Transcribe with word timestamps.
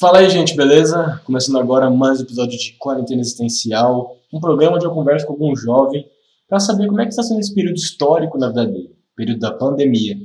Fala 0.00 0.18
aí, 0.18 0.30
gente, 0.30 0.54
beleza? 0.54 1.20
Começando 1.24 1.58
agora 1.58 1.90
mais 1.90 2.20
um 2.20 2.22
episódio 2.22 2.56
de 2.56 2.74
Quarentena 2.78 3.20
Existencial, 3.20 4.16
um 4.32 4.38
programa 4.38 4.76
onde 4.76 4.86
eu 4.86 4.92
converso 4.92 5.26
com 5.26 5.32
algum 5.32 5.56
jovem 5.56 6.08
para 6.48 6.60
saber 6.60 6.86
como 6.86 7.00
é 7.00 7.02
que 7.02 7.10
está 7.10 7.24
sendo 7.24 7.40
esse 7.40 7.52
período 7.52 7.78
histórico 7.78 8.38
na 8.38 8.46
vida 8.46 8.64
dele, 8.64 8.96
período 9.16 9.40
da 9.40 9.50
pandemia, 9.50 10.16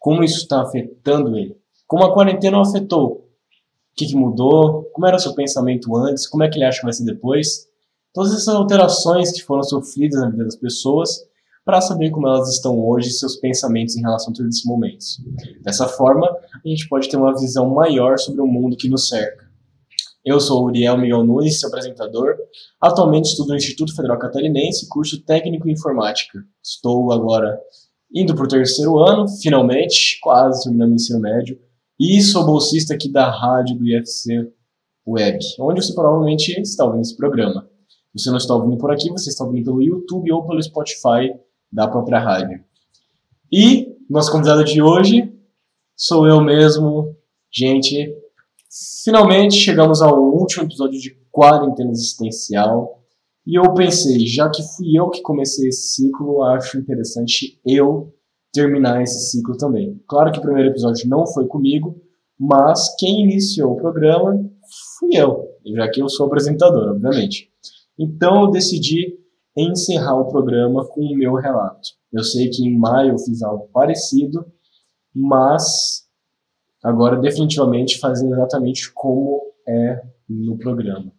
como 0.00 0.24
isso 0.24 0.38
está 0.38 0.62
afetando 0.62 1.38
ele, 1.38 1.56
como 1.86 2.02
a 2.02 2.12
quarentena 2.12 2.58
o 2.58 2.62
afetou, 2.62 3.08
o 3.08 3.22
que, 3.96 4.08
que 4.08 4.16
mudou, 4.16 4.90
como 4.92 5.06
era 5.06 5.16
seu 5.16 5.32
pensamento 5.32 5.96
antes, 5.96 6.26
como 6.26 6.42
é 6.42 6.48
que 6.48 6.58
ele 6.58 6.64
acha 6.64 6.80
que 6.80 6.86
vai 6.86 6.92
ser 6.92 7.04
depois, 7.04 7.68
todas 8.12 8.34
essas 8.34 8.52
alterações 8.52 9.30
que 9.30 9.44
foram 9.44 9.62
sofridas 9.62 10.20
na 10.20 10.28
vida 10.28 10.42
das 10.42 10.56
pessoas 10.56 11.24
para 11.70 11.80
saber 11.80 12.10
como 12.10 12.26
elas 12.26 12.52
estão 12.52 12.76
hoje 12.84 13.10
e 13.10 13.12
seus 13.12 13.36
pensamentos 13.36 13.96
em 13.96 14.00
relação 14.00 14.32
a 14.32 14.34
todos 14.34 14.56
esses 14.56 14.64
momentos. 14.64 15.22
Dessa 15.62 15.86
forma, 15.86 16.26
a 16.26 16.68
gente 16.68 16.88
pode 16.88 17.08
ter 17.08 17.16
uma 17.16 17.32
visão 17.32 17.70
maior 17.70 18.18
sobre 18.18 18.40
o 18.40 18.46
mundo 18.46 18.76
que 18.76 18.88
nos 18.88 19.06
cerca. 19.06 19.48
Eu 20.24 20.40
sou 20.40 20.64
Uriel 20.64 20.98
Miguel 20.98 21.22
Nunes, 21.22 21.60
seu 21.60 21.68
apresentador. 21.68 22.34
Atualmente 22.82 23.26
estudo 23.26 23.50
no 23.50 23.54
Instituto 23.54 23.94
Federal 23.94 24.18
Catarinense, 24.18 24.88
curso 24.88 25.24
Técnico 25.24 25.68
em 25.68 25.72
Informática. 25.74 26.40
Estou 26.60 27.12
agora 27.12 27.56
indo 28.12 28.34
para 28.34 28.46
o 28.46 28.48
terceiro 28.48 28.98
ano, 28.98 29.28
finalmente, 29.40 30.18
quase 30.20 30.64
terminando 30.64 30.90
o 30.90 30.96
ensino 30.96 31.20
médio. 31.20 31.56
E 32.00 32.20
sou 32.20 32.44
bolsista 32.44 32.94
aqui 32.94 33.08
da 33.08 33.30
rádio 33.30 33.78
do 33.78 33.86
IFC 33.86 34.52
Web, 35.06 35.38
onde 35.60 35.84
você 35.84 35.94
provavelmente 35.94 36.48
está 36.60 36.84
ouvindo 36.84 37.02
esse 37.02 37.16
programa. 37.16 37.64
Se 38.16 38.24
você 38.24 38.30
não 38.30 38.38
está 38.38 38.56
ouvindo 38.56 38.76
por 38.76 38.90
aqui, 38.90 39.08
você 39.08 39.30
está 39.30 39.44
ouvindo 39.44 39.66
pelo 39.66 39.80
YouTube 39.80 40.32
ou 40.32 40.44
pelo 40.44 40.60
Spotify 40.60 41.32
da 41.72 41.88
própria 41.88 42.18
rádio. 42.18 42.62
E 43.52 43.96
nosso 44.08 44.32
convidado 44.32 44.64
de 44.64 44.82
hoje 44.82 45.32
sou 45.96 46.26
eu 46.26 46.40
mesmo. 46.40 47.16
Gente, 47.52 48.14
finalmente 49.04 49.56
chegamos 49.56 50.00
ao 50.02 50.20
último 50.20 50.64
episódio 50.64 51.00
de 51.00 51.16
Quarentena 51.30 51.90
Existencial. 51.90 53.02
E 53.46 53.58
eu 53.58 53.74
pensei, 53.74 54.26
já 54.26 54.48
que 54.50 54.62
fui 54.62 54.96
eu 54.96 55.08
que 55.10 55.22
comecei 55.22 55.68
esse 55.68 55.94
ciclo, 55.94 56.42
acho 56.42 56.78
interessante 56.78 57.60
eu 57.66 58.14
terminar 58.52 59.02
esse 59.02 59.30
ciclo 59.30 59.56
também. 59.56 60.00
Claro 60.08 60.30
que 60.32 60.38
o 60.38 60.42
primeiro 60.42 60.70
episódio 60.70 61.08
não 61.08 61.26
foi 61.26 61.46
comigo, 61.46 62.00
mas 62.38 62.94
quem 62.98 63.22
iniciou 63.22 63.72
o 63.72 63.76
programa 63.76 64.32
fui 64.98 65.10
eu, 65.14 65.48
já 65.74 65.88
que 65.90 66.02
eu 66.02 66.08
sou 66.08 66.26
apresentador, 66.26 66.90
obviamente. 66.90 67.50
Então 67.98 68.42
eu 68.42 68.50
decidi 68.50 69.18
encerrar 69.56 70.16
o 70.16 70.28
programa 70.28 70.86
com 70.86 71.00
o 71.00 71.16
meu 71.16 71.34
relato. 71.34 71.90
Eu 72.12 72.22
sei 72.22 72.48
que 72.48 72.66
em 72.66 72.76
maio 72.76 73.12
eu 73.12 73.18
fiz 73.18 73.42
algo 73.42 73.68
parecido, 73.72 74.44
mas 75.14 76.08
agora 76.82 77.16
definitivamente 77.16 77.98
fazendo 77.98 78.34
exatamente 78.34 78.92
como 78.92 79.40
é 79.66 80.02
no 80.28 80.56
programa. 80.56 81.12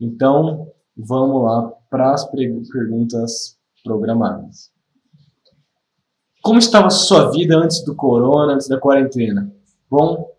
Então, 0.00 0.72
vamos 0.96 1.42
lá 1.42 1.70
para 1.88 2.12
as 2.12 2.28
perguntas 2.30 3.58
programadas. 3.84 4.70
Como 6.42 6.58
estava 6.58 6.88
a 6.88 6.90
sua 6.90 7.30
vida 7.30 7.56
antes 7.56 7.84
do 7.84 7.94
corona, 7.94 8.54
antes 8.54 8.68
da 8.68 8.80
quarentena? 8.80 9.54
Bom, 9.88 10.32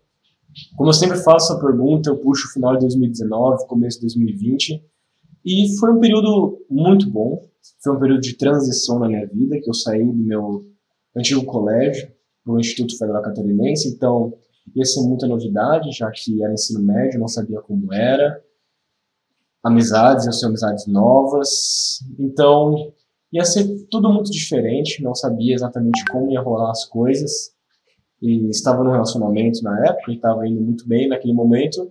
como 0.76 0.90
eu 0.90 0.94
sempre 0.94 1.16
faço 1.16 1.52
a 1.52 1.60
pergunta, 1.60 2.10
eu 2.10 2.18
puxo 2.18 2.48
o 2.48 2.52
final 2.52 2.74
de 2.74 2.80
2019, 2.80 3.66
começo 3.66 3.98
de 3.98 4.02
2020, 4.02 4.84
e 5.44 5.76
foi 5.78 5.92
um 5.92 6.00
período 6.00 6.64
muito 6.70 7.10
bom. 7.10 7.42
Foi 7.82 7.94
um 7.94 7.98
período 7.98 8.20
de 8.20 8.36
transição 8.36 8.98
na 8.98 9.08
minha 9.08 9.26
vida, 9.26 9.60
que 9.60 9.68
eu 9.68 9.74
saí 9.74 10.04
do 10.04 10.14
meu 10.14 10.64
antigo 11.16 11.44
colégio 11.44 12.10
para 12.42 12.54
o 12.54 12.60
Instituto 12.60 12.96
Federal 12.96 13.22
Catarinense. 13.22 13.88
Então, 13.88 14.34
ia 14.74 14.84
ser 14.84 15.00
muita 15.02 15.26
novidade, 15.26 15.90
já 15.92 16.10
que 16.10 16.42
era 16.42 16.52
ensino 16.52 16.82
médio, 16.82 17.20
não 17.20 17.28
sabia 17.28 17.60
como 17.60 17.92
era. 17.92 18.42
Amizades, 19.62 20.24
iam 20.24 20.32
ser 20.32 20.46
amizades 20.46 20.86
novas. 20.86 22.00
Então, 22.18 22.92
ia 23.32 23.44
ser 23.44 23.66
tudo 23.90 24.12
muito 24.12 24.30
diferente, 24.30 25.02
não 25.02 25.14
sabia 25.14 25.54
exatamente 25.54 26.04
como 26.10 26.30
ia 26.30 26.40
rolar 26.40 26.70
as 26.70 26.84
coisas. 26.84 27.52
E 28.22 28.48
estava 28.48 28.82
no 28.82 28.92
relacionamento 28.92 29.62
na 29.62 29.86
época, 29.86 30.10
e 30.10 30.16
estava 30.16 30.46
indo 30.46 30.60
muito 30.60 30.86
bem 30.86 31.08
naquele 31.08 31.34
momento. 31.34 31.88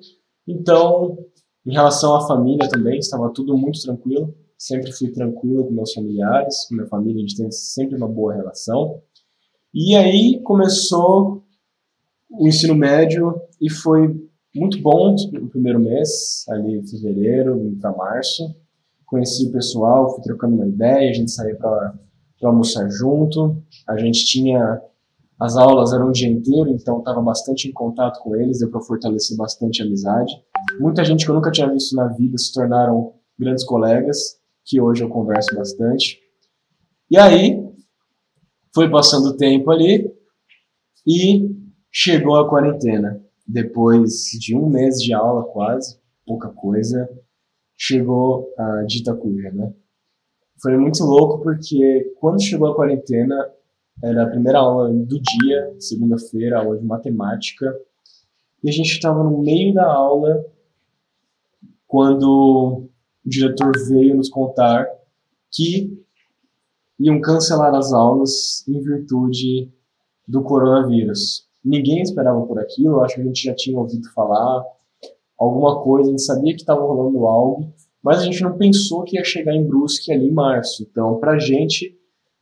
Então, 0.47 1.17
em 1.65 1.71
relação 1.71 2.15
à 2.15 2.27
família 2.27 2.67
também, 2.69 2.99
estava 2.99 3.29
tudo 3.29 3.57
muito 3.57 3.81
tranquilo. 3.81 4.35
Sempre 4.57 4.91
fui 4.91 5.11
tranquilo 5.11 5.65
com 5.65 5.71
meus 5.71 5.93
familiares, 5.93 6.67
com 6.67 6.75
minha 6.75 6.87
família, 6.87 7.17
a 7.17 7.21
gente 7.21 7.37
tem 7.37 7.51
sempre 7.51 7.95
uma 7.95 8.07
boa 8.07 8.33
relação. 8.33 9.01
E 9.73 9.95
aí 9.95 10.39
começou 10.41 11.43
o 12.29 12.47
ensino 12.47 12.75
médio 12.75 13.41
e 13.61 13.69
foi 13.69 14.23
muito 14.55 14.79
bom 14.81 15.15
o 15.15 15.47
primeiro 15.49 15.79
mês, 15.79 16.45
ali 16.49 16.77
em 16.77 16.87
fevereiro, 16.87 17.75
para 17.81 17.95
março. 17.95 18.55
Conheci 19.05 19.47
o 19.47 19.51
pessoal, 19.51 20.13
fui 20.13 20.23
trocando 20.23 20.55
uma 20.55 20.67
ideia, 20.67 21.09
a 21.09 21.13
gente 21.13 21.31
saiu 21.31 21.57
para 21.57 21.93
almoçar 22.43 22.89
junto. 22.89 23.57
A 23.87 23.97
gente 23.97 24.25
tinha 24.25 24.81
as 25.39 25.57
aulas 25.57 25.93
eram 25.93 26.09
o 26.09 26.11
dia 26.11 26.29
inteiro, 26.29 26.69
então 26.69 26.99
estava 26.99 27.21
bastante 27.21 27.67
em 27.67 27.71
contato 27.71 28.21
com 28.21 28.35
eles, 28.35 28.59
deu 28.59 28.69
para 28.69 28.81
fortalecer 28.81 29.35
bastante 29.35 29.81
a 29.81 29.85
amizade. 29.85 30.31
Muita 30.79 31.03
gente 31.03 31.25
que 31.25 31.31
eu 31.31 31.35
nunca 31.35 31.51
tinha 31.51 31.69
visto 31.71 31.95
na 31.95 32.07
vida 32.07 32.37
se 32.37 32.53
tornaram 32.53 33.13
grandes 33.37 33.65
colegas, 33.65 34.39
que 34.65 34.79
hoje 34.79 35.03
eu 35.03 35.09
converso 35.09 35.55
bastante. 35.55 36.19
E 37.09 37.17
aí, 37.17 37.61
foi 38.73 38.89
passando 38.89 39.27
o 39.27 39.37
tempo 39.37 39.69
ali 39.71 40.11
e 41.05 41.49
chegou 41.91 42.37
a 42.37 42.49
quarentena. 42.49 43.21
Depois 43.45 44.29
de 44.39 44.55
um 44.55 44.69
mês 44.69 44.95
de 45.01 45.13
aula, 45.13 45.43
quase, 45.43 45.99
pouca 46.25 46.49
coisa, 46.49 47.09
chegou 47.75 48.49
a 48.57 48.83
dita 48.83 49.13
cuja, 49.13 49.51
né? 49.51 49.73
Foi 50.61 50.77
muito 50.77 51.03
louco 51.03 51.43
porque 51.43 52.15
quando 52.19 52.41
chegou 52.41 52.69
a 52.69 52.75
quarentena, 52.75 53.35
era 54.01 54.23
a 54.23 54.29
primeira 54.29 54.59
aula 54.59 54.89
do 54.89 55.19
dia, 55.19 55.75
segunda-feira, 55.79 56.59
aula 56.59 56.77
de 56.77 56.85
matemática. 56.85 57.73
E 58.63 58.69
a 58.69 58.71
gente 58.71 58.91
estava 58.91 59.23
no 59.23 59.41
meio 59.41 59.73
da 59.73 59.85
aula 59.85 60.45
quando 61.87 62.89
o 63.25 63.29
diretor 63.29 63.71
veio 63.87 64.15
nos 64.15 64.29
contar 64.29 64.87
que 65.51 66.01
iam 66.99 67.21
cancelar 67.21 67.73
as 67.75 67.93
aulas 67.93 68.67
em 68.67 68.79
virtude 68.81 69.71
do 70.27 70.41
coronavírus. 70.41 71.47
Ninguém 71.63 72.01
esperava 72.01 72.41
por 72.45 72.59
aquilo, 72.59 73.01
acho 73.01 73.15
que 73.15 73.21
a 73.21 73.25
gente 73.25 73.43
já 73.43 73.55
tinha 73.55 73.77
ouvido 73.77 74.09
falar 74.11 74.63
alguma 75.37 75.81
coisa, 75.81 76.09
a 76.09 76.11
gente 76.11 76.23
sabia 76.23 76.53
que 76.53 76.61
estava 76.61 76.81
rolando 76.81 77.25
algo, 77.25 77.73
mas 78.01 78.19
a 78.19 78.23
gente 78.23 78.41
não 78.41 78.57
pensou 78.57 79.03
que 79.03 79.17
ia 79.17 79.23
chegar 79.23 79.53
em 79.53 79.65
Brusque 79.65 80.11
ali 80.11 80.27
em 80.27 80.33
março. 80.33 80.83
Então, 80.83 81.19
para 81.19 81.33
a 81.33 81.39
gente, 81.39 81.97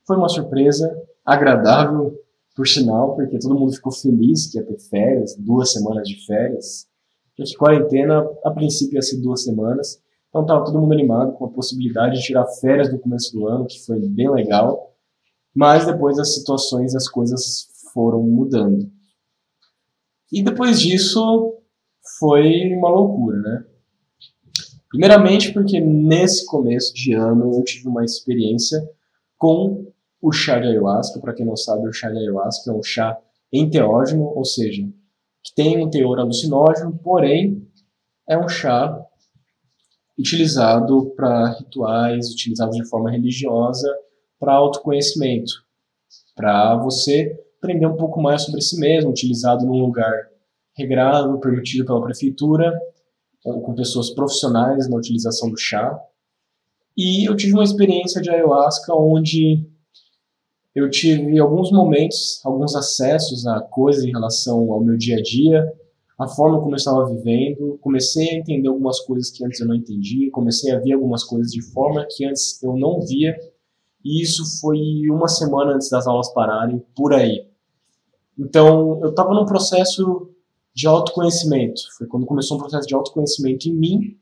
foi 0.06 0.18
uma 0.18 0.30
surpresa, 0.30 0.92
agradável, 1.26 2.16
por 2.56 2.68
sinal, 2.68 3.16
porque 3.16 3.40
todo 3.40 3.58
mundo 3.58 3.74
ficou 3.74 3.92
feliz 3.92 4.52
que 4.52 4.58
ia 4.58 4.66
ter 4.66 4.80
férias, 4.80 5.36
duas 5.38 5.72
semanas 5.72 6.08
de 6.08 6.26
férias. 6.26 6.88
Porque 7.36 7.56
quarentena, 7.56 8.28
a 8.44 8.52
princípio, 8.52 8.96
ia 8.96 9.02
ser 9.02 9.18
duas 9.22 9.44
semanas. 9.44 10.02
Então 10.30 10.42
estava 10.42 10.66
todo 10.66 10.80
mundo 10.80 10.94
animado 10.94 11.34
com 11.34 11.46
a 11.46 11.50
possibilidade 11.50 12.16
de 12.16 12.24
tirar 12.24 12.46
férias 12.60 12.92
no 12.92 13.00
começo 13.00 13.32
do 13.34 13.48
ano, 13.48 13.66
que 13.66 13.84
foi 13.86 14.00
bem 14.00 14.30
legal. 14.30 14.96
Mas 15.54 15.86
depois 15.86 16.20
as 16.20 16.34
situações, 16.34 16.96
as 16.96 17.08
coisas 17.08 17.68
foram 17.94 18.24
mudando. 18.24 18.90
E 20.32 20.42
depois 20.42 20.80
disso, 20.80 21.58
foi 22.20 22.74
uma 22.74 22.90
loucura, 22.90 23.38
né? 23.40 23.66
Primeiramente 24.90 25.54
porque 25.54 25.80
nesse 25.80 26.46
começo 26.46 26.94
de 26.94 27.14
ano 27.14 27.54
eu 27.54 27.64
tive 27.64 27.88
uma 27.88 28.04
experiência 28.04 28.82
com 29.38 29.92
o 30.22 30.32
chá 30.32 30.60
de 30.60 30.68
ayahuasca, 30.68 31.20
para 31.20 31.34
quem 31.34 31.46
não 31.46 31.56
sabe, 31.56 31.88
o 31.88 31.94
chá 31.94 32.10
de 32.10 32.18
ayahuasca 32.18 32.72
é 32.72 32.74
um 32.74 32.84
chá 32.84 33.18
enteógeno, 33.52 34.24
ou 34.36 34.46
seja, 34.46 34.84
que 35.44 35.54
tem 35.56 35.84
um 35.84 35.90
teor 35.90 36.20
alucinógeno, 36.20 36.98
porém 37.04 37.68
é 38.30 38.38
um 38.38 38.48
chá 38.48 38.98
utilizado 40.18 41.12
para 41.16 41.58
rituais, 41.58 42.32
utilizado 42.32 42.72
de 42.72 42.88
forma 42.88 43.10
religiosa, 43.10 43.92
para 44.40 44.54
autoconhecimento, 44.54 45.52
para 46.36 46.76
você 46.78 47.40
aprender 47.58 47.88
um 47.88 47.98
pouco 47.98 48.22
mais 48.22 48.44
sobre 48.44 48.62
si 48.62 48.80
mesmo, 48.80 49.10
utilizado 49.10 49.66
num 49.66 49.80
lugar 49.80 50.14
regrado, 50.76 51.40
permitido 51.40 51.86
pela 51.86 52.02
prefeitura, 52.02 52.80
com 53.44 53.74
pessoas 53.74 54.12
profissionais 54.12 54.88
na 54.88 54.98
utilização 54.98 55.50
do 55.50 55.58
chá. 55.58 56.00
E 56.96 57.28
eu 57.28 57.36
tive 57.36 57.54
uma 57.54 57.64
experiência 57.64 58.22
de 58.22 58.30
ayahuasca 58.30 58.94
onde 58.94 59.66
eu 60.74 60.90
tive 60.90 61.38
alguns 61.40 61.72
momentos, 61.72 62.40
alguns 62.44 62.76
acessos 62.76 63.46
a 63.46 63.60
coisas 63.60 64.04
em 64.04 64.12
relação 64.12 64.72
ao 64.72 64.82
meu 64.82 64.98
dia 64.98 65.18
a 65.18 65.22
dia, 65.22 65.72
a 66.18 66.28
forma 66.28 66.60
como 66.60 66.72
eu 66.72 66.78
estava 66.78 67.06
vivendo, 67.06 67.78
comecei 67.82 68.30
a 68.30 68.36
entender 68.36 68.68
algumas 68.68 69.00
coisas 69.02 69.30
que 69.32 69.44
antes 69.44 69.60
eu 69.60 69.68
não 69.68 69.76
entendia, 69.76 70.32
comecei 70.32 70.72
a 70.72 70.80
ver 70.80 70.94
algumas 70.94 71.24
coisas 71.24 71.52
de 71.52 71.62
forma 71.72 72.06
que 72.10 72.26
antes 72.26 72.62
eu 72.62 72.78
não 72.78 73.02
via, 73.02 73.36
e 74.04 74.22
isso 74.22 74.44
foi 74.60 74.78
uma 75.10 75.28
semana 75.28 75.74
antes 75.74 75.90
das 75.90 76.08
aulas 76.08 76.32
pararem, 76.34 76.84
por 76.96 77.14
aí. 77.14 77.48
Então, 78.38 79.00
eu 79.02 79.10
estava 79.10 79.34
num 79.34 79.46
processo 79.46 80.30
de 80.74 80.88
autoconhecimento. 80.88 81.82
Foi 81.98 82.08
quando 82.08 82.26
começou 82.26 82.58
um 82.58 82.60
processo 82.60 82.88
de 82.88 82.96
autoconhecimento 82.96 83.68
em 83.68 83.74
mim, 83.74 84.18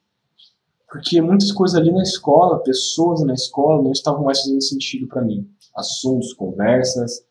porque 0.90 1.22
muitas 1.22 1.52
coisas 1.52 1.78
ali 1.78 1.92
na 1.92 2.02
escola, 2.02 2.64
pessoas 2.64 3.24
na 3.24 3.34
escola, 3.34 3.82
não 3.82 3.92
estavam 3.92 4.24
mais 4.24 4.42
fazendo 4.42 4.64
sentido 4.64 5.08
para 5.08 5.22
mim. 5.22 5.48
Assuntos, 5.80 6.34
conversas, 6.34 7.24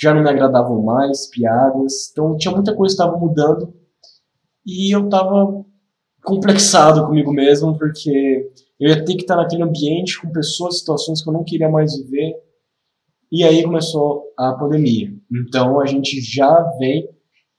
já 0.00 0.12
não 0.12 0.22
me 0.22 0.30
agradavam 0.30 0.82
mais, 0.82 1.28
piadas. 1.28 2.10
Então 2.10 2.36
tinha 2.36 2.54
muita 2.54 2.74
coisa 2.74 2.96
que 2.96 3.02
estava 3.02 3.18
mudando 3.18 3.72
e 4.66 4.94
eu 4.94 5.04
estava 5.04 5.64
complexado 6.24 7.04
comigo 7.06 7.32
mesmo, 7.32 7.76
porque 7.76 8.50
eu 8.78 8.88
ia 8.88 9.04
ter 9.04 9.14
que 9.14 9.22
estar 9.22 9.36
naquele 9.36 9.62
ambiente 9.62 10.20
com 10.20 10.30
pessoas, 10.30 10.78
situações 10.78 11.22
que 11.22 11.28
eu 11.28 11.32
não 11.32 11.44
queria 11.44 11.68
mais 11.68 11.96
viver. 11.96 12.34
E 13.30 13.44
aí 13.44 13.62
começou 13.62 14.32
a 14.36 14.52
pandemia. 14.52 15.12
Então 15.32 15.80
a 15.80 15.86
gente 15.86 16.20
já 16.20 16.62
vem 16.78 17.08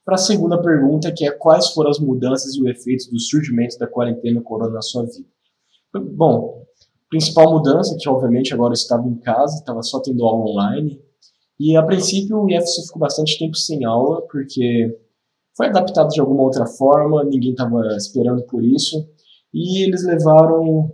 para 0.06 0.16
a 0.16 0.18
segunda 0.18 0.62
pergunta, 0.62 1.12
que 1.12 1.26
é 1.26 1.32
quais 1.32 1.70
foram 1.70 1.90
as 1.90 2.00
mudanças 2.00 2.56
e 2.56 2.62
o 2.62 2.68
efeito 2.68 3.10
do 3.10 3.20
surgimento 3.20 3.80
da 3.80 3.88
quarentena 3.88 4.42
corona 4.42 4.74
na 4.74 4.82
sua 4.82 5.06
vida. 5.06 5.28
Bom, 5.94 6.63
principal 7.14 7.52
mudança, 7.52 7.96
que 8.00 8.10
obviamente 8.10 8.56
agora 8.56 8.72
eu 8.72 8.74
estava 8.74 9.08
em 9.08 9.16
casa, 9.18 9.60
estava 9.60 9.84
só 9.84 10.00
tendo 10.00 10.26
aula 10.26 10.50
online, 10.50 11.00
e 11.60 11.78
a 11.78 11.84
princípio 11.84 12.42
o 12.42 12.50
IFC 12.50 12.88
ficou 12.88 13.00
bastante 13.00 13.38
tempo 13.38 13.56
sem 13.56 13.86
aula, 13.86 14.24
porque 14.24 14.98
foi 15.56 15.68
adaptado 15.68 16.10
de 16.10 16.20
alguma 16.20 16.42
outra 16.42 16.66
forma, 16.66 17.24
ninguém 17.24 17.52
estava 17.52 17.86
esperando 17.96 18.42
por 18.48 18.64
isso, 18.64 19.08
e 19.54 19.84
eles 19.84 20.04
levaram 20.04 20.92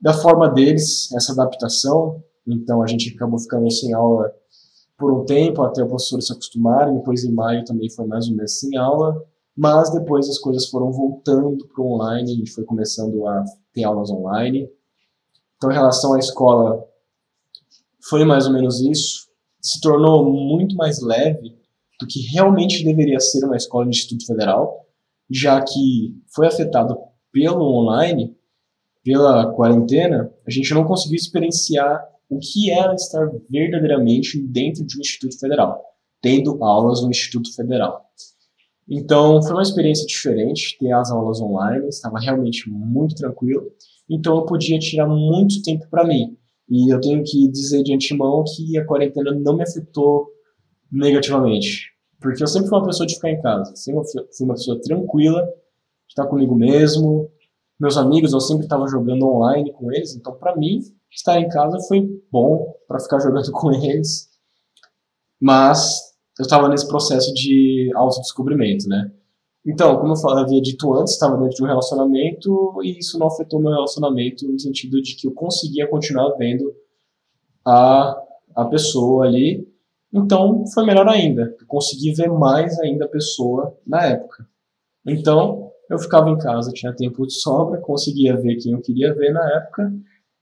da 0.00 0.14
forma 0.14 0.48
deles 0.48 1.10
essa 1.12 1.32
adaptação, 1.32 2.22
então 2.46 2.80
a 2.80 2.86
gente 2.86 3.12
acabou 3.12 3.40
ficando 3.40 3.68
sem 3.72 3.92
aula 3.92 4.32
por 4.96 5.12
um 5.12 5.24
tempo, 5.24 5.62
até 5.62 5.82
o 5.82 5.88
professor 5.88 6.22
se 6.22 6.32
acostumar, 6.32 6.92
depois 6.92 7.24
em 7.24 7.32
maio 7.32 7.64
também 7.64 7.90
foi 7.90 8.06
mais 8.06 8.28
um 8.28 8.36
mês 8.36 8.60
sem 8.60 8.76
aula, 8.76 9.20
mas 9.56 9.90
depois 9.90 10.28
as 10.28 10.38
coisas 10.38 10.68
foram 10.68 10.92
voltando 10.92 11.66
para 11.66 11.82
o 11.82 11.92
online, 11.92 12.30
a 12.30 12.36
gente 12.36 12.52
foi 12.52 12.62
começando 12.62 13.26
a 13.26 13.44
ter 13.72 13.82
aulas 13.82 14.08
online. 14.08 14.70
Então, 15.62 15.70
em 15.70 15.74
relação 15.74 16.14
à 16.14 16.18
escola, 16.18 16.84
foi 18.08 18.24
mais 18.24 18.48
ou 18.48 18.52
menos 18.52 18.80
isso. 18.80 19.28
Se 19.60 19.80
tornou 19.80 20.28
muito 20.28 20.74
mais 20.74 21.00
leve 21.00 21.56
do 22.00 22.06
que 22.08 22.20
realmente 22.32 22.84
deveria 22.84 23.20
ser 23.20 23.44
uma 23.44 23.56
escola 23.56 23.84
de 23.84 23.90
Instituto 23.90 24.26
Federal, 24.26 24.84
já 25.30 25.62
que 25.62 26.20
foi 26.34 26.48
afetado 26.48 26.98
pelo 27.30 27.62
online, 27.62 28.36
pela 29.04 29.52
quarentena, 29.52 30.34
a 30.44 30.50
gente 30.50 30.74
não 30.74 30.82
conseguiu 30.82 31.14
experienciar 31.14 32.08
o 32.28 32.40
que 32.40 32.72
era 32.72 32.92
estar 32.96 33.30
verdadeiramente 33.48 34.42
dentro 34.42 34.84
de 34.84 34.98
um 34.98 35.00
instituto 35.00 35.38
federal, 35.38 35.80
tendo 36.20 36.60
aulas 36.64 37.02
no 37.02 37.10
instituto 37.10 37.54
federal. 37.54 38.04
Então, 38.90 39.40
foi 39.40 39.52
uma 39.52 39.62
experiência 39.62 40.08
diferente 40.08 40.76
ter 40.76 40.90
as 40.90 41.12
aulas 41.12 41.40
online, 41.40 41.86
estava 41.86 42.18
realmente 42.18 42.68
muito 42.68 43.14
tranquilo, 43.14 43.70
então 44.08 44.36
eu 44.36 44.44
podia 44.44 44.78
tirar 44.78 45.06
muito 45.06 45.62
tempo 45.62 45.88
para 45.90 46.06
mim. 46.06 46.36
E 46.68 46.92
eu 46.92 47.00
tenho 47.00 47.22
que 47.22 47.48
dizer 47.48 47.82
de 47.82 47.94
antemão 47.94 48.44
que 48.44 48.78
a 48.78 48.86
quarentena 48.86 49.32
não 49.32 49.56
me 49.56 49.62
afetou 49.62 50.28
negativamente, 50.90 51.90
porque 52.20 52.42
eu 52.42 52.46
sempre 52.46 52.68
fui 52.68 52.78
uma 52.78 52.86
pessoa 52.86 53.06
de 53.06 53.14
ficar 53.14 53.30
em 53.30 53.40
casa, 53.40 53.74
sempre 53.74 54.02
fui 54.36 54.46
uma 54.46 54.54
pessoa 54.54 54.80
tranquila, 54.80 55.42
de 55.42 55.50
estar 56.10 56.26
comigo 56.26 56.54
mesmo. 56.54 57.30
Meus 57.80 57.96
amigos, 57.96 58.32
eu 58.32 58.40
sempre 58.40 58.64
estava 58.64 58.86
jogando 58.86 59.26
online 59.26 59.72
com 59.72 59.90
eles, 59.90 60.14
então 60.14 60.34
para 60.34 60.56
mim 60.56 60.80
estar 61.10 61.40
em 61.40 61.48
casa 61.48 61.78
foi 61.88 62.08
bom 62.30 62.74
para 62.86 63.00
ficar 63.00 63.18
jogando 63.20 63.50
com 63.50 63.72
eles, 63.72 64.28
mas 65.40 66.12
eu 66.38 66.44
estava 66.44 66.68
nesse 66.68 66.86
processo 66.86 67.32
de 67.34 67.90
autodescobrimento, 67.94 68.88
né? 68.88 69.12
Então, 69.64 69.96
como 69.98 70.12
eu 70.12 70.28
havia 70.30 70.60
dito 70.60 70.92
antes, 70.94 71.14
estava 71.14 71.36
dentro 71.36 71.56
de 71.56 71.62
um 71.62 71.66
relacionamento 71.66 72.82
e 72.82 72.98
isso 72.98 73.18
não 73.18 73.28
afetou 73.28 73.60
meu 73.60 73.70
relacionamento 73.70 74.46
no 74.46 74.58
sentido 74.58 75.00
de 75.00 75.14
que 75.14 75.28
eu 75.28 75.32
conseguia 75.32 75.86
continuar 75.86 76.30
vendo 76.36 76.74
a, 77.64 78.20
a 78.56 78.64
pessoa 78.64 79.24
ali. 79.24 79.66
Então, 80.12 80.64
foi 80.74 80.84
melhor 80.84 81.08
ainda. 81.08 81.56
Eu 81.60 81.66
consegui 81.66 82.12
ver 82.12 82.28
mais 82.28 82.78
ainda 82.80 83.04
a 83.04 83.08
pessoa 83.08 83.76
na 83.86 84.04
época. 84.04 84.48
Então, 85.06 85.70
eu 85.88 85.98
ficava 85.98 86.28
em 86.30 86.38
casa, 86.38 86.72
tinha 86.72 86.92
tempo 86.94 87.26
de 87.26 87.34
sobra, 87.34 87.80
conseguia 87.80 88.36
ver 88.36 88.56
quem 88.56 88.72
eu 88.72 88.80
queria 88.80 89.14
ver 89.14 89.32
na 89.32 89.48
época 89.56 89.92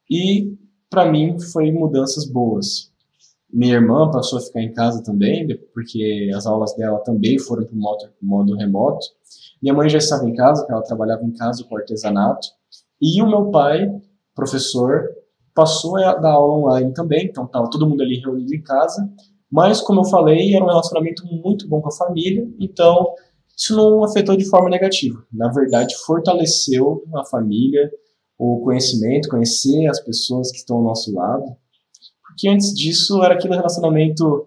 e 0.08 0.56
para 0.88 1.10
mim 1.10 1.38
foi 1.38 1.70
mudanças 1.70 2.24
boas. 2.24 2.92
Minha 3.52 3.74
irmã 3.74 4.10
passou 4.10 4.38
a 4.38 4.42
ficar 4.42 4.62
em 4.62 4.72
casa 4.72 5.02
também, 5.02 5.46
porque 5.74 6.30
as 6.34 6.46
aulas 6.46 6.74
dela 6.74 6.98
também 7.00 7.38
foram 7.38 7.64
para 7.64 7.74
o 7.74 7.78
modo, 7.78 8.08
modo, 8.22 8.56
remoto. 8.56 9.06
Minha 9.62 9.74
mãe 9.74 9.88
já 9.88 9.98
estava 9.98 10.28
em 10.28 10.34
casa, 10.34 10.66
ela 10.68 10.82
trabalhava 10.82 11.24
em 11.24 11.32
casa 11.32 11.64
com 11.64 11.76
artesanato. 11.76 12.48
E 13.00 13.20
o 13.20 13.28
meu 13.28 13.50
pai, 13.50 13.90
professor, 14.34 15.08
passou 15.54 15.96
a 15.96 16.14
dar 16.14 16.32
aula 16.32 16.54
online 16.54 16.92
também, 16.92 17.26
então 17.26 17.44
estava 17.44 17.68
todo 17.68 17.88
mundo 17.88 18.02
ali 18.02 18.20
reunido 18.20 18.54
em 18.54 18.62
casa. 18.62 19.08
Mas, 19.50 19.80
como 19.80 20.00
eu 20.00 20.04
falei, 20.04 20.54
era 20.54 20.64
um 20.64 20.68
relacionamento 20.68 21.26
muito 21.26 21.68
bom 21.68 21.80
com 21.80 21.88
a 21.88 21.96
família, 21.96 22.48
então 22.58 23.14
isso 23.56 23.76
não 23.76 24.04
afetou 24.04 24.36
de 24.36 24.48
forma 24.48 24.70
negativa. 24.70 25.22
Na 25.32 25.50
verdade, 25.50 25.94
fortaleceu 26.06 27.02
a 27.16 27.24
família, 27.24 27.90
o 28.38 28.60
conhecimento, 28.62 29.28
conhecer 29.28 29.86
as 29.88 30.00
pessoas 30.00 30.50
que 30.50 30.58
estão 30.58 30.78
ao 30.78 30.84
nosso 30.84 31.12
lado. 31.14 31.44
Porque 32.30 32.48
antes 32.48 32.74
disso 32.74 33.22
era 33.22 33.34
aquele 33.34 33.54
relacionamento 33.54 34.46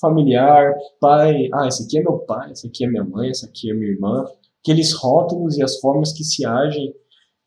familiar, 0.00 0.74
pai, 1.00 1.48
ah, 1.52 1.68
esse 1.68 1.84
aqui 1.84 1.98
é 1.98 2.02
meu 2.02 2.18
pai, 2.18 2.52
esse 2.52 2.66
aqui 2.66 2.84
é 2.84 2.88
minha 2.88 3.04
mãe, 3.04 3.30
essa 3.30 3.46
aqui 3.46 3.70
é 3.70 3.74
minha 3.74 3.90
irmã. 3.90 4.24
Aqueles 4.62 4.92
rótulos 4.92 5.56
e 5.56 5.62
as 5.62 5.78
formas 5.78 6.12
que 6.12 6.24
se 6.24 6.44
agem 6.44 6.94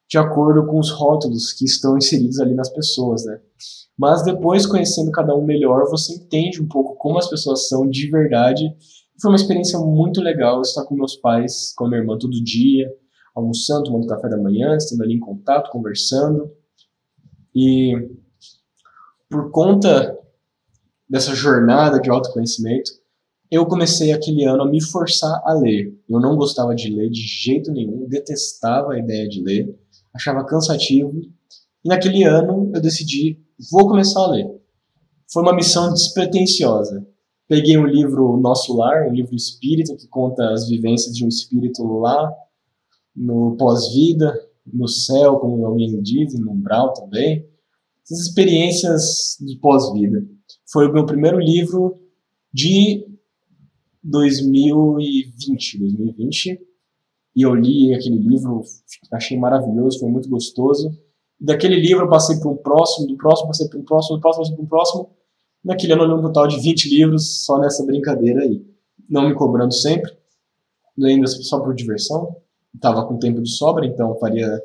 de 0.10 0.18
acordo 0.18 0.66
com 0.66 0.80
os 0.80 0.90
rótulos 0.90 1.52
que 1.52 1.66
estão 1.66 1.98
inseridos 1.98 2.40
ali 2.40 2.54
nas 2.54 2.70
pessoas, 2.70 3.26
né? 3.26 3.40
Mas 3.98 4.24
depois, 4.24 4.66
conhecendo 4.66 5.12
cada 5.12 5.36
um 5.36 5.44
melhor, 5.44 5.90
você 5.90 6.14
entende 6.14 6.62
um 6.62 6.68
pouco 6.68 6.96
como 6.96 7.18
as 7.18 7.30
pessoas 7.30 7.68
são 7.68 7.90
de 7.90 8.10
verdade. 8.10 8.64
Foi 9.20 9.32
uma 9.32 9.36
experiência 9.36 9.80
muito 9.80 10.22
legal 10.22 10.62
estar 10.62 10.86
com 10.86 10.96
meus 10.96 11.16
pais, 11.16 11.74
com 11.76 11.86
a 11.86 11.90
minha 11.90 12.02
irmã 12.02 12.18
todo 12.18 12.44
dia, 12.44 12.88
almoçando, 13.36 13.86
tomando 13.86 14.08
café 14.08 14.30
da 14.30 14.38
manhã, 14.38 14.76
estando 14.78 15.02
ali 15.02 15.16
em 15.16 15.20
contato, 15.20 15.72
conversando. 15.72 16.52
E 17.54 17.94
por 19.30 19.52
conta 19.52 20.18
dessa 21.10 21.34
jornada 21.34 22.00
de 22.00 22.10
autoconhecimento, 22.10 22.92
eu 23.50 23.66
comecei 23.66 24.12
aquele 24.12 24.44
ano 24.44 24.64
a 24.64 24.70
me 24.70 24.84
forçar 24.84 25.42
a 25.46 25.54
ler. 25.54 25.98
Eu 26.10 26.20
não 26.20 26.36
gostava 26.36 26.76
de 26.76 26.90
ler 26.94 27.10
de 27.10 27.22
jeito 27.22 27.72
nenhum, 27.72 28.08
detestava 28.08 28.94
a 28.94 29.00
ideia 29.00 29.28
de 29.28 29.42
ler, 29.42 29.74
achava 30.14 30.46
cansativo. 30.46 31.22
E 31.84 31.88
naquele 31.88 32.24
ano 32.24 32.72
eu 32.74 32.82
decidi, 32.82 33.40
vou 33.72 33.88
começar 33.88 34.22
a 34.22 34.32
ler. 34.32 34.48
Foi 35.32 35.44
uma 35.44 35.56
missão 35.56 35.94
despretensiosa. 35.94 37.06
Peguei 37.48 37.78
um 37.78 37.86
livro 37.86 38.36
Nosso 38.38 38.76
Lar, 38.76 39.08
um 39.08 39.14
livro 39.14 39.34
espírita 39.34 39.96
que 39.96 40.08
conta 40.08 40.52
as 40.52 40.68
vivências 40.68 41.16
de 41.16 41.24
um 41.24 41.30
espírito 41.30 41.84
lá 41.84 42.30
no 43.16 43.56
pós-vida, 43.58 44.34
no 44.66 44.88
céu, 44.88 45.38
como 45.38 45.66
alguém 45.66 46.02
diz, 46.02 46.38
no 46.38 46.52
umbral 46.52 46.94
também. 46.94 47.48
Essas 48.10 48.28
experiências 48.28 49.38
de 49.40 49.58
pós-vida. 49.58 50.26
Foi 50.72 50.88
o 50.88 50.94
meu 50.94 51.06
primeiro 51.06 51.40
livro 51.40 52.00
de 52.54 53.06
2020, 54.02 55.80
2020. 55.80 56.60
E 57.36 57.42
eu 57.42 57.54
li 57.54 57.94
aquele 57.94 58.18
livro, 58.18 58.64
achei 59.12 59.38
maravilhoso, 59.38 60.00
foi 60.00 60.10
muito 60.10 60.30
gostoso. 60.30 60.98
Daquele 61.40 61.76
livro 61.76 62.06
eu 62.06 62.10
passei 62.10 62.40
para 62.40 62.50
um 62.50 62.56
próximo, 62.56 63.08
do 63.08 63.18
próximo 63.18 63.48
passei 63.48 63.68
para 63.68 63.80
um 63.80 63.84
próximo, 63.84 64.18
do 64.18 64.22
próximo 64.22 64.44
passei 64.44 64.56
para 64.56 64.66
um 64.66 64.68
próximo. 64.68 65.10
Naquele 65.64 65.94
ano 65.94 66.04
eu 66.04 66.08
li 66.08 66.14
um 66.14 66.22
total 66.22 66.48
de 66.48 66.60
20 66.60 66.90
livros 66.90 67.44
só 67.46 67.60
nessa 67.60 67.86
brincadeira 67.86 68.42
aí. 68.42 68.66
Não 69.10 69.28
me 69.28 69.36
cobrando 69.36 69.74
sempre, 69.74 70.12
lendo 70.98 71.28
só 71.28 71.60
por 71.60 71.76
diversão 71.76 72.36
estava 72.78 73.06
com 73.06 73.18
tempo 73.18 73.42
de 73.42 73.50
sobra, 73.50 73.86
então 73.86 74.18
faria 74.20 74.62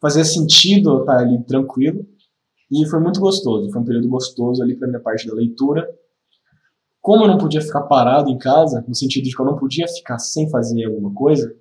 fazia 0.00 0.24
sentido 0.24 1.00
estar 1.00 1.18
ali 1.18 1.42
tranquilo. 1.44 2.06
E 2.74 2.86
foi 2.88 2.98
muito 2.98 3.20
gostoso, 3.20 3.70
foi 3.70 3.80
um 3.80 3.84
período 3.84 4.08
gostoso 4.08 4.60
ali 4.60 4.76
para 4.76 4.88
minha 4.88 5.00
parte 5.00 5.28
da 5.28 5.34
leitura. 5.34 5.88
Como 7.00 7.22
eu 7.22 7.28
não 7.28 7.38
podia 7.38 7.60
ficar 7.60 7.82
parado 7.82 8.28
em 8.30 8.36
casa, 8.36 8.84
no 8.88 8.94
sentido 8.94 9.22
de 9.24 9.36
que 9.36 9.40
eu 9.40 9.46
não 9.46 9.56
podia 9.56 9.86
ficar 9.86 10.18
sem 10.18 10.50
fazer 10.50 10.84
alguma 10.84 11.14
coisa, 11.14 11.54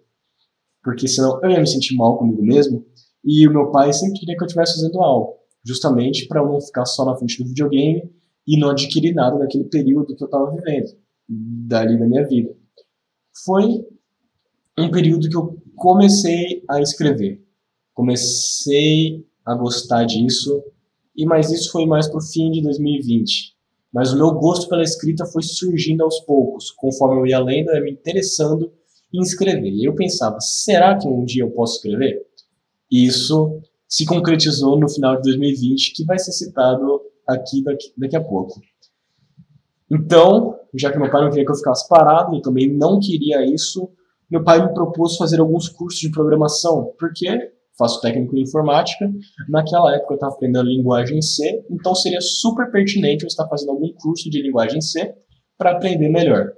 porque 0.82 1.08
senão 1.08 1.40
eu 1.44 1.52
ia 1.52 1.60
me 1.60 1.68
sentir 1.68 1.96
mal 1.96 2.18
comigo 2.18 2.42
mesmo, 2.42 2.84
e 3.24 3.48
o 3.48 3.52
meu 3.52 3.70
pai 3.70 3.94
sempre 3.94 4.20
queria 4.20 4.36
que 4.36 4.44
eu 4.44 4.48
estivesse 4.48 4.76
fazendo 4.76 5.02
algo, 5.02 5.36
justamente 5.64 6.28
para 6.28 6.42
eu 6.42 6.48
não 6.48 6.60
ficar 6.60 6.86
só 6.86 7.06
na 7.06 7.16
frente 7.16 7.44
do 7.44 7.48
videogame 7.48 8.10
e 8.48 8.60
não 8.60 8.72
adquirir 8.72 9.14
nada 9.14 9.38
daquele 9.38 9.66
período 9.66 10.16
que 10.16 10.24
eu 10.24 10.26
estava 10.26 10.50
vivendo, 10.50 10.98
dali 11.30 12.00
da 12.00 12.08
minha 12.08 12.28
vida. 12.28 12.56
Foi 13.46 13.86
um 14.80 14.90
período 14.90 15.30
que 15.30 15.38
eu 15.38 15.62
comecei 15.76 16.64
a 16.70 16.82
escrever. 16.82 17.46
Comecei 17.94 19.28
a 19.46 19.54
gostar 19.56 20.06
disso, 20.06 20.64
e 21.16 21.26
mas 21.26 21.52
isso 21.52 21.72
foi 21.72 21.86
mais 21.86 22.08
para 22.08 22.18
o 22.18 22.22
fim 22.22 22.52
de 22.52 22.62
2020. 22.62 23.54
Mas 23.94 24.12
o 24.12 24.18
meu 24.18 24.32
gosto 24.32 24.68
pela 24.68 24.82
escrita 24.82 25.26
foi 25.26 25.44
surgindo 25.44 26.04
aos 26.04 26.20
poucos, 26.22 26.72
conforme 26.72 27.22
eu 27.22 27.28
ia 27.28 27.40
lendo, 27.40 27.70
eu 27.70 27.76
ia 27.76 27.84
me 27.84 27.92
interessando 27.92 28.72
em 29.14 29.22
escrever. 29.22 29.70
E 29.70 29.86
eu 29.86 29.94
pensava, 29.94 30.40
será 30.40 30.98
que 30.98 31.08
um 31.08 31.24
dia 31.24 31.44
eu 31.44 31.52
posso 31.52 31.76
escrever? 31.76 32.26
E 32.92 33.06
isso 33.06 33.62
se 33.88 34.06
concretizou 34.06 34.80
no 34.80 34.90
final 34.90 35.16
de 35.18 35.22
2020, 35.24 35.94
que 35.94 36.04
vai 36.04 36.18
ser 36.18 36.32
citado 36.32 37.00
aqui 37.28 37.64
daqui, 37.64 37.94
daqui 37.96 38.16
a 38.16 38.24
pouco. 38.24 38.60
Então, 39.92 40.58
já 40.74 40.92
que 40.92 40.98
meu 40.98 41.12
pai 41.12 41.22
não 41.22 41.30
queria 41.30 41.46
que 41.46 41.52
eu 41.52 41.56
ficasse 41.56 41.88
parado, 41.88 42.36
eu 42.36 42.42
também 42.42 42.68
não 42.68 43.00
queria 43.00 43.46
isso, 43.46 43.88
meu 44.30 44.44
pai 44.44 44.66
me 44.66 44.74
propôs 44.74 45.16
fazer 45.16 45.40
alguns 45.40 45.70
cursos 45.70 46.00
de 46.00 46.10
programação, 46.10 46.92
porque 46.98 47.53
faço 47.78 48.02
técnico 48.02 48.36
em 48.36 48.42
informática, 48.42 49.12
naquela 49.50 49.96
época 49.96 50.14
eu 50.14 50.16
estava 50.16 50.34
aprendendo 50.34 50.70
linguagem 50.70 51.22
C, 51.22 51.66
então 51.70 51.96
seria 51.96 52.22
super 52.22 52.72
pertinente 52.72 53.24
eu 53.24 53.28
estar 53.28 53.48
fazendo 53.48 53.72
algum 53.72 53.92
curso 53.94 54.30
de 54.30 54.42
linguagem 54.42 54.82
C 54.82 55.14
para 55.58 55.72
aprender 55.72 56.10
melhor. 56.10 56.52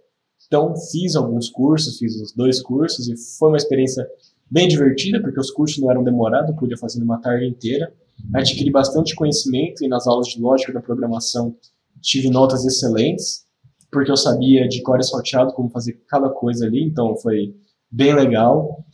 Então 0.48 0.76
fiz 0.92 1.16
alguns 1.16 1.50
cursos, 1.50 1.98
fiz 1.98 2.20
os 2.22 2.34
dois 2.34 2.62
cursos 2.62 3.08
e 3.08 3.16
foi 3.38 3.50
uma 3.50 3.58
experiência 3.58 4.06
bem 4.50 4.68
divertida, 4.68 5.22
porque 5.22 5.40
os 5.40 5.52
cursos 5.52 5.82
não 5.82 5.90
eram 5.90 6.04
demorados, 6.04 6.50
eu 6.50 6.56
podia 6.56 6.78
fazer 6.78 7.02
uma 7.02 7.20
tarde 7.20 7.46
inteira. 7.46 7.92
Adquiri 8.34 8.72
bastante 8.72 9.16
conhecimento 9.16 9.84
e 9.84 9.88
nas 9.88 10.08
aulas 10.08 10.28
de 10.28 10.40
lógica 10.40 10.72
da 10.72 10.82
programação 10.82 11.56
tive 12.02 12.30
notas 12.30 12.66
excelentes, 12.66 13.46
porque 13.92 14.12
eu 14.12 14.18
sabia 14.18 14.68
de 14.68 14.82
core 14.82 15.04
salteado 15.04 15.54
como 15.54 15.70
fazer 15.70 15.94
cada 16.08 16.30
coisa 16.30 16.66
ali, 16.66 16.84
então 16.84 17.16
foi 17.18 17.56
bem 17.90 18.14
legal. 18.14 18.86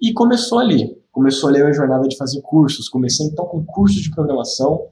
E 0.00 0.12
começou 0.12 0.58
ali, 0.58 0.96
começou 1.12 1.48
ali 1.48 1.58
a 1.58 1.64
minha 1.64 1.74
jornada 1.74 2.08
de 2.08 2.16
fazer 2.16 2.40
cursos. 2.42 2.88
Comecei 2.88 3.26
então 3.26 3.46
com 3.46 3.64
cursos 3.64 4.00
de 4.00 4.10
programação, 4.10 4.88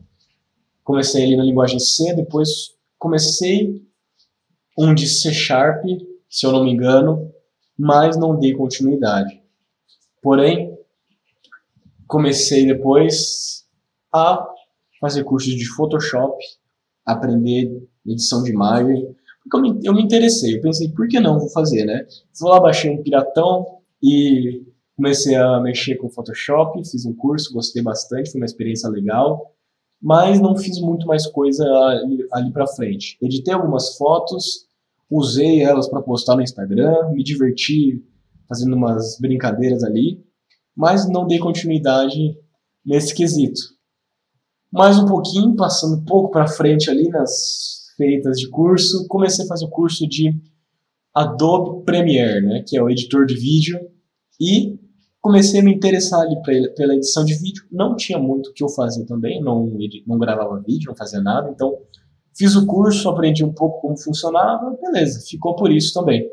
comecei 0.83 1.25
ali 1.25 1.37
na 1.37 1.45
linguagem 1.45 1.79
C, 1.79 2.15
depois 2.15 2.75
comecei 2.99 3.83
um 4.79 4.95
de 4.95 5.07
C 5.07 5.33
Sharp, 5.33 5.85
se 6.29 6.47
eu 6.47 6.53
não 6.53 6.65
me 6.65 6.73
engano, 6.73 7.33
mas 7.77 8.17
não 8.17 8.39
dei 8.39 8.55
continuidade. 8.55 9.43
Porém, 10.23 10.77
comecei 12.07 12.67
depois 12.67 13.67
a 14.13 14.47
fazer 15.01 15.25
cursos 15.25 15.55
de 15.55 15.67
Photoshop, 15.67 16.37
aprender 17.05 17.87
edição 18.07 18.43
de 18.43 18.51
imagem, 18.51 19.15
porque 19.43 19.57
eu 19.57 19.61
me, 19.61 19.81
eu 19.85 19.95
me 19.95 20.03
interessei. 20.03 20.57
Eu 20.57 20.61
pensei, 20.61 20.89
por 20.89 21.09
que 21.09 21.21
não 21.21 21.39
vou 21.39 21.49
fazer, 21.51 21.85
né? 21.85 22.07
Vou 22.41 22.51
lá, 22.51 22.61
baixei 22.61 22.91
um 22.91 23.03
piratão 23.03 23.79
e 24.03 24.67
comecei 24.99 25.37
a 25.37 25.61
mexer 25.61 25.95
com 25.95 26.11
Photoshop, 26.11 26.85
fiz 26.91 27.07
um 27.07 27.15
curso, 27.15 27.55
gostei 27.55 27.81
bastante, 27.81 28.33
foi 28.33 28.41
uma 28.41 28.47
experiência 28.47 28.89
legal, 28.89 29.55
mas 30.03 30.41
não 30.41 30.57
fiz 30.57 30.81
muito 30.81 31.07
mais 31.07 31.25
coisa 31.25 31.65
ali, 31.65 32.27
ali 32.33 32.53
para 32.53 32.67
frente. 32.67 33.17
Editei 33.23 33.55
algumas 33.55 33.97
fotos, 33.97 34.67
usei 35.09 35.63
elas 35.63 35.89
para 35.89 36.03
postar 36.03 36.35
no 36.35 36.43
Instagram, 36.43 37.13
me 37.13 37.23
diverti 37.23 38.05
fazendo 38.49 38.75
umas 38.75 39.17
brincadeiras 39.21 39.85
ali, 39.85 40.21
mas 40.75 41.09
não 41.09 41.29
dei 41.29 41.39
continuidade 41.39 42.37
nesse 42.85 43.15
quesito. 43.15 43.61
Mais 44.73 44.99
um 44.99 45.07
pouquinho, 45.07 45.55
passando 45.55 46.01
um 46.01 46.05
pouco 46.05 46.33
para 46.33 46.49
frente 46.49 46.91
ali 46.91 47.09
nas 47.09 47.95
feitas 47.97 48.37
de 48.37 48.49
curso, 48.49 49.07
comecei 49.07 49.45
a 49.45 49.49
fazer 49.49 49.65
o 49.65 49.71
curso 49.71 50.09
de 50.09 50.35
Adobe 51.15 51.85
Premiere, 51.85 52.45
né, 52.45 52.65
que 52.67 52.77
é 52.77 52.83
o 52.83 52.91
editor 52.91 53.27
de 53.27 53.37
vídeo, 53.37 53.79
e 54.41 54.78
comecei 55.29 55.61
a 55.61 55.63
me 55.63 55.75
interessar 55.75 56.23
ali 56.23 56.37
pela 56.75 56.95
edição 56.95 57.23
de 57.23 57.35
vídeo. 57.35 57.63
Não 57.71 57.95
tinha 57.95 58.19
muito 58.19 58.49
o 58.49 58.53
que 58.55 58.65
eu 58.65 58.69
fazer 58.71 59.05
também, 59.05 59.43
não, 59.43 59.71
não 60.07 60.19
gravava 60.19 60.59
vídeo, 60.67 60.89
não 60.89 60.97
fazia 60.97 61.21
nada, 61.21 61.51
então 61.51 61.79
fiz 62.35 62.57
o 62.57 62.65
curso, 62.65 63.11
aprendi 63.11 63.45
um 63.45 63.53
pouco 63.53 63.83
como 63.83 63.99
funcionava, 63.99 64.75
beleza, 64.81 65.21
ficou 65.29 65.55
por 65.55 65.71
isso 65.71 65.93
também. 65.93 66.27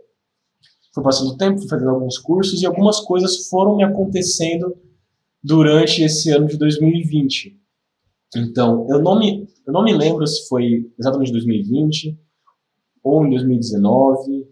Fui 0.93 1.03
passando 1.03 1.31
o 1.31 1.37
tempo, 1.37 1.59
fui 1.59 1.67
fazendo 1.67 1.89
alguns 1.89 2.17
cursos 2.17 2.61
e 2.61 2.65
algumas 2.65 3.01
coisas 3.01 3.49
foram 3.49 3.75
me 3.75 3.83
acontecendo 3.83 4.73
durante 5.43 6.01
esse 6.01 6.31
ano 6.31 6.47
de 6.47 6.57
2020. 6.57 7.59
Então, 8.37 8.87
eu 8.89 9.01
não 9.01 9.19
me, 9.19 9.45
eu 9.67 9.73
não 9.73 9.83
me 9.83 9.93
lembro 9.93 10.25
se 10.25 10.47
foi 10.47 10.89
exatamente 10.97 11.33
2020 11.33 12.17
ou 13.03 13.25
em 13.25 13.29
2019. 13.31 14.47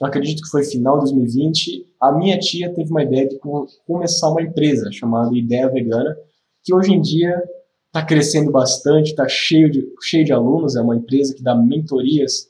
Eu 0.00 0.06
acredito 0.06 0.42
que 0.42 0.48
foi 0.48 0.64
final 0.64 0.94
de 0.94 1.12
2020. 1.12 1.93
A 2.04 2.12
minha 2.12 2.38
tia 2.38 2.72
teve 2.74 2.90
uma 2.90 3.02
ideia 3.02 3.26
de 3.26 3.38
começar 3.86 4.28
uma 4.30 4.42
empresa 4.42 4.92
chamada 4.92 5.34
Ideia 5.34 5.70
Vegana, 5.70 6.14
que 6.62 6.74
hoje 6.74 6.92
em 6.92 7.00
dia 7.00 7.42
está 7.86 8.04
crescendo 8.04 8.50
bastante, 8.50 9.10
está 9.10 9.26
cheio 9.26 9.70
de, 9.70 9.86
cheio 10.02 10.24
de 10.24 10.32
alunos. 10.32 10.76
É 10.76 10.82
uma 10.82 10.96
empresa 10.96 11.34
que 11.34 11.42
dá 11.42 11.54
mentorias 11.54 12.48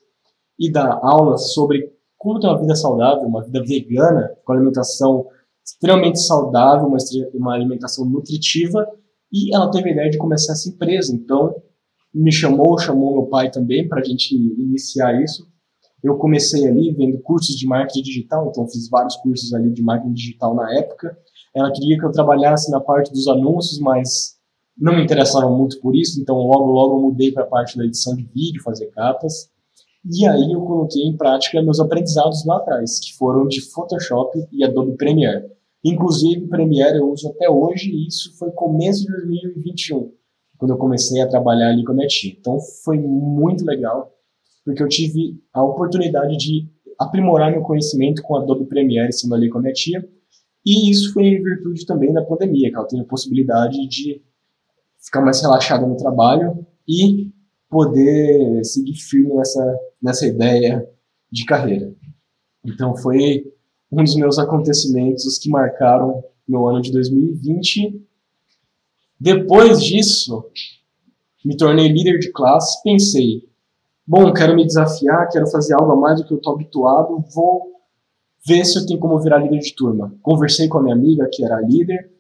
e 0.59 0.71
dá 0.73 0.99
aulas 1.03 1.53
sobre 1.53 1.93
como 2.19 2.41
ter 2.41 2.49
uma 2.49 2.61
vida 2.61 2.75
saudável, 2.75 3.29
uma 3.29 3.45
vida 3.45 3.63
vegana, 3.63 4.35
com 4.45 4.53
alimentação 4.53 5.27
extremamente 5.65 6.21
saudável, 6.21 6.89
uma, 6.89 6.99
uma 7.35 7.55
alimentação 7.55 8.05
nutritiva 8.05 8.87
e 9.33 9.55
ela 9.55 9.71
teve 9.71 9.91
a 9.91 9.93
ideia 9.93 10.11
de 10.11 10.19
começar 10.19 10.55
essa 10.55 10.69
empresa. 10.69 11.15
Então, 11.15 11.55
me 12.13 12.33
chamou, 12.33 12.79
chamou 12.79 13.15
meu 13.15 13.27
pai 13.27 13.51
também 13.51 13.87
para 13.89 14.01
a 14.01 14.05
gente 14.05 14.35
iniciar 14.35 15.23
isso. 15.23 15.47
Eu 16.05 16.19
comecei 16.19 16.69
ali 16.69 16.93
vendo 16.93 17.19
cursos 17.21 17.57
de 17.57 17.67
marketing 17.67 18.03
digital, 18.03 18.49
então 18.51 18.69
fiz 18.69 18.91
vários 18.91 19.17
cursos 19.17 19.55
ali 19.55 19.71
de 19.71 19.83
marketing 19.83 20.13
digital 20.13 20.55
na 20.55 20.71
época. 20.75 21.17
Ela 21.55 21.73
queria 21.73 21.99
que 21.99 22.05
eu 22.05 22.13
trabalhasse 22.13 22.71
na 22.71 22.79
parte 22.79 23.11
dos 23.11 23.27
anúncios, 23.27 23.81
mas 23.81 24.35
não 24.77 24.95
me 24.95 25.03
interessava 25.03 25.49
muito 25.49 25.81
por 25.81 25.97
isso, 25.97 26.21
então 26.21 26.37
logo 26.37 26.71
logo 26.71 26.97
eu 26.97 27.01
mudei 27.01 27.33
para 27.33 27.45
a 27.45 27.47
parte 27.47 27.79
da 27.79 27.87
edição 27.87 28.15
de 28.15 28.23
vídeo, 28.25 28.63
fazer 28.63 28.89
capas. 28.89 29.49
E 30.05 30.27
aí 30.27 30.53
eu 30.53 30.61
coloquei 30.61 31.03
em 31.05 31.17
prática 31.17 31.63
meus 31.63 31.81
aprendizados 31.81 32.45
lá 32.45 32.59
atrás, 32.59 33.01
que 33.01 33.17
foram 33.17 33.49
de 33.49 33.63
Photoshop 33.63 34.47
e 34.53 34.63
Adobe 34.63 34.99
Premiere. 34.99 35.47
Inclusive, 35.83 36.49
Premiere 36.49 36.99
eu 36.99 37.11
uso 37.11 37.29
até 37.29 37.49
hoje 37.49 37.91
e 37.91 38.07
isso 38.09 38.37
foi 38.37 38.51
começo 38.51 39.07
de 39.07 39.13
2021, 39.13 40.13
quando 40.59 40.73
eu 40.73 40.77
comecei 40.77 41.23
a 41.23 41.29
trabalhar 41.29 41.71
ali 41.71 41.83
com 41.83 41.93
a 41.93 41.95
minha 41.95 42.09
tia. 42.09 42.35
Então 42.39 42.59
foi 42.85 42.99
muito 42.99 43.65
legal, 43.65 44.14
porque 44.65 44.83
eu 44.83 44.89
tive 44.89 45.41
a 45.53 45.63
oportunidade 45.63 46.37
de 46.37 46.67
aprimorar 46.99 47.51
meu 47.51 47.63
conhecimento 47.63 48.23
com 48.23 48.37
Adobe 48.37 48.67
Premiere 48.67 49.13
sendo 49.13 49.35
ali 49.35 49.49
com 49.49 49.59
a 49.59 49.61
minha 49.61 49.73
tia. 49.73 50.09
E 50.65 50.91
isso 50.91 51.13
foi 51.13 51.25
em 51.25 51.43
virtude 51.43 51.85
também 51.85 52.13
da 52.13 52.25
pandemia, 52.25 52.71
que 52.71 52.77
ela 52.77 52.87
teve 52.87 53.03
a 53.03 53.07
possibilidade 53.07 53.87
de 53.87 54.23
ficar 54.99 55.21
mais 55.21 55.43
relaxada 55.43 55.87
no 55.87 55.97
trabalho 55.97 56.67
e 56.89 57.31
poder 57.69 58.65
seguir 58.65 58.95
firme 58.95 59.35
nessa, 59.35 59.79
nessa 60.01 60.27
ideia 60.27 60.89
de 61.31 61.45
carreira. 61.45 61.95
Então 62.65 62.97
foi 62.97 63.53
um 63.93 64.03
dos 64.03 64.17
meus 64.17 64.39
acontecimentos 64.39 65.39
que 65.39 65.51
marcaram 65.51 66.25
meu 66.49 66.67
ano 66.67 66.81
de 66.81 66.91
2020. 66.93 68.01
Depois 69.21 69.83
disso, 69.83 70.51
me 71.45 71.57
tornei 71.57 71.89
líder 71.89 72.19
de 72.19 72.33
classe, 72.33 72.83
pensei, 72.83 73.49
bom, 74.07 74.33
quero 74.33 74.55
me 74.55 74.65
desafiar, 74.65 75.29
quero 75.31 75.47
fazer 75.49 75.75
algo 75.75 75.93
a 75.93 75.97
mais 75.97 76.21
do 76.21 76.27
que 76.27 76.33
eu 76.33 76.39
estou 76.39 76.55
habituado, 76.55 77.25
vou 77.35 77.63
ver 78.47 78.65
se 78.65 78.79
eu 78.79 78.87
tenho 78.87 79.01
como 79.01 79.19
virar 79.19 79.39
líder 79.39 79.61
de 79.61 79.75
turma. 79.75 80.15
Conversei 80.23 80.69
com 80.69 80.79
a 80.79 80.83
minha 80.83 80.95
amiga, 80.95 81.29
que 81.33 81.45
era 81.45 81.61
líder, 81.61 82.11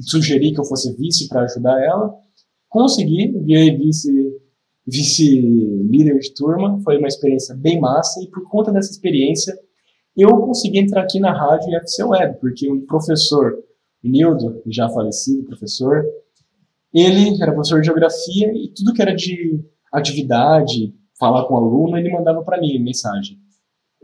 sugeri 0.00 0.52
que 0.52 0.60
eu 0.60 0.64
fosse 0.64 0.94
vice 0.96 1.28
para 1.28 1.42
ajudar 1.42 1.82
ela, 1.82 2.14
consegui, 2.68 3.28
virei 3.44 3.76
vice, 3.76 4.10
vice 4.86 5.40
líder 5.40 6.18
de 6.18 6.34
turma, 6.34 6.80
foi 6.82 6.98
uma 6.98 7.08
experiência 7.08 7.54
bem 7.54 7.80
massa, 7.80 8.22
e 8.22 8.28
por 8.28 8.48
conta 8.48 8.72
dessa 8.72 8.90
experiência, 8.90 9.56
eu 10.16 10.30
consegui 10.38 10.78
entrar 10.78 11.02
aqui 11.02 11.20
na 11.20 11.32
rádio 11.32 11.76
FC 11.76 12.02
Web, 12.04 12.38
porque 12.40 12.70
o 12.70 12.82
professor 12.86 13.62
Nildo, 14.02 14.62
já 14.66 14.88
falecido 14.88 15.44
professor, 15.44 16.04
ele 16.92 17.40
era 17.42 17.52
professor 17.52 17.80
de 17.80 17.86
geografia 17.86 18.52
e 18.54 18.68
tudo 18.68 18.94
que 18.94 19.02
era 19.02 19.14
de 19.14 19.60
atividade, 19.92 20.94
falar 21.18 21.44
com 21.44 21.54
o 21.54 21.56
aluno, 21.56 21.96
ele 21.96 22.12
mandava 22.12 22.42
para 22.42 22.60
mim 22.60 22.78
mensagem. 22.78 23.38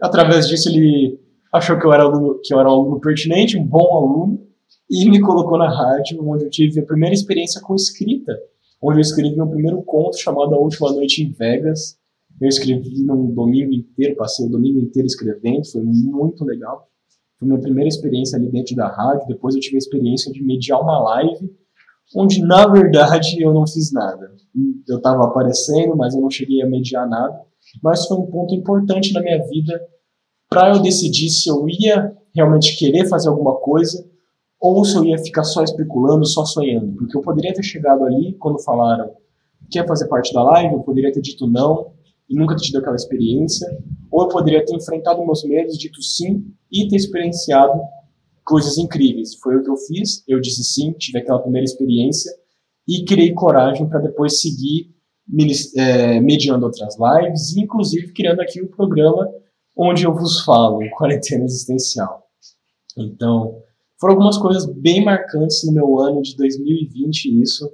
Através 0.01 0.49
disso, 0.49 0.69
ele 0.69 1.19
achou 1.53 1.79
que 1.79 1.87
eu, 1.87 1.93
era 1.93 2.05
aluno, 2.05 2.41
que 2.43 2.53
eu 2.53 2.59
era 2.59 2.69
um 2.69 2.73
aluno 2.73 3.01
pertinente, 3.01 3.59
um 3.59 3.67
bom 3.67 3.97
aluno, 3.97 4.47
e 4.91 5.09
me 5.09 5.21
colocou 5.21 5.59
na 5.59 5.69
rádio, 5.69 6.27
onde 6.27 6.45
eu 6.45 6.51
tive 6.51 6.81
a 6.81 6.85
primeira 6.85 7.15
experiência 7.15 7.61
com 7.61 7.75
escrita, 7.75 8.39
onde 8.83 8.99
eu 8.99 9.03
escrevi 9.03 9.37
meu 9.37 9.47
primeiro 9.47 9.83
conto 9.83 10.19
chamado 10.19 10.55
A 10.55 10.59
Última 10.59 10.93
Noite 10.93 11.23
em 11.23 11.31
Vegas, 11.31 11.99
eu 12.41 12.49
escrevi 12.49 13.05
num 13.05 13.33
domingo 13.33 13.73
inteiro, 13.73 14.17
passei 14.17 14.45
o 14.45 14.51
domingo 14.51 14.81
inteiro 14.81 15.07
escrevendo, 15.07 15.65
foi 15.65 15.83
muito 15.83 16.45
legal. 16.45 16.89
Foi 17.39 17.47
minha 17.47 17.61
primeira 17.61 17.89
experiência 17.89 18.37
ali 18.37 18.51
dentro 18.51 18.75
da 18.75 18.89
rádio. 18.89 19.29
Depois 19.29 19.55
eu 19.55 19.61
tive 19.61 19.77
a 19.77 19.79
experiência 19.79 20.33
de 20.33 20.43
mediar 20.43 20.81
uma 20.81 20.99
live, 20.99 21.55
onde 22.17 22.43
na 22.43 22.67
verdade 22.67 23.41
eu 23.41 23.55
não 23.55 23.65
fiz 23.65 23.93
nada. 23.93 24.33
Eu 24.89 24.99
estava 24.99 25.25
aparecendo, 25.25 25.97
mas 25.97 26.15
eu 26.15 26.21
não 26.21 26.31
cheguei 26.31 26.63
a 26.63 26.67
mediar 26.67 27.09
nada. 27.09 27.41
Mas 27.83 28.07
foi 28.07 28.19
um 28.19 28.27
ponto 28.27 28.55
importante 28.55 29.13
na 29.13 29.21
minha 29.21 29.43
vida 29.47 29.81
para 30.49 30.75
eu 30.75 30.83
decidir 30.83 31.31
se 31.31 31.49
eu 31.49 31.67
ia 31.69 32.15
realmente 32.35 32.77
querer 32.77 33.09
fazer 33.09 33.29
alguma 33.29 33.57
coisa 33.57 34.07
ou 34.61 34.85
se 34.85 34.97
eu 34.97 35.05
ia 35.05 35.19
ficar 35.19 35.45
só 35.45 35.63
especulando, 35.63 36.25
só 36.27 36.45
sonhando. 36.45 36.95
Porque 36.95 37.17
eu 37.17 37.23
poderia 37.23 37.53
ter 37.53 37.63
chegado 37.63 38.05
ali 38.05 38.35
quando 38.35 38.63
falaram 38.63 39.11
que 39.71 39.79
ia 39.79 39.87
fazer 39.87 40.07
parte 40.07 40.33
da 40.35 40.43
live, 40.43 40.75
eu 40.75 40.81
poderia 40.81 41.11
ter 41.11 41.23
dito 41.23 41.47
não, 41.47 41.93
e 42.29 42.37
nunca 42.37 42.55
ter 42.55 42.65
tido 42.65 42.79
aquela 42.79 42.95
experiência, 42.95 43.67
ou 44.11 44.25
eu 44.25 44.29
poderia 44.29 44.65
ter 44.65 44.77
enfrentado 44.77 45.25
meus 45.25 45.43
medos, 45.45 45.79
dito 45.79 46.03
sim 46.03 46.45
e 46.71 46.87
ter 46.89 46.97
experienciado 46.97 47.81
coisas 48.45 48.77
incríveis. 48.77 49.35
Foi 49.37 49.57
o 49.57 49.63
que 49.63 49.71
eu 49.71 49.77
fiz, 49.77 50.23
eu 50.29 50.41
disse 50.41 50.63
sim, 50.63 50.93
tive 50.93 51.19
aquela 51.19 51.41
primeira 51.41 51.65
experiência 51.65 52.31
e 52.89 53.05
criei 53.05 53.33
coragem 53.33 53.89
para 53.89 54.01
depois 54.01 54.41
seguir 54.41 54.91
é, 55.77 56.21
mediando 56.21 56.67
outras 56.67 56.97
lives 56.99 57.57
inclusive 57.57 58.13
criando 58.13 58.41
aqui 58.41 58.61
o 58.61 58.67
um 58.67 58.69
programa 58.69 59.29
onde 59.77 60.05
eu 60.05 60.15
vos 60.15 60.45
falo, 60.45 60.81
Quarentena 60.91 61.45
Existencial. 61.45 62.27
Então, 62.97 63.59
foram 64.01 64.15
algumas 64.15 64.37
coisas 64.37 64.67
bem 64.67 65.05
marcantes 65.05 65.65
no 65.65 65.73
meu 65.73 65.99
ano 65.99 66.23
de 66.23 66.37
2020 66.37 67.41
isso. 67.41 67.71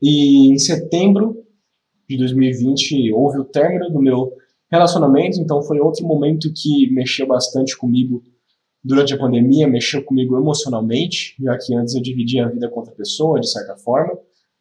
E 0.00 0.52
em 0.52 0.58
setembro 0.58 1.44
de 2.08 2.16
2020 2.18 3.12
houve 3.12 3.40
o 3.40 3.44
término 3.44 3.90
do 3.90 4.00
meu 4.00 4.32
relacionamento, 4.70 5.40
então 5.40 5.62
foi 5.62 5.80
outro 5.80 6.06
momento 6.06 6.52
que 6.54 6.90
mexeu 6.92 7.26
bastante 7.26 7.76
comigo 7.76 8.22
durante 8.86 9.12
a 9.12 9.18
pandemia, 9.18 9.66
mexeu 9.66 10.04
comigo 10.04 10.38
emocionalmente, 10.38 11.34
já 11.42 11.58
que 11.58 11.74
antes 11.74 11.96
eu 11.96 12.00
dividia 12.00 12.46
a 12.46 12.48
vida 12.48 12.68
com 12.68 12.78
outra 12.78 12.94
pessoa, 12.94 13.40
de 13.40 13.50
certa 13.50 13.76
forma, 13.76 14.16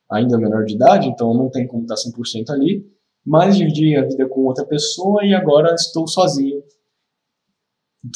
ainda 0.10 0.36
menor 0.36 0.66
de 0.66 0.74
idade, 0.74 1.08
então 1.08 1.32
não 1.32 1.48
tem 1.48 1.68
como 1.68 1.84
estar 1.84 1.94
100% 1.94 2.50
ali, 2.50 2.84
mas 3.24 3.56
dividi 3.56 3.96
a 3.96 4.04
vida 4.04 4.28
com 4.28 4.42
outra 4.42 4.66
pessoa 4.66 5.24
e 5.24 5.36
agora 5.36 5.76
estou 5.76 6.08
sozinho. 6.08 6.64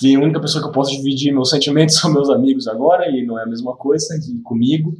E 0.01 0.15
a 0.15 0.19
única 0.19 0.41
pessoa 0.41 0.63
que 0.63 0.69
eu 0.69 0.73
posso 0.73 0.91
dividir 0.91 1.31
meus 1.31 1.51
sentimentos 1.51 1.97
são 2.01 2.11
meus 2.11 2.29
amigos 2.31 2.67
agora, 2.67 3.07
e 3.07 3.23
não 3.23 3.37
é 3.37 3.43
a 3.43 3.47
mesma 3.47 3.75
coisa 3.75 4.19
que 4.19 4.41
comigo. 4.41 4.91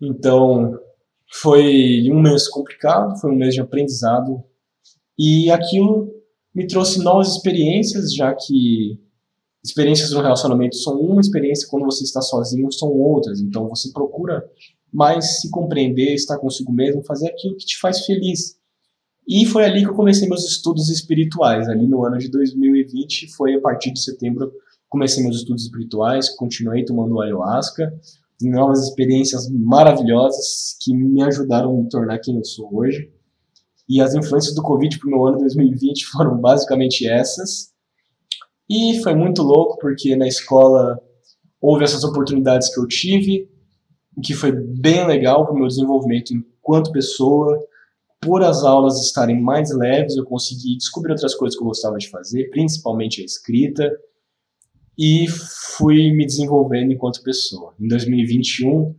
Então, 0.00 0.78
foi 1.32 2.08
um 2.12 2.20
mês 2.20 2.46
complicado, 2.46 3.20
foi 3.20 3.32
um 3.32 3.36
mês 3.36 3.54
de 3.54 3.60
aprendizado, 3.60 4.40
e 5.18 5.50
aquilo 5.50 6.14
me 6.54 6.64
trouxe 6.68 7.02
novas 7.02 7.28
experiências, 7.28 8.14
já 8.14 8.32
que 8.32 9.04
experiências 9.66 10.12
no 10.12 10.20
relacionamento 10.20 10.76
são 10.76 10.98
uma 11.00 11.20
experiência, 11.20 11.68
quando 11.68 11.84
você 11.84 12.04
está 12.04 12.20
sozinho 12.20 12.70
são 12.72 12.88
outras. 12.88 13.40
Então 13.40 13.68
você 13.68 13.90
procura 13.90 14.44
mais 14.92 15.40
se 15.40 15.50
compreender, 15.50 16.14
estar 16.14 16.38
consigo 16.38 16.72
mesmo, 16.72 17.02
fazer 17.02 17.28
aquilo 17.28 17.56
que 17.56 17.66
te 17.66 17.78
faz 17.78 18.06
feliz. 18.06 18.56
E 19.28 19.44
foi 19.44 19.64
ali 19.64 19.82
que 19.82 19.90
eu 19.90 19.94
comecei 19.94 20.28
meus 20.28 20.44
estudos 20.44 20.88
espirituais. 20.88 21.68
Ali 21.68 21.86
no 21.86 22.04
ano 22.04 22.16
de 22.16 22.30
2020, 22.30 23.34
foi 23.34 23.54
a 23.54 23.60
partir 23.60 23.92
de 23.92 24.00
setembro, 24.00 24.52
comecei 24.88 25.22
meus 25.22 25.38
estudos 25.38 25.64
espirituais, 25.64 26.28
continuei 26.30 26.84
tomando 26.84 27.20
ayahuasca, 27.20 27.92
novas 28.40 28.84
experiências 28.84 29.48
maravilhosas 29.50 30.76
que 30.80 30.94
me 30.94 31.22
ajudaram 31.22 31.76
a 31.76 31.82
me 31.82 31.88
tornar 31.88 32.20
quem 32.20 32.36
eu 32.36 32.44
sou 32.44 32.72
hoje. 32.72 33.10
E 33.88 34.00
as 34.00 34.14
influências 34.14 34.54
do 34.54 34.62
Covid 34.62 34.98
para 34.98 35.08
o 35.08 35.10
meu 35.10 35.26
ano 35.26 35.38
2020 35.38 36.06
foram 36.06 36.38
basicamente 36.38 37.08
essas. 37.08 37.74
E 38.68 39.00
foi 39.02 39.14
muito 39.14 39.42
louco 39.42 39.78
porque 39.78 40.16
na 40.16 40.26
escola 40.26 41.00
houve 41.60 41.84
essas 41.84 42.04
oportunidades 42.04 42.72
que 42.72 42.80
eu 42.80 42.86
tive, 42.86 43.48
que 44.22 44.34
foi 44.34 44.52
bem 44.52 45.06
legal 45.06 45.44
para 45.44 45.54
o 45.54 45.58
meu 45.58 45.66
desenvolvimento 45.66 46.32
enquanto 46.32 46.92
pessoa. 46.92 47.58
Por 48.20 48.42
as 48.42 48.64
aulas 48.64 49.00
estarem 49.04 49.40
mais 49.40 49.70
leves, 49.70 50.16
eu 50.16 50.24
consegui 50.24 50.76
descobrir 50.76 51.12
outras 51.12 51.34
coisas 51.34 51.56
que 51.56 51.62
eu 51.62 51.68
gostava 51.68 51.96
de 51.96 52.08
fazer, 52.08 52.50
principalmente 52.50 53.20
a 53.20 53.24
escrita, 53.24 53.90
e 54.98 55.26
fui 55.76 56.10
me 56.12 56.24
desenvolvendo 56.24 56.92
enquanto 56.92 57.22
pessoa. 57.22 57.74
Em 57.78 57.86
2021, 57.86 58.94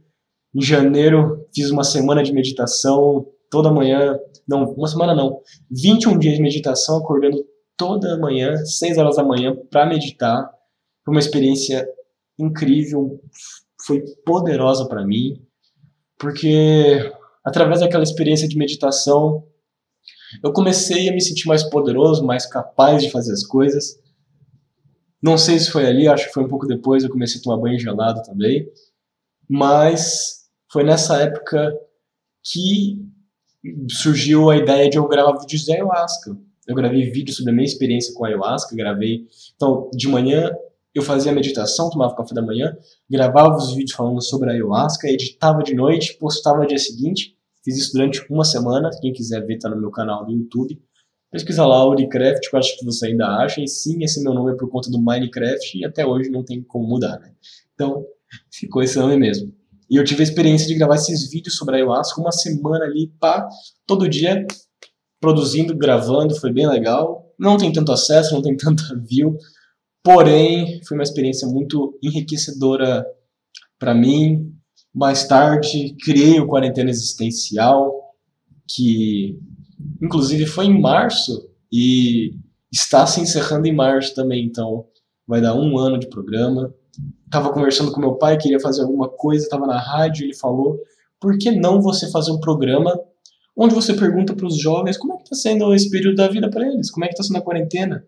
em 0.56 0.62
janeiro, 0.62 1.46
fiz 1.54 1.72
uma 1.72 1.84
semana 1.84 2.24
de 2.24 2.32
meditação 2.32 3.26
toda 3.50 3.72
manhã, 3.72 4.18
não, 4.48 4.72
uma 4.74 4.88
semana 4.88 5.16
não, 5.16 5.42
21 5.72 6.20
dias 6.20 6.36
de 6.36 6.42
meditação, 6.42 6.98
acordando 6.98 7.44
toda 7.78 8.18
manhã, 8.18 8.58
6 8.58 8.98
horas 8.98 9.16
da 9.16 9.24
manhã, 9.24 9.56
para 9.70 9.86
meditar. 9.86 10.50
Foi 11.06 11.14
uma 11.14 11.20
experiência 11.20 11.88
incrível, 12.38 13.22
foi 13.86 14.04
poderosa 14.26 14.88
para 14.88 15.06
mim, 15.06 15.42
porque 16.20 17.14
através 17.46 17.80
daquela 17.80 18.04
experiência 18.04 18.48
de 18.48 18.58
meditação, 18.58 19.48
eu 20.44 20.52
comecei 20.52 21.08
a 21.08 21.14
me 21.14 21.22
sentir 21.22 21.48
mais 21.48 21.64
poderoso, 21.64 22.26
mais 22.26 22.46
capaz 22.46 23.04
de 23.04 23.12
fazer 23.12 23.32
as 23.32 23.46
coisas. 23.46 23.98
Não 25.22 25.38
sei 25.38 25.58
se 25.58 25.72
foi 25.72 25.86
ali, 25.86 26.08
acho 26.08 26.28
que 26.28 26.34
foi 26.34 26.44
um 26.44 26.48
pouco 26.48 26.68
depois, 26.68 27.04
eu 27.04 27.10
comecei 27.10 27.40
a 27.40 27.44
tomar 27.44 27.58
banho 27.58 27.80
gelado 27.80 28.22
também. 28.24 28.68
Mas 29.50 30.48
foi 30.72 30.84
nessa 30.84 31.22
época 31.22 31.74
que 32.44 33.02
surgiu 33.90 34.50
a 34.50 34.58
ideia 34.58 34.90
de 34.90 34.98
eu 34.98 35.08
gravar 35.08 35.38
vídeos 35.40 35.64
de 35.64 35.74
ayahuasca. 35.74 36.38
Eu 36.68 36.76
gravei 36.76 37.10
vídeos 37.10 37.38
sobre 37.38 37.52
a 37.52 37.56
minha 37.56 37.66
experiência 37.66 38.14
com 38.14 38.26
a 38.26 38.28
ayahuasca, 38.28 38.76
gravei. 38.76 39.26
Então, 39.56 39.90
de 39.94 40.08
manhã 40.08 40.52
eu 40.94 41.02
fazia 41.02 41.32
meditação, 41.32 41.90
tomava 41.90 42.16
café 42.16 42.34
da 42.34 42.42
manhã, 42.42 42.76
gravava 43.10 43.56
os 43.56 43.74
vídeos 43.74 43.96
falando 43.96 44.22
sobre 44.22 44.50
a 44.50 44.54
ayahuasca, 44.54 45.08
editava 45.08 45.62
de 45.62 45.76
noite, 45.76 46.18
postava 46.20 46.60
no 46.60 46.68
dia 46.68 46.80
seguinte. 46.80 47.38
Fiz 47.64 47.78
isso 47.78 47.94
durante 47.94 48.26
uma 48.32 48.44
semana. 48.44 48.90
Quem 49.02 49.14
quiser 49.14 49.46
ver, 49.46 49.60
tá 49.60 49.70
no 49.70 49.80
meu 49.80 49.92
canal 49.92 50.26
do 50.26 50.32
YouTube. 50.32 50.82
Pesquisa 51.30 51.66
lá 51.66 51.76
Auricraft, 51.76 52.50
que 52.50 52.56
eu 52.56 52.60
acho 52.60 52.78
que 52.78 52.86
você 52.86 53.08
ainda 53.08 53.28
acha. 53.28 53.62
E 53.62 53.68
sim, 53.68 54.04
esse 54.04 54.24
meu 54.24 54.34
nome 54.34 54.54
é 54.54 54.56
por 54.56 54.70
conta 54.70 54.90
do 54.90 55.00
Minecraft 55.00 55.78
e 55.78 55.86
até 55.86 56.06
hoje 56.06 56.30
não 56.30 56.44
tem 56.44 56.64
como 56.64 56.88
mudar, 56.88 57.20
né? 57.20 57.34
Então, 57.76 58.06
ficou 58.52 58.82
esse 58.82 58.98
nome 58.98 59.18
mesmo. 59.18 59.54
E 59.90 59.98
eu 59.98 60.04
tive 60.04 60.22
a 60.22 60.24
experiência 60.24 60.68
de 60.68 60.76
gravar 60.76 60.96
esses 60.96 61.30
vídeos 61.30 61.56
sobre 61.56 61.76
a 61.76 61.78
ayahuasca 61.78 62.20
uma 62.20 62.32
semana 62.32 62.86
ali, 62.86 63.14
pá, 63.20 63.48
todo 63.86 64.10
dia 64.10 64.46
produzindo, 65.20 65.76
gravando, 65.76 66.36
foi 66.36 66.52
bem 66.52 66.68
legal. 66.68 67.34
Não 67.38 67.58
tem 67.58 67.72
tanto 67.72 67.92
acesso, 67.92 68.34
não 68.34 68.42
tem 68.42 68.56
tanta 68.58 68.84
view, 68.96 69.38
porém 70.04 70.82
foi 70.86 70.98
uma 70.98 71.04
experiência 71.04 71.48
muito 71.48 71.98
enriquecedora 72.02 73.06
para 73.80 73.94
mim. 73.94 74.54
Mais 74.94 75.28
tarde, 75.28 75.96
criei 76.04 76.40
o 76.40 76.48
Quarentena 76.48 76.90
Existencial, 76.90 77.94
que 78.70 79.40
inclusive 80.02 80.46
foi 80.46 80.66
em 80.66 80.82
março 80.82 81.48
e 81.72 82.34
está 82.72 83.06
se 83.06 83.22
encerrando 83.22 83.68
em 83.68 83.76
março 83.76 84.16
também, 84.16 84.46
então 84.46 84.86
vai 85.28 85.42
dar 85.42 85.56
um 85.56 85.78
ano 85.78 86.00
de 86.00 86.08
programa. 86.08 86.74
Tava 87.30 87.52
conversando 87.52 87.92
com 87.92 88.00
meu 88.00 88.16
pai, 88.16 88.38
queria 88.38 88.60
fazer 88.60 88.82
alguma 88.82 89.10
coisa, 89.10 89.44
estava 89.44 89.68
na 89.68 89.80
rádio, 89.80 90.26
ele 90.26 90.36
falou: 90.36 90.80
por 91.20 91.38
que 91.38 91.52
não 91.52 91.82
você 91.82 92.10
fazer 92.10 92.32
um 92.32 92.40
programa 92.40 92.98
onde 93.58 93.74
você 93.74 93.94
pergunta 93.94 94.36
para 94.36 94.46
os 94.46 94.58
jovens 94.58 94.98
como 94.98 95.14
é 95.14 95.18
que 95.18 95.24
está 95.24 95.36
sendo 95.36 95.74
esse 95.74 95.90
período 95.90 96.16
da 96.16 96.28
vida 96.28 96.50
para 96.50 96.68
eles, 96.68 96.92
como 96.92 97.06
é 97.06 97.08
que 97.08 97.16
está 97.16 97.24
sendo 97.24 97.38
a 97.38 97.42
quarentena, 97.42 98.06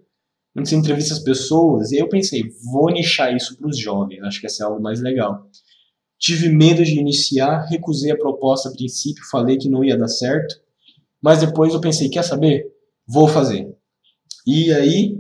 onde 0.56 0.70
você 0.70 0.76
entrevista 0.76 1.14
as 1.14 1.20
pessoas. 1.20 1.92
E 1.92 1.98
eu 1.98 2.08
pensei, 2.08 2.44
vou 2.72 2.90
nichar 2.92 3.36
isso 3.36 3.58
para 3.58 3.68
os 3.68 3.78
jovens, 3.78 4.22
acho 4.22 4.40
que 4.40 4.46
essa 4.46 4.64
é 4.64 4.66
algo 4.68 4.82
mais 4.82 5.02
legal. 5.02 5.50
Tive 6.20 6.50
medo 6.50 6.84
de 6.84 7.00
iniciar, 7.00 7.66
recusei 7.66 8.12
a 8.12 8.18
proposta 8.18 8.70
a 8.70 8.72
princípio, 8.72 9.24
falei 9.32 9.58
que 9.58 9.70
não 9.70 9.84
ia 9.84 9.98
dar 9.98 10.08
certo, 10.08 10.56
mas 11.22 11.40
depois 11.40 11.74
eu 11.74 11.82
pensei, 11.82 12.10
quer 12.10 12.24
saber? 12.24 12.66
Vou 13.08 13.28
fazer. 13.28 13.74
E 14.46 14.72
aí 14.72 15.18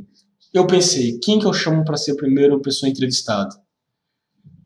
eu 0.53 0.67
pensei, 0.67 1.17
quem 1.19 1.39
que 1.39 1.45
eu 1.45 1.53
chamo 1.53 1.83
para 1.83 1.97
ser 1.97 2.11
a 2.11 2.15
primeira 2.15 2.57
pessoa 2.59 2.89
entrevistada? 2.89 3.49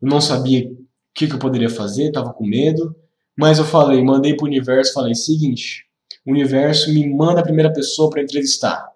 Eu 0.02 0.08
não 0.08 0.20
sabia 0.20 0.70
o 0.70 0.76
que, 1.14 1.26
que 1.26 1.34
eu 1.34 1.38
poderia 1.38 1.70
fazer, 1.70 2.08
estava 2.08 2.32
com 2.32 2.46
medo. 2.46 2.94
Mas 3.36 3.58
eu 3.58 3.64
falei, 3.64 4.02
mandei 4.02 4.36
pro 4.36 4.46
universo, 4.46 4.92
falei, 4.92 5.14
seguinte, 5.14 5.84
o 6.24 6.30
universo 6.30 6.92
me 6.92 7.08
manda 7.12 7.40
a 7.40 7.44
primeira 7.44 7.72
pessoa 7.72 8.08
para 8.08 8.22
entrevistar. 8.22 8.88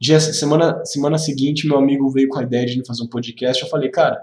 Dia, 0.00 0.18
semana, 0.20 0.84
semana 0.84 1.18
seguinte, 1.18 1.66
meu 1.66 1.78
amigo 1.78 2.10
veio 2.10 2.28
com 2.28 2.38
a 2.38 2.42
ideia 2.42 2.66
de 2.66 2.84
fazer 2.86 3.02
um 3.02 3.08
podcast. 3.08 3.62
Eu 3.62 3.68
falei, 3.68 3.88
cara, 3.90 4.20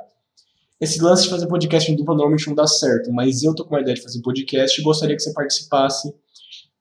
esse 0.80 1.02
lance 1.02 1.24
de 1.24 1.30
fazer 1.30 1.48
podcast 1.48 1.92
em 1.92 1.96
dupla 1.96 2.16
normalmente 2.16 2.48
não 2.48 2.56
dá 2.56 2.66
certo, 2.66 3.12
mas 3.12 3.44
eu 3.44 3.54
tô 3.54 3.66
com 3.66 3.76
a 3.76 3.82
ideia 3.82 3.96
de 3.96 4.02
fazer 4.02 4.22
podcast 4.22 4.80
e 4.80 4.84
gostaria 4.84 5.16
que 5.16 5.22
você 5.22 5.34
participasse 5.34 6.14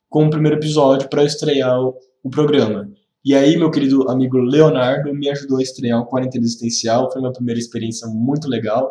com 0.08 0.26
o 0.26 0.30
primeiro 0.30 0.56
episódio 0.56 1.08
para 1.08 1.24
estrear 1.24 1.80
o, 1.80 1.96
o, 2.22 2.30
programa. 2.30 2.90
E 3.24 3.34
aí, 3.34 3.56
meu 3.56 3.70
querido 3.70 4.08
amigo 4.08 4.38
Leonardo 4.38 5.12
me 5.12 5.28
ajudou 5.28 5.58
a 5.58 5.62
estrear 5.62 6.00
o 6.00 6.06
Quarentena 6.06 6.44
Existencial. 6.44 7.10
Foi 7.12 7.20
uma 7.20 7.32
primeira 7.32 7.58
experiência 7.58 8.06
muito 8.08 8.48
legal. 8.48 8.90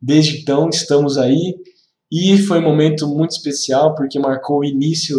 Desde 0.00 0.40
então, 0.40 0.68
estamos 0.68 1.16
aí 1.16 1.54
e 2.10 2.38
foi 2.38 2.58
um 2.58 2.62
momento 2.62 3.06
muito 3.08 3.32
especial 3.32 3.94
porque 3.94 4.18
marcou 4.18 4.60
o 4.60 4.64
início 4.64 5.16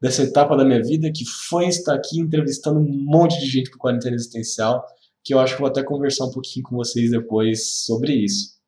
dessa 0.00 0.22
etapa 0.22 0.56
da 0.56 0.64
minha 0.64 0.82
vida, 0.82 1.12
que 1.12 1.24
foi 1.24 1.66
estar 1.66 1.94
aqui 1.94 2.18
entrevistando 2.18 2.80
um 2.80 2.88
monte 2.88 3.38
de 3.38 3.46
gente 3.46 3.70
para 3.70 3.78
Quarentena 3.78 4.16
Existencial, 4.16 4.84
que 5.22 5.34
eu 5.34 5.38
acho 5.38 5.54
que 5.54 5.60
vou 5.60 5.68
até 5.68 5.82
conversar 5.82 6.24
um 6.24 6.30
pouquinho 6.30 6.64
com 6.64 6.76
vocês 6.76 7.10
depois 7.10 7.84
sobre 7.84 8.14
isso. 8.14 8.58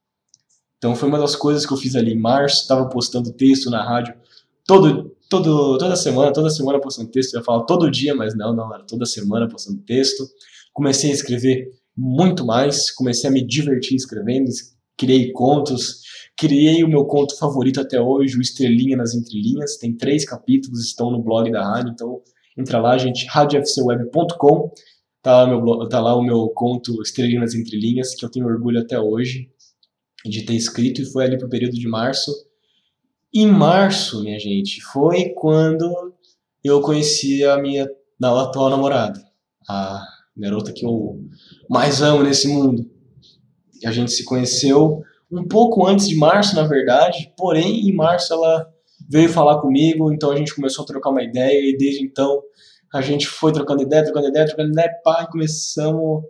Então 0.77 0.95
foi 0.95 1.09
uma 1.09 1.19
das 1.19 1.35
coisas 1.35 1.65
que 1.65 1.73
eu 1.73 1.77
fiz 1.77 1.97
ali 1.97 2.13
em 2.13 2.19
março, 2.19 2.63
estava 2.63 2.89
postando 2.89 3.33
texto 3.33 3.71
na 3.71 3.83
rádio 3.83 4.15
todo, 4.67 5.17
todo, 5.29 5.79
toda 5.79 5.97
semana, 5.97 6.33
toda 6.33 6.51
semana 6.51 6.81
postando 6.81 7.11
texto, 7.11 7.35
eu 7.35 7.41
ia 7.41 7.45
falar 7.45 7.65
todo 7.65 7.91
dia, 7.91 8.15
mas 8.15 8.37
não, 8.37 8.55
não, 8.55 8.73
era 8.73 8.85
toda 8.85 9.07
semana 9.07 9.49
postando 9.49 9.81
texto. 9.83 10.27
Comecei 10.73 11.11
a 11.11 11.15
escrever 11.15 11.71
muito 11.97 12.45
mais, 12.45 12.91
comecei 12.91 13.29
a 13.29 13.33
me 13.33 13.47
divertir 13.47 13.97
escrevendo, 13.97 14.51
criei 14.97 15.31
contos, 15.33 16.02
Criei 16.37 16.83
o 16.83 16.89
meu 16.89 17.05
conto 17.05 17.37
favorito 17.37 17.81
até 17.81 18.01
hoje, 18.01 18.37
o 18.37 18.41
Estrelinha 18.41 18.97
nas 18.97 19.15
Entrelinhas. 19.15 19.77
Tem 19.77 19.97
três 19.97 20.25
capítulos, 20.25 20.85
estão 20.85 21.11
no 21.11 21.23
blog 21.23 21.51
da 21.51 21.63
rádio, 21.63 21.93
então 21.93 22.23
Entra 22.57 22.81
lá, 22.81 22.99
gente, 22.99 23.27
radiofcweb.com. 23.27 24.71
Tá 25.23 25.45
lá, 25.45 25.89
tá 25.89 26.01
lá 26.01 26.17
o 26.17 26.23
meu 26.23 26.49
conto 26.49 27.01
Estrelinha 27.01 27.41
nas 27.41 27.55
Entrelinhas, 27.55 28.15
que 28.15 28.25
eu 28.25 28.31
tenho 28.31 28.47
orgulho 28.47 28.81
até 28.81 28.99
hoje 28.99 29.51
de 30.25 30.45
ter 30.45 30.55
escrito, 30.55 31.03
e 31.03 31.05
foi 31.05 31.25
ali 31.25 31.39
pro 31.39 31.49
período 31.49 31.75
de 31.75 31.89
março. 31.89 32.33
Em 33.35 33.47
março, 33.47 34.23
minha 34.23 34.39
gente, 34.39 34.81
foi 34.81 35.31
quando 35.31 36.15
eu 36.63 36.81
conheci 36.81 37.45
a 37.45 37.57
minha 37.59 37.89
atual 38.23 38.71
namorada, 38.71 39.21
a 39.69 40.05
garota 40.37 40.73
que 40.73 40.85
eu 40.85 41.25
mais 41.69 42.03
amo 42.03 42.23
nesse 42.23 42.49
mundo. 42.49 42.89
A 43.85 43.91
gente 43.91 44.13
se 44.13 44.25
conheceu 44.25 45.03
um 45.33 45.49
pouco 45.49 45.87
antes 45.87 46.09
de 46.09 46.17
março, 46.17 46.55
na 46.55 46.65
verdade, 46.65 47.33
porém 47.37 47.89
em 47.89 47.95
março 47.95 48.33
ela 48.35 48.69
veio 49.09 49.29
falar 49.29 49.61
comigo, 49.61 50.13
então 50.13 50.31
a 50.31 50.37
gente 50.37 50.55
começou 50.55 50.85
a 50.85 50.87
trocar 50.87 51.11
uma 51.11 51.23
ideia 51.23 51.59
e 51.59 51.77
desde 51.77 52.05
então 52.05 52.43
a 52.93 53.01
gente 53.01 53.27
foi 53.27 53.53
trocando 53.53 53.83
ideia, 53.83 54.05
trocando 54.05 54.29
ideia, 54.29 54.47
trocando 54.47 54.71
ideia, 54.71 54.91
pá, 55.03 55.23
e 55.23 55.33
começamos 55.33 56.23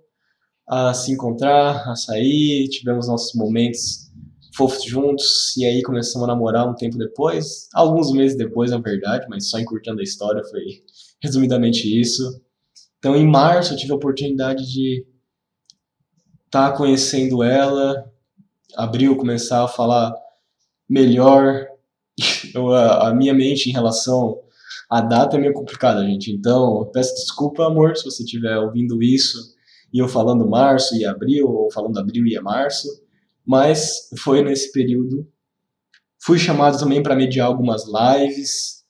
a 0.69 0.95
se 0.95 1.13
encontrar, 1.13 1.89
a 1.89 1.97
sair, 1.97 2.69
tivemos 2.69 3.09
nossos 3.09 3.35
momentos 3.35 4.11
fofos 4.55 4.85
juntos, 4.85 5.57
e 5.57 5.65
aí 5.65 5.83
começamos 5.83 6.29
a 6.29 6.33
namorar 6.33 6.69
um 6.69 6.75
tempo 6.75 6.97
depois, 6.97 7.69
alguns 7.75 8.13
meses 8.13 8.37
depois, 8.37 8.71
na 8.71 8.79
verdade, 8.79 9.27
mas 9.29 9.49
só 9.49 9.59
encurtando 9.59 10.01
a 10.01 10.05
história, 10.05 10.45
foi 10.45 10.63
resumidamente 11.21 11.89
isso. 12.01 12.41
Então, 12.99 13.17
em 13.17 13.27
março, 13.27 13.73
eu 13.73 13.79
tive 13.79 13.93
a 13.93 13.97
oportunidade 13.97 14.71
de 14.71 15.05
estar 16.47 16.71
tá 16.71 16.77
conhecendo 16.77 17.43
ela, 17.43 18.12
abril, 18.77 19.17
começar 19.17 19.65
a 19.65 19.69
falar 19.69 20.15
melhor. 20.89 21.67
A, 22.55 23.09
a 23.09 23.15
minha 23.15 23.33
mente 23.33 23.71
em 23.71 23.73
relação 23.73 24.39
à 24.91 25.01
data 25.01 25.39
é 25.39 25.41
meio 25.41 25.55
complicada, 25.55 26.05
gente. 26.05 26.31
Então, 26.31 26.91
peço 26.93 27.15
desculpa, 27.15 27.67
amor, 27.67 27.97
se 27.97 28.05
você 28.05 28.23
estiver 28.23 28.59
ouvindo 28.59 29.03
isso 29.03 29.55
e 29.93 29.99
eu 29.99 30.07
falando 30.07 30.47
março 30.47 30.95
e 30.95 31.07
abril, 31.07 31.49
ou 31.49 31.73
falando 31.73 31.99
abril 31.99 32.27
e 32.27 32.37
é 32.37 32.41
março. 32.41 32.89
Mas 33.45 34.11
foi 34.19 34.43
nesse 34.43 34.71
período. 34.71 35.27
Fui 36.23 36.39
chamado 36.39 36.79
também 36.79 37.03
para 37.03 37.17
mediar 37.17 37.47
algumas 37.47 37.85
lives. 37.87 38.85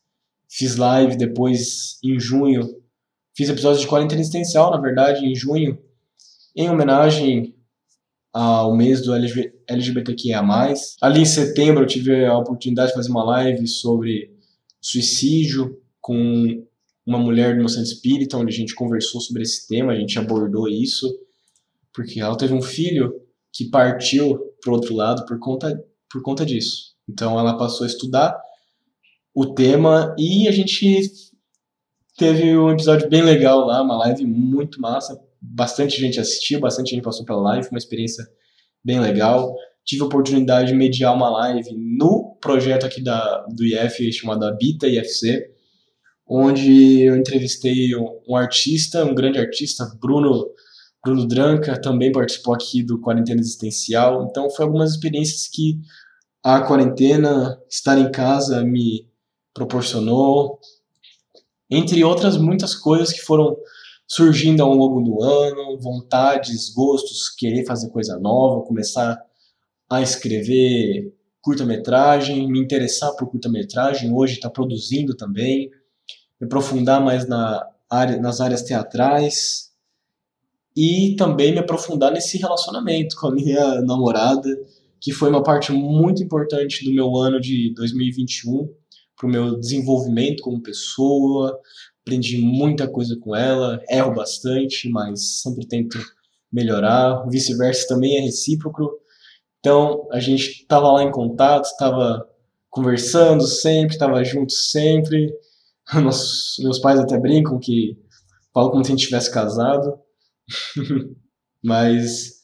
Fiz 0.48 0.76
live 0.76 1.16
depois 1.16 1.98
em 2.04 2.18
junho. 2.18 2.82
Fiz 3.34 3.48
episódios 3.48 3.80
de 3.80 3.86
quarentena 3.86 4.20
existencial, 4.20 4.70
na 4.70 4.80
verdade, 4.80 5.24
em 5.24 5.34
junho, 5.34 5.78
em 6.54 6.68
homenagem 6.68 7.56
ao 8.32 8.74
mês 8.74 9.02
do 9.02 9.12
LGBTQIA+. 9.14 10.42
Ali 11.00 11.20
em 11.20 11.26
setembro 11.26 11.82
eu 11.82 11.86
tive 11.86 12.24
a 12.24 12.38
oportunidade 12.38 12.88
de 12.88 12.96
fazer 12.96 13.10
uma 13.10 13.24
live 13.24 13.66
sobre 13.66 14.32
suicídio 14.80 15.78
com 16.00 16.66
uma 17.04 17.18
mulher 17.18 17.54
do 17.54 17.58
meu 17.58 17.68
centro 17.68 17.92
espírita, 17.92 18.36
onde 18.36 18.52
a 18.52 18.56
gente 18.56 18.74
conversou 18.74 19.20
sobre 19.20 19.42
esse 19.42 19.66
tema, 19.68 19.92
a 19.92 19.96
gente 19.96 20.18
abordou 20.18 20.68
isso, 20.68 21.12
porque 21.92 22.20
ela 22.20 22.36
teve 22.36 22.54
um 22.54 22.62
filho 22.62 23.20
que 23.52 23.68
partiu 23.68 24.38
para 24.62 24.72
outro 24.72 24.94
lado 24.94 25.26
por 25.26 25.38
conta, 25.38 25.84
por 26.10 26.22
conta 26.22 26.46
disso. 26.46 26.94
Então 27.08 27.38
ela 27.38 27.58
passou 27.58 27.84
a 27.84 27.88
estudar 27.88 28.40
o 29.34 29.52
tema 29.54 30.14
e 30.18 30.48
a 30.48 30.52
gente 30.52 31.10
teve 32.16 32.56
um 32.56 32.70
episódio 32.70 33.08
bem 33.08 33.22
legal 33.22 33.66
lá, 33.66 33.82
uma 33.82 33.96
live 33.98 34.24
muito 34.24 34.80
massa. 34.80 35.20
Bastante 35.42 36.00
gente 36.00 36.20
assistiu, 36.20 36.60
bastante 36.60 36.90
gente 36.90 37.02
passou 37.02 37.26
pela 37.26 37.40
live, 37.40 37.64
foi 37.64 37.72
uma 37.72 37.78
experiência 37.78 38.24
bem 38.84 39.00
legal. 39.00 39.54
Tive 39.84 40.02
a 40.02 40.06
oportunidade 40.06 40.68
de 40.68 40.74
mediar 40.74 41.14
uma 41.14 41.28
live 41.28 41.68
no 41.76 42.36
projeto 42.40 42.86
aqui 42.86 43.02
da, 43.02 43.44
do 43.48 43.64
IF 43.64 44.12
chamado 44.12 44.44
Habita 44.46 44.86
IFC, 44.86 45.50
onde 46.28 47.02
eu 47.02 47.16
entrevistei 47.16 47.96
um, 47.96 48.20
um 48.28 48.36
artista, 48.36 49.04
um 49.04 49.14
grande 49.14 49.38
artista, 49.38 49.84
Bruno 50.00 50.52
Bruno 51.04 51.26
Dranca 51.26 51.80
também 51.80 52.12
participou 52.12 52.54
aqui 52.54 52.80
do 52.82 53.00
Quarentena 53.00 53.40
Existencial. 53.40 54.24
Então, 54.30 54.48
foi 54.48 54.64
algumas 54.64 54.92
experiências 54.92 55.48
que 55.48 55.80
a 56.44 56.60
quarentena, 56.60 57.60
estar 57.68 57.98
em 57.98 58.10
casa, 58.10 58.64
me 58.64 59.08
proporcionou. 59.52 60.60
Entre 61.68 62.04
outras 62.04 62.36
muitas 62.36 62.74
coisas 62.74 63.12
que 63.12 63.20
foram 63.20 63.56
surgindo 64.06 64.62
ao 64.62 64.74
longo 64.74 65.00
do 65.00 65.22
ano, 65.22 65.78
vontades, 65.80 66.70
gostos, 66.70 67.30
querer 67.30 67.64
fazer 67.64 67.90
coisa 67.90 68.18
nova, 68.18 68.66
começar 68.66 69.18
a 69.88 70.02
escrever 70.02 71.14
curta-metragem, 71.40 72.50
me 72.50 72.60
interessar 72.60 73.14
por 73.16 73.28
curta-metragem, 73.28 74.12
hoje 74.14 74.34
está 74.34 74.48
produzindo 74.48 75.16
também, 75.16 75.70
me 76.40 76.46
aprofundar 76.46 77.02
mais 77.02 77.26
na 77.26 77.66
área, 77.90 78.18
nas 78.18 78.40
áreas 78.40 78.62
teatrais, 78.62 79.72
e 80.76 81.14
também 81.16 81.52
me 81.52 81.58
aprofundar 81.58 82.12
nesse 82.12 82.38
relacionamento 82.38 83.16
com 83.16 83.28
a 83.28 83.34
minha 83.34 83.80
namorada, 83.82 84.48
que 85.00 85.12
foi 85.12 85.28
uma 85.28 85.42
parte 85.42 85.72
muito 85.72 86.22
importante 86.22 86.84
do 86.84 86.94
meu 86.94 87.16
ano 87.16 87.40
de 87.40 87.74
2021 87.74 88.72
para 89.16 89.26
o 89.26 89.30
meu 89.30 89.58
desenvolvimento 89.58 90.42
como 90.42 90.62
pessoa. 90.62 91.58
Aprendi 92.02 92.38
muita 92.38 92.88
coisa 92.88 93.16
com 93.20 93.34
ela, 93.34 93.80
erro 93.88 94.14
bastante, 94.14 94.88
mas 94.88 95.40
sempre 95.40 95.66
tento 95.66 95.98
melhorar. 96.52 97.24
Vice-versa 97.28 97.86
também 97.88 98.18
é 98.18 98.20
recíproco. 98.20 98.90
Então 99.60 100.08
a 100.10 100.18
gente 100.18 100.62
estava 100.62 100.90
lá 100.90 101.02
em 101.02 101.10
contato, 101.10 101.66
estava 101.66 102.28
conversando 102.68 103.46
sempre, 103.46 103.94
estava 103.94 104.22
junto 104.24 104.52
sempre. 104.52 105.32
Nossos, 105.94 106.56
meus 106.58 106.78
pais 106.78 106.98
até 106.98 107.18
brincam 107.18 107.58
que 107.58 107.96
falam 108.52 108.70
como 108.70 108.84
se 108.84 108.92
a 108.92 108.96
gente 108.96 109.04
tivesse 109.06 109.30
casado. 109.30 109.98
Mas 111.62 112.42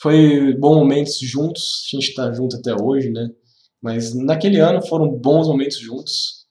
foi 0.00 0.52
bons 0.54 0.76
momentos 0.78 1.18
juntos, 1.20 1.84
a 1.86 1.96
gente 1.96 2.08
está 2.08 2.32
junto 2.32 2.56
até 2.56 2.74
hoje, 2.74 3.08
né? 3.10 3.28
Mas 3.80 4.14
naquele 4.14 4.58
ano 4.58 4.84
foram 4.84 5.08
bons 5.08 5.46
momentos 5.46 5.78
juntos. 5.78 6.41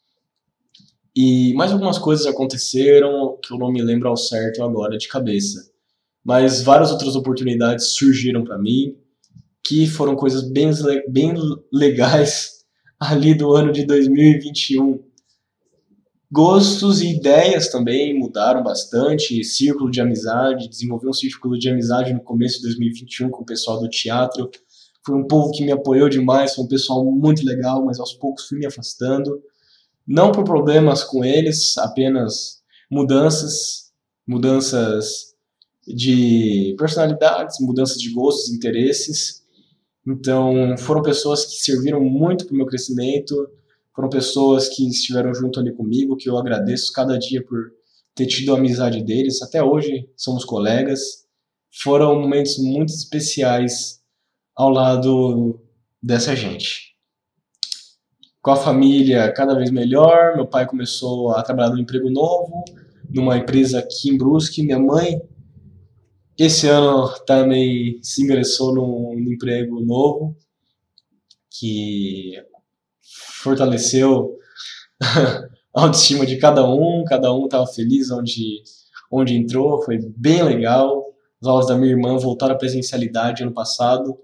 E 1.15 1.53
mais 1.53 1.71
algumas 1.71 1.97
coisas 1.97 2.25
aconteceram 2.25 3.37
que 3.43 3.53
eu 3.53 3.57
não 3.57 3.71
me 3.71 3.81
lembro 3.81 4.07
ao 4.07 4.17
certo 4.17 4.63
agora 4.63 4.97
de 4.97 5.07
cabeça. 5.07 5.69
Mas 6.23 6.61
várias 6.61 6.91
outras 6.91 7.15
oportunidades 7.15 7.93
surgiram 7.93 8.43
para 8.43 8.57
mim, 8.57 8.95
que 9.65 9.87
foram 9.87 10.15
coisas 10.15 10.49
bem, 10.49 10.71
bem 11.07 11.33
legais 11.71 12.63
ali 12.99 13.33
do 13.33 13.53
ano 13.53 13.71
de 13.71 13.85
2021 13.85 15.11
Gostos 16.33 17.01
e 17.01 17.09
ideias 17.09 17.67
também 17.67 18.17
mudaram 18.17 18.63
bastante. 18.63 19.43
Círculo 19.43 19.91
de 19.91 19.99
amizade, 19.99 20.69
desenvolvi 20.69 21.09
um 21.09 21.11
círculo 21.11 21.59
de 21.59 21.67
amizade 21.67 22.13
no 22.13 22.21
começo 22.21 22.55
de 22.59 22.63
2021 22.67 23.29
com 23.29 23.41
o 23.41 23.45
pessoal 23.45 23.81
do 23.81 23.89
teatro. 23.89 24.49
Foi 25.05 25.13
um 25.17 25.27
povo 25.27 25.51
que 25.51 25.61
me 25.61 25.73
apoiou 25.73 26.07
demais, 26.07 26.55
foi 26.55 26.63
um 26.63 26.69
pessoal 26.69 27.03
muito 27.03 27.45
legal, 27.45 27.83
mas 27.83 27.99
aos 27.99 28.13
poucos 28.13 28.47
fui 28.47 28.59
me 28.59 28.65
afastando. 28.65 29.43
Não 30.07 30.31
por 30.31 30.43
problemas 30.43 31.03
com 31.03 31.23
eles, 31.23 31.77
apenas 31.77 32.61
mudanças, 32.89 33.91
mudanças 34.27 35.35
de 35.87 36.75
personalidades, 36.77 37.57
mudanças 37.59 37.97
de 37.97 38.11
gostos, 38.11 38.51
interesses. 38.51 39.41
Então, 40.07 40.75
foram 40.77 41.01
pessoas 41.01 41.45
que 41.45 41.61
serviram 41.61 42.03
muito 42.03 42.45
para 42.45 42.53
o 42.53 42.57
meu 42.57 42.65
crescimento, 42.65 43.35
foram 43.95 44.09
pessoas 44.09 44.69
que 44.69 44.87
estiveram 44.87 45.33
junto 45.33 45.59
ali 45.59 45.73
comigo, 45.73 46.15
que 46.15 46.29
eu 46.29 46.37
agradeço 46.37 46.91
cada 46.91 47.17
dia 47.17 47.43
por 47.43 47.71
ter 48.15 48.25
tido 48.25 48.53
a 48.53 48.57
amizade 48.57 49.03
deles. 49.03 49.41
Até 49.41 49.63
hoje 49.63 50.09
somos 50.15 50.45
colegas. 50.45 51.25
Foram 51.83 52.19
momentos 52.19 52.57
muito 52.57 52.89
especiais 52.89 54.01
ao 54.55 54.69
lado 54.69 55.59
dessa 56.01 56.35
gente. 56.35 56.90
Com 58.41 58.49
a 58.49 58.55
família 58.55 59.31
cada 59.31 59.53
vez 59.53 59.69
melhor, 59.69 60.35
meu 60.35 60.47
pai 60.47 60.65
começou 60.65 61.29
a 61.29 61.43
trabalhar 61.43 61.69
num 61.69 61.77
emprego 61.77 62.09
novo, 62.09 62.65
numa 63.07 63.37
empresa 63.37 63.77
aqui 63.77 64.09
em 64.09 64.17
Brusque. 64.17 64.63
Minha 64.63 64.79
mãe, 64.79 65.21
esse 66.39 66.67
ano, 66.67 67.07
também 67.27 67.99
se 68.01 68.23
ingressou 68.23 68.73
num, 68.73 69.13
num 69.13 69.31
emprego 69.31 69.79
novo, 69.81 70.35
que 71.51 72.33
fortaleceu 73.43 74.35
a 74.99 75.83
autoestima 75.83 76.25
de 76.25 76.37
cada 76.37 76.67
um, 76.67 77.03
cada 77.05 77.31
um 77.31 77.45
estava 77.45 77.67
feliz 77.67 78.09
onde, 78.09 78.63
onde 79.11 79.35
entrou, 79.35 79.83
foi 79.83 79.99
bem 80.17 80.41
legal. 80.41 81.13
As 81.39 81.47
aulas 81.47 81.67
da 81.67 81.77
minha 81.77 81.91
irmã 81.91 82.17
voltaram 82.17 82.55
à 82.55 82.57
presencialidade 82.57 83.43
ano 83.43 83.53
passado. 83.53 84.17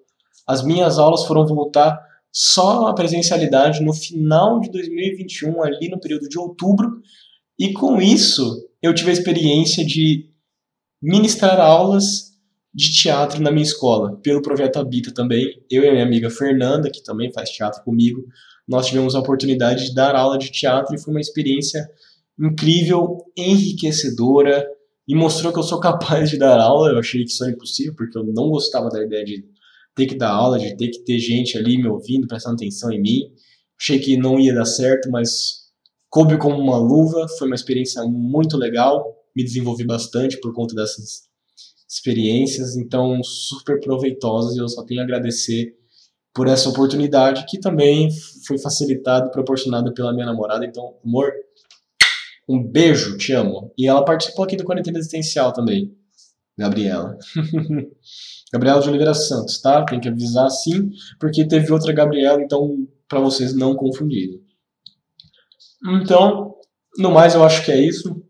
As 0.47 0.63
minhas 0.63 0.97
aulas 0.97 1.23
foram 1.25 1.45
voltar 1.45 1.99
só 2.31 2.87
à 2.87 2.93
presencialidade 2.93 3.83
no 3.83 3.93
final 3.93 4.59
de 4.59 4.71
2021, 4.71 5.63
ali 5.63 5.89
no 5.89 5.99
período 5.99 6.29
de 6.29 6.37
outubro, 6.37 7.01
e 7.59 7.73
com 7.73 8.01
isso 8.01 8.67
eu 8.81 8.93
tive 8.93 9.09
a 9.09 9.13
experiência 9.13 9.85
de 9.85 10.29
ministrar 11.01 11.59
aulas 11.59 12.27
de 12.73 12.93
teatro 12.93 13.41
na 13.41 13.49
minha 13.49 13.63
escola, 13.63 14.17
pelo 14.17 14.41
projeto 14.41 14.77
Habita 14.77 15.11
também. 15.11 15.63
Eu 15.69 15.83
e 15.83 15.87
a 15.87 15.91
minha 15.91 16.03
amiga 16.03 16.29
Fernanda, 16.29 16.91
que 16.91 17.03
também 17.03 17.33
faz 17.33 17.49
teatro 17.49 17.83
comigo, 17.83 18.23
nós 18.67 18.85
tivemos 18.87 19.15
a 19.15 19.19
oportunidade 19.19 19.85
de 19.85 19.95
dar 19.95 20.15
aula 20.15 20.37
de 20.37 20.51
teatro 20.51 20.93
e 20.93 20.99
foi 20.99 21.13
uma 21.13 21.21
experiência 21.21 21.89
incrível, 22.39 23.17
enriquecedora 23.35 24.67
e 25.07 25.15
mostrou 25.15 25.51
que 25.51 25.57
eu 25.57 25.63
sou 25.63 25.79
capaz 25.79 26.29
de 26.29 26.37
dar 26.37 26.59
aula. 26.59 26.91
Eu 26.91 26.99
achei 26.99 27.23
que 27.23 27.31
isso 27.31 27.43
era 27.43 27.53
impossível, 27.53 27.95
porque 27.95 28.17
eu 28.17 28.23
não 28.23 28.49
gostava 28.49 28.89
da 28.89 29.03
ideia 29.03 29.23
de 29.23 29.43
ter 29.97 30.05
que 30.05 30.15
dar 30.15 30.29
aula, 30.29 30.59
de 30.59 30.77
ter 30.77 30.89
que 30.89 31.03
ter 31.03 31.17
gente 31.17 31.57
ali 31.57 31.77
me 31.77 31.89
ouvindo, 31.89 32.27
prestando 32.27 32.55
atenção 32.55 32.91
em 32.91 33.01
mim. 33.01 33.21
Achei 33.79 33.99
que 33.99 34.15
não 34.15 34.39
ia 34.39 34.53
dar 34.53 34.65
certo, 34.65 35.09
mas 35.09 35.65
coube 36.09 36.37
como 36.37 36.55
uma 36.55 36.77
luva. 36.77 37.27
Foi 37.37 37.47
uma 37.47 37.55
experiência 37.55 38.03
muito 38.03 38.55
legal. 38.55 39.03
Me 39.35 39.43
desenvolvi 39.43 39.83
bastante 39.85 40.39
por 40.39 40.53
conta 40.53 40.75
dessas 40.75 41.27
experiências, 41.89 42.75
então 42.75 43.23
super 43.23 43.79
proveitosas 43.79 44.55
e 44.55 44.59
eu 44.59 44.67
só 44.67 44.83
tenho 44.83 44.99
a 44.99 45.03
agradecer 45.03 45.73
por 46.33 46.47
essa 46.47 46.69
oportunidade 46.69 47.45
que 47.47 47.59
também 47.59 48.09
foi 48.45 48.59
facilitada 48.59 49.31
proporcionada 49.31 49.91
pela 49.93 50.13
minha 50.13 50.25
namorada. 50.25 50.65
Então, 50.65 50.95
amor, 51.03 51.31
um 52.47 52.61
beijo, 52.61 53.17
te 53.17 53.33
amo. 53.33 53.73
E 53.77 53.87
ela 53.87 54.05
participou 54.05 54.45
aqui 54.45 54.55
do 54.55 54.63
Quarentena 54.63 54.99
Existencial 54.99 55.51
também, 55.51 55.96
Gabriela. 56.57 57.17
Gabriela 58.51 58.81
de 58.81 58.89
Oliveira 58.89 59.13
Santos, 59.13 59.61
tá? 59.61 59.85
Tem 59.85 59.99
que 59.99 60.09
avisar 60.09 60.49
sim, 60.49 60.89
porque 61.19 61.47
teve 61.47 61.71
outra 61.71 61.93
Gabriela, 61.93 62.41
então 62.41 62.87
para 63.07 63.19
vocês 63.19 63.53
não 63.53 63.75
confundirem. 63.75 64.41
Então, 66.01 66.55
no 66.97 67.11
mais 67.11 67.35
eu 67.35 67.43
acho 67.43 67.63
que 67.63 67.71
é 67.71 67.79
isso. 67.79 68.21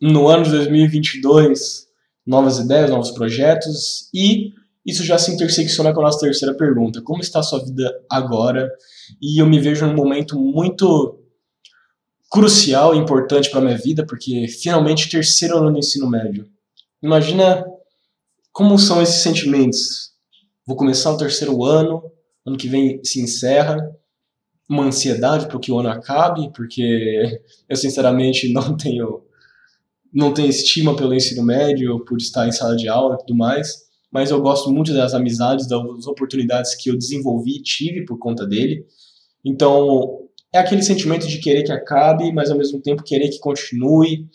No 0.00 0.28
ano 0.28 0.44
de 0.44 0.50
2022, 0.50 1.86
novas 2.26 2.58
ideias, 2.58 2.90
novos 2.90 3.10
projetos 3.10 4.08
e 4.14 4.52
isso 4.86 5.02
já 5.02 5.18
se 5.18 5.32
intersecciona 5.32 5.92
com 5.92 6.00
a 6.00 6.04
nossa 6.04 6.20
terceira 6.20 6.54
pergunta. 6.54 7.00
Como 7.02 7.20
está 7.20 7.40
a 7.40 7.42
sua 7.42 7.64
vida 7.64 7.90
agora? 8.10 8.70
E 9.20 9.40
eu 9.40 9.46
me 9.46 9.58
vejo 9.58 9.86
num 9.86 9.94
momento 9.94 10.38
muito 10.38 11.20
crucial 12.30 12.94
e 12.94 12.98
importante 12.98 13.50
para 13.50 13.60
minha 13.60 13.78
vida, 13.78 14.04
porque 14.04 14.46
finalmente 14.48 15.08
terceiro 15.08 15.56
ano 15.56 15.72
do 15.72 15.78
ensino 15.78 16.08
médio. 16.08 16.48
Imagina 17.04 17.62
como 18.50 18.78
são 18.78 19.02
esses 19.02 19.16
sentimentos. 19.16 20.12
Vou 20.66 20.74
começar 20.74 21.12
o 21.12 21.18
terceiro 21.18 21.62
ano, 21.62 22.02
ano 22.46 22.56
que 22.56 22.66
vem 22.66 22.98
se 23.04 23.20
encerra, 23.20 23.76
uma 24.66 24.84
ansiedade 24.84 25.46
para 25.46 25.60
que 25.60 25.70
o 25.70 25.78
ano 25.78 25.90
acabe, 25.90 26.50
porque 26.56 27.42
eu 27.68 27.76
sinceramente 27.76 28.50
não 28.50 28.74
tenho 28.74 29.22
não 30.10 30.32
tenho 30.32 30.48
estima 30.48 30.96
pelo 30.96 31.12
ensino 31.12 31.42
médio, 31.42 32.02
por 32.06 32.16
estar 32.16 32.48
em 32.48 32.52
sala 32.52 32.74
de 32.74 32.88
aula 32.88 33.16
e 33.16 33.18
tudo 33.18 33.36
mais, 33.36 33.82
mas 34.10 34.30
eu 34.30 34.40
gosto 34.40 34.72
muito 34.72 34.94
das 34.94 35.12
amizades, 35.12 35.66
das 35.66 36.06
oportunidades 36.06 36.74
que 36.74 36.88
eu 36.88 36.96
desenvolvi 36.96 37.56
e 37.56 37.62
tive 37.62 38.06
por 38.06 38.16
conta 38.16 38.46
dele. 38.46 38.86
Então, 39.44 40.20
é 40.54 40.58
aquele 40.58 40.82
sentimento 40.82 41.26
de 41.26 41.38
querer 41.38 41.64
que 41.64 41.72
acabe, 41.72 42.32
mas 42.32 42.50
ao 42.50 42.56
mesmo 42.56 42.80
tempo 42.80 43.02
querer 43.02 43.28
que 43.28 43.40
continue, 43.40 44.26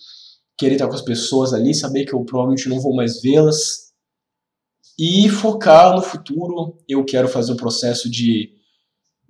querer 0.60 0.74
estar 0.74 0.90
com 0.90 0.94
as 0.94 1.02
pessoas 1.02 1.54
ali, 1.54 1.74
saber 1.74 2.04
que 2.04 2.14
eu 2.14 2.22
provavelmente 2.26 2.68
não 2.68 2.82
vou 2.82 2.94
mais 2.94 3.22
vê-las 3.22 3.94
e 5.00 5.30
focar 5.30 5.96
no 5.96 6.02
futuro. 6.02 6.78
Eu 6.88 7.06
quero 7.06 7.30
fazer 7.30 7.52
o 7.52 7.54
um 7.54 7.58
processo 7.58 8.12
de, 8.12 8.52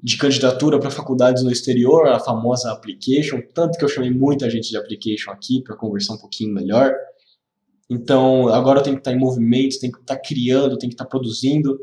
de 0.01 0.17
candidatura 0.17 0.79
para 0.79 0.89
faculdades 0.89 1.43
no 1.43 1.51
exterior, 1.51 2.07
a 2.07 2.19
famosa 2.19 2.71
application, 2.71 3.41
tanto 3.53 3.77
que 3.77 3.85
eu 3.85 3.87
chamei 3.87 4.09
muita 4.09 4.49
gente 4.49 4.69
de 4.69 4.77
application 4.77 5.29
aqui 5.29 5.61
para 5.61 5.77
conversar 5.77 6.15
um 6.15 6.17
pouquinho 6.17 6.51
melhor. 6.51 6.91
Então, 7.87 8.47
agora 8.49 8.79
eu 8.79 8.83
tenho 8.83 8.95
que 8.95 9.01
estar 9.01 9.13
em 9.13 9.19
movimento, 9.19 9.79
tenho 9.79 9.93
que 9.93 9.99
estar 9.99 10.17
criando, 10.17 10.79
tenho 10.79 10.89
que 10.89 10.95
estar 10.95 11.05
produzindo. 11.05 11.77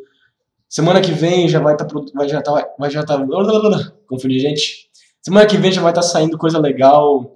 Semana 0.68 1.00
que 1.00 1.12
vem 1.12 1.48
já 1.48 1.60
vai 1.60 1.74
estar 1.74 1.86
vai 2.12 2.28
já 2.28 2.42
tá, 2.42 2.74
vai 2.76 2.90
já 2.90 3.04
tá 3.04 3.16
confundi 4.08 4.40
gente. 4.40 4.88
Semana 5.22 5.46
que 5.46 5.56
vem 5.56 5.70
já 5.70 5.80
vai 5.80 5.92
estar 5.92 6.02
saindo 6.02 6.36
coisa 6.36 6.58
legal 6.58 7.35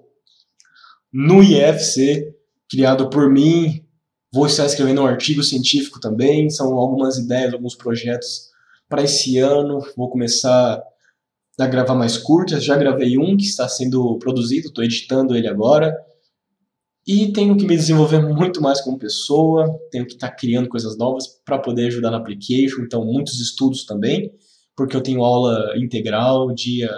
no 1.12 1.42
IFC, 1.42 2.35
criado 2.68 3.11
por 3.11 3.31
mim. 3.31 3.85
Vou 4.33 4.46
estar 4.46 4.66
escrevendo 4.66 5.03
um 5.03 5.07
artigo 5.07 5.42
científico 5.42 6.01
também. 6.01 6.49
São 6.51 6.75
algumas 6.75 7.18
ideias, 7.18 7.53
alguns 7.53 7.75
projetos 7.75 8.51
para 8.88 9.03
esse 9.03 9.38
ano. 9.38 9.81
Vou 9.96 10.09
começar 10.09 10.83
a 11.59 11.66
gravar 11.66 11.94
mais 11.94 12.16
curtas. 12.16 12.64
Já 12.64 12.77
gravei 12.77 13.18
um 13.18 13.37
que 13.37 13.44
está 13.44 13.68
sendo 13.68 14.18
produzido, 14.18 14.68
estou 14.68 14.85
editando 14.85 15.37
ele 15.37 15.49
agora. 15.49 15.94
E 17.07 17.33
tenho 17.33 17.57
que 17.57 17.66
me 17.66 17.77
desenvolver 17.77 18.20
muito 18.20 18.61
mais 18.61 18.81
como 18.81 18.99
pessoa, 18.99 19.66
tenho 19.90 20.07
que 20.07 20.12
estar 20.12 20.29
tá 20.29 20.35
criando 20.37 20.68
coisas 20.68 20.96
novas 20.96 21.27
para 21.44 21.59
poder 21.59 21.87
ajudar 21.87 22.11
na 22.11 22.18
application, 22.18 22.83
então 22.83 23.05
muitos 23.05 23.40
estudos 23.40 23.85
também, 23.85 24.31
porque 24.77 24.94
eu 24.94 25.01
tenho 25.01 25.25
aula 25.25 25.73
integral, 25.77 26.53
dia 26.53 26.90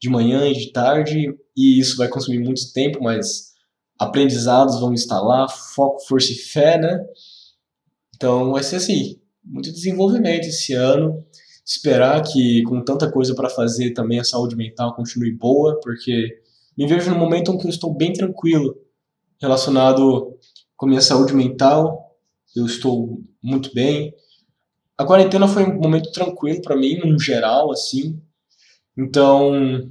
de 0.00 0.08
manhã 0.08 0.48
e 0.48 0.54
de 0.54 0.72
tarde, 0.72 1.32
e 1.56 1.78
isso 1.78 1.96
vai 1.96 2.08
consumir 2.08 2.38
muito 2.38 2.72
tempo, 2.72 3.00
mas 3.02 3.51
aprendizados 4.02 4.80
vão 4.80 4.92
estar 4.92 5.20
lá, 5.20 5.48
foco, 5.48 6.00
força 6.06 6.32
e 6.32 6.36
fé, 6.36 6.78
né? 6.78 7.04
Então 8.16 8.52
vai 8.52 8.62
ser 8.62 8.76
assim, 8.76 9.20
muito 9.44 9.72
desenvolvimento 9.72 10.46
esse 10.46 10.72
ano. 10.74 11.24
Esperar 11.64 12.22
que 12.22 12.62
com 12.64 12.82
tanta 12.84 13.10
coisa 13.10 13.34
para 13.34 13.48
fazer 13.48 13.92
também 13.92 14.18
a 14.18 14.24
saúde 14.24 14.56
mental 14.56 14.94
continue 14.94 15.32
boa, 15.32 15.78
porque 15.80 16.40
me 16.76 16.86
vejo 16.86 17.10
no 17.10 17.18
momento 17.18 17.52
em 17.52 17.58
que 17.58 17.66
eu 17.66 17.70
estou 17.70 17.94
bem 17.94 18.12
tranquilo 18.12 18.76
relacionado 19.40 20.36
com 20.76 20.86
a 20.86 20.88
minha 20.88 21.00
saúde 21.00 21.34
mental. 21.34 22.16
Eu 22.54 22.66
estou 22.66 23.20
muito 23.42 23.72
bem. 23.72 24.14
A 24.98 25.04
quarentena 25.04 25.48
foi 25.48 25.64
um 25.64 25.80
momento 25.80 26.12
tranquilo 26.12 26.60
para 26.62 26.76
mim, 26.76 26.98
no 26.98 27.18
geral, 27.18 27.72
assim. 27.72 28.20
Então, 28.96 29.90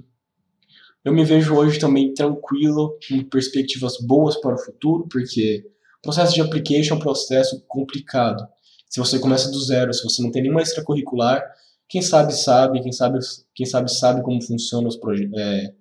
eu 1.03 1.13
me 1.13 1.23
vejo 1.25 1.55
hoje 1.55 1.79
também 1.79 2.13
tranquilo, 2.13 2.97
com 3.07 3.23
perspectivas 3.25 3.97
boas 3.99 4.39
para 4.39 4.55
o 4.55 4.57
futuro, 4.57 5.07
porque 5.09 5.63
o 5.99 6.01
processo 6.01 6.33
de 6.33 6.41
application 6.41 6.95
é 6.95 6.97
um 6.97 7.01
processo 7.01 7.63
complicado. 7.67 8.45
Se 8.89 8.99
você 8.99 9.19
começa 9.19 9.49
do 9.49 9.59
zero, 9.59 9.93
se 9.93 10.03
você 10.03 10.21
não 10.21 10.31
tem 10.31 10.43
nenhuma 10.43 10.61
extracurricular, 10.61 11.43
quem 11.87 12.01
sabe 12.01 12.33
sabe, 12.33 12.81
quem 12.81 12.91
sabe 12.91 13.19
quem 13.53 13.65
sabe 13.65 13.91
sabe 13.91 14.21
como 14.21 14.41
funcionam 14.41 14.87
os 14.87 14.99
é, 15.37 15.73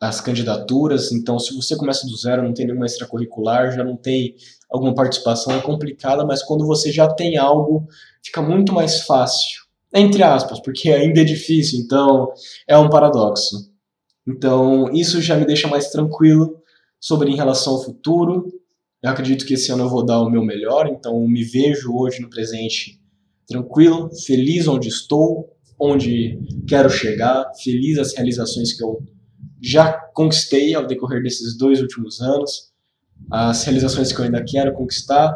as 0.00 0.20
candidaturas. 0.20 1.12
Então, 1.12 1.38
se 1.38 1.54
você 1.54 1.76
começa 1.76 2.06
do 2.06 2.16
zero, 2.16 2.42
não 2.42 2.54
tem 2.54 2.66
nenhuma 2.66 2.86
extracurricular, 2.86 3.72
já 3.72 3.84
não 3.84 3.96
tem 3.96 4.34
alguma 4.70 4.94
participação, 4.94 5.54
é 5.54 5.60
complicada, 5.60 6.24
mas 6.24 6.42
quando 6.42 6.66
você 6.66 6.90
já 6.90 7.08
tem 7.08 7.36
algo, 7.36 7.86
fica 8.22 8.42
muito 8.42 8.72
mais 8.72 9.02
fácil 9.02 9.70
entre 9.92 10.22
aspas, 10.22 10.60
porque 10.60 10.90
ainda 10.90 11.20
é 11.20 11.24
difícil, 11.24 11.80
então 11.80 12.32
é 12.66 12.78
um 12.78 12.88
paradoxo. 12.88 13.69
Então, 14.30 14.92
isso 14.92 15.20
já 15.20 15.36
me 15.36 15.44
deixa 15.44 15.66
mais 15.66 15.90
tranquilo 15.90 16.62
sobre 17.00 17.30
em 17.30 17.36
relação 17.36 17.74
ao 17.74 17.84
futuro. 17.84 18.46
Eu 19.02 19.10
acredito 19.10 19.44
que 19.44 19.54
esse 19.54 19.72
ano 19.72 19.84
eu 19.84 19.88
vou 19.88 20.04
dar 20.04 20.20
o 20.20 20.30
meu 20.30 20.44
melhor, 20.44 20.86
então 20.86 21.26
me 21.26 21.42
vejo 21.42 21.92
hoje 21.92 22.20
no 22.20 22.30
presente 22.30 23.00
tranquilo, 23.48 24.10
feliz 24.24 24.68
onde 24.68 24.88
estou, 24.88 25.56
onde 25.78 26.38
quero 26.68 26.88
chegar, 26.88 27.50
feliz 27.62 27.98
as 27.98 28.14
realizações 28.14 28.72
que 28.72 28.84
eu 28.84 29.02
já 29.60 29.92
conquistei 30.14 30.74
ao 30.74 30.86
decorrer 30.86 31.22
desses 31.22 31.56
dois 31.56 31.80
últimos 31.80 32.20
anos, 32.20 32.70
as 33.30 33.64
realizações 33.64 34.12
que 34.12 34.20
eu 34.20 34.24
ainda 34.24 34.44
quero 34.44 34.72
conquistar, 34.74 35.34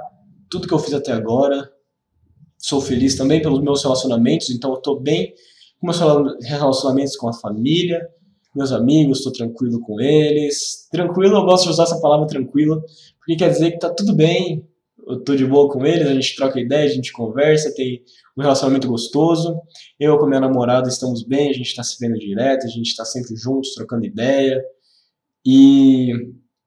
tudo 0.49 0.69
que 0.69 0.75
eu 0.75 0.79
fiz 0.79 0.95
até 0.95 1.13
agora, 1.13 1.69
sou 2.57 2.81
feliz 2.81 3.17
também 3.17 3.43
pelos 3.43 3.61
meus 3.61 3.83
relacionamentos, 3.83 4.51
então 4.51 4.71
eu 4.71 4.77
estou 4.77 5.01
bem 5.01 5.35
com 5.81 5.87
meus 5.87 5.99
relacionamentos 6.43 7.17
com 7.17 7.29
a 7.29 7.33
família, 7.33 8.07
meus 8.55 8.73
amigos, 8.73 9.19
estou 9.19 9.33
tranquilo 9.33 9.81
com 9.81 10.01
eles. 10.01 10.89
Tranquilo, 10.91 11.37
eu 11.37 11.45
gosto 11.45 11.65
de 11.65 11.71
usar 11.71 11.85
essa 11.85 12.01
palavra 12.01 12.27
tranquilo, 12.27 12.83
porque 13.19 13.37
quer 13.37 13.51
dizer 13.51 13.71
que 13.71 13.77
está 13.77 13.91
tudo 13.91 14.15
bem, 14.15 14.67
eu 15.07 15.19
estou 15.19 15.37
de 15.37 15.45
boa 15.45 15.69
com 15.71 15.85
eles, 15.85 16.07
a 16.07 16.15
gente 16.15 16.35
troca 16.37 16.61
ideia, 16.61 16.85
a 16.85 16.93
gente 16.93 17.13
conversa, 17.13 17.75
tem 17.75 18.03
um 18.37 18.43
relacionamento 18.43 18.89
gostoso. 18.89 19.61
Eu 19.99 20.19
com 20.19 20.27
minha 20.27 20.41
namorada 20.41 20.89
estamos 20.89 21.23
bem, 21.23 21.51
a 21.51 21.53
gente 21.53 21.67
está 21.67 21.83
se 21.83 21.97
vendo 22.01 22.19
direto, 22.19 22.67
a 22.67 22.71
gente 22.71 22.87
está 22.87 23.05
sempre 23.05 23.37
juntos, 23.37 23.75
trocando 23.75 24.07
ideia. 24.07 24.63
E 25.45 26.11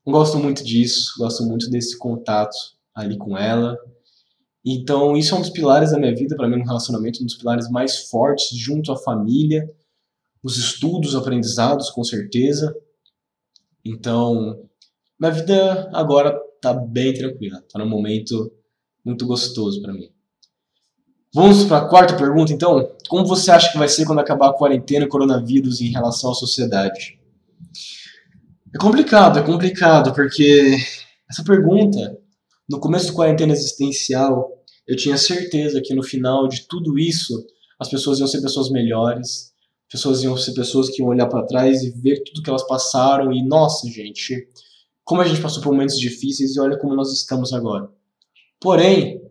gosto 0.06 0.38
muito 0.38 0.64
disso, 0.64 1.14
gosto 1.18 1.44
muito 1.44 1.70
desse 1.70 1.98
contato 1.98 2.56
ali 2.94 3.18
com 3.18 3.38
ela. 3.38 3.78
Então, 4.64 5.16
isso 5.16 5.34
é 5.34 5.38
um 5.38 5.42
dos 5.42 5.50
pilares 5.50 5.92
da 5.92 6.00
minha 6.00 6.14
vida, 6.14 6.36
para 6.36 6.48
mim, 6.48 6.58
no 6.58 6.66
relacionamento, 6.66 7.22
um 7.22 7.26
dos 7.26 7.38
pilares 7.38 7.70
mais 7.70 8.10
fortes, 8.10 8.50
junto 8.58 8.92
à 8.92 8.98
família, 8.98 9.68
os 10.48 10.58
estudos, 10.58 11.14
aprendizados, 11.14 11.90
com 11.90 12.06
certeza. 12.06 12.74
Então, 13.84 14.66
minha 15.20 15.32
vida 15.32 15.90
agora 15.94 16.40
tá 16.62 16.74
bem 16.74 17.14
tranquila, 17.14 17.62
tá 17.70 17.78
num 17.78 17.90
momento 17.90 18.50
muito 19.04 19.26
gostoso 19.26 19.82
para 19.82 19.92
mim. 19.92 20.10
Vamos 21.34 21.66
para 21.66 21.80
a 21.80 21.90
quarta 21.90 22.16
pergunta, 22.16 22.54
então. 22.54 22.96
Como 23.10 23.26
você 23.26 23.52
acha 23.52 23.70
que 23.70 23.78
vai 23.78 23.90
ser 23.90 24.06
quando 24.06 24.20
acabar 24.20 24.50
a 24.50 24.54
quarentena 24.54 25.04
e 25.04 25.10
coronavírus 25.10 25.82
em 25.82 25.92
relação 25.92 26.32
à 26.32 26.34
sociedade? 26.34 27.20
É 28.74 28.78
complicado, 28.78 29.40
é 29.40 29.44
complicado, 29.44 30.14
porque 30.14 30.78
essa 31.30 31.44
pergunta, 31.44 32.18
no 32.70 32.80
começo 32.80 33.08
do 33.08 33.14
quarentena 33.14 33.52
existencial, 33.52 34.50
eu 34.88 34.96
tinha 34.96 35.18
certeza 35.18 35.82
que 35.84 35.94
no 35.94 36.04
final 36.04 36.48
de 36.48 36.66
tudo 36.68 36.98
isso 36.98 37.46
as 37.78 37.90
pessoas 37.90 38.20
iam 38.20 38.28
ser 38.28 38.42
pessoas 38.42 38.70
melhores, 38.70 39.52
pessoas 39.90 40.24
iam 40.24 40.38
ser 40.38 40.54
pessoas 40.54 40.90
que 40.90 41.02
iam 41.02 41.10
olhar 41.10 41.28
para 41.28 41.46
trás 41.46 41.82
e 41.84 41.92
ver 41.92 42.24
tudo 42.24 42.42
que 42.42 42.50
elas 42.50 42.68
passaram 42.68 43.32
e 43.32 43.44
nossa, 43.44 43.88
gente, 43.88 44.48
como 45.04 45.22
a 45.22 45.26
gente 45.26 45.42
passou 45.42 45.64
por 45.64 45.72
momentos 45.72 45.98
difíceis 45.98 46.56
e 46.56 46.60
olha 46.60 46.78
como 46.78 46.96
nós 46.96 47.14
estamos 47.14 47.54
agora. 47.54 47.90
Porém, 48.60 49.22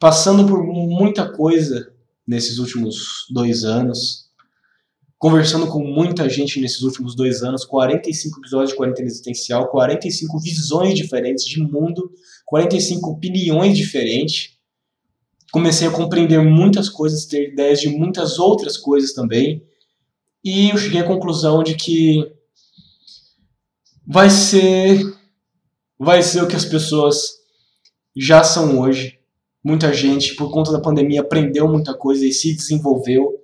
passando 0.00 0.46
por 0.46 0.62
muita 0.64 1.30
coisa 1.30 1.92
nesses 2.26 2.58
últimos 2.58 3.26
dois 3.30 3.64
anos, 3.64 4.22
conversando 5.18 5.68
com 5.68 5.78
muita 5.84 6.28
gente 6.28 6.60
nesses 6.60 6.82
últimos 6.82 7.14
dois 7.14 7.44
anos, 7.44 7.64
45 7.64 8.40
episódios 8.40 8.70
de 8.70 8.76
quarentena 8.76 9.06
existencial, 9.06 9.68
45 9.68 10.40
visões 10.40 10.94
diferentes 10.94 11.44
de 11.44 11.62
mundo, 11.62 12.10
45 12.44 13.08
opiniões 13.08 13.76
diferentes. 13.76 14.58
Comecei 15.52 15.86
a 15.86 15.92
compreender 15.92 16.42
muitas 16.42 16.88
coisas, 16.88 17.26
ter 17.26 17.52
ideias 17.52 17.80
de 17.80 17.88
muitas 17.88 18.40
outras 18.40 18.76
coisas 18.76 19.12
também. 19.12 19.64
E 20.44 20.70
eu 20.70 20.76
cheguei 20.76 21.00
à 21.00 21.06
conclusão 21.06 21.62
de 21.62 21.74
que 21.74 22.32
vai 24.06 24.28
ser 24.28 25.00
vai 25.98 26.20
ser 26.20 26.42
o 26.42 26.48
que 26.48 26.56
as 26.56 26.64
pessoas 26.64 27.42
já 28.16 28.42
são 28.42 28.80
hoje. 28.80 29.20
Muita 29.62 29.92
gente, 29.92 30.34
por 30.34 30.50
conta 30.50 30.72
da 30.72 30.80
pandemia, 30.80 31.20
aprendeu 31.20 31.68
muita 31.68 31.94
coisa 31.94 32.26
e 32.26 32.32
se 32.32 32.56
desenvolveu. 32.56 33.40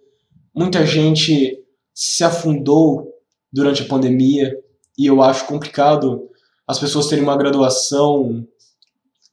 Muita 0.53 0.85
gente 0.85 1.65
se 1.95 2.25
afundou 2.25 3.15
durante 3.53 3.83
a 3.83 3.87
pandemia 3.87 4.53
e 4.99 5.07
eu 5.07 5.23
acho 5.23 5.47
complicado 5.47 6.29
as 6.67 6.79
pessoas 6.81 7.07
terem 7.07 7.23
uma 7.23 7.37
graduação, 7.37 8.45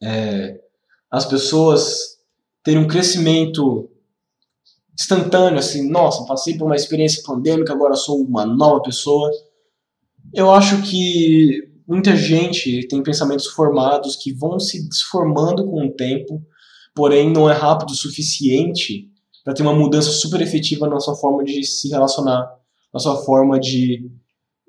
é, 0.01 0.61
as 1.09 1.25
pessoas 1.25 2.19
terem 2.63 2.81
um 2.81 2.87
crescimento 2.87 3.89
instantâneo, 4.97 5.59
assim, 5.59 5.89
nossa, 5.89 6.25
passei 6.25 6.57
por 6.57 6.65
uma 6.65 6.75
experiência 6.75 7.21
pandêmica, 7.23 7.73
agora 7.73 7.95
sou 7.95 8.21
uma 8.21 8.45
nova 8.45 8.81
pessoa. 8.81 9.29
Eu 10.33 10.51
acho 10.51 10.81
que 10.83 11.69
muita 11.87 12.15
gente 12.15 12.87
tem 12.87 13.03
pensamentos 13.03 13.47
formados 13.47 14.15
que 14.15 14.31
vão 14.31 14.59
se 14.59 14.87
desformando 14.87 15.65
com 15.65 15.85
o 15.85 15.91
tempo, 15.91 16.41
porém 16.95 17.31
não 17.31 17.49
é 17.49 17.53
rápido 17.53 17.91
o 17.91 17.95
suficiente 17.95 19.09
para 19.43 19.53
ter 19.53 19.61
uma 19.61 19.75
mudança 19.75 20.09
super 20.09 20.41
efetiva 20.41 20.87
na 20.87 20.99
sua 20.99 21.15
forma 21.15 21.43
de 21.43 21.63
se 21.63 21.89
relacionar, 21.89 22.49
na 22.93 22.99
sua 22.99 23.17
forma 23.23 23.59
de, 23.59 24.09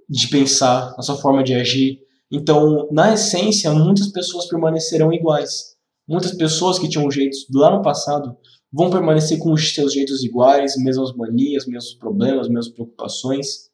de 0.08 0.28
pensar, 0.28 0.94
na 0.96 1.02
sua 1.02 1.16
forma 1.16 1.42
de 1.42 1.54
agir. 1.54 2.00
Então, 2.30 2.88
na 2.90 3.14
essência, 3.14 3.70
muitas 3.72 4.08
pessoas 4.08 4.46
permanecerão 4.48 5.12
iguais. 5.12 5.76
Muitas 6.06 6.32
pessoas 6.32 6.78
que 6.78 6.88
tinham 6.88 7.10
jeitos 7.10 7.46
lá 7.54 7.70
no 7.70 7.82
passado 7.82 8.36
vão 8.72 8.90
permanecer 8.90 9.38
com 9.38 9.52
os 9.52 9.74
seus 9.74 9.92
jeitos 9.92 10.22
iguais, 10.22 10.76
mesmas 10.76 11.12
manias, 11.14 11.66
mesmos 11.66 11.94
problemas, 11.94 12.48
mesmas 12.48 12.68
preocupações. 12.68 13.70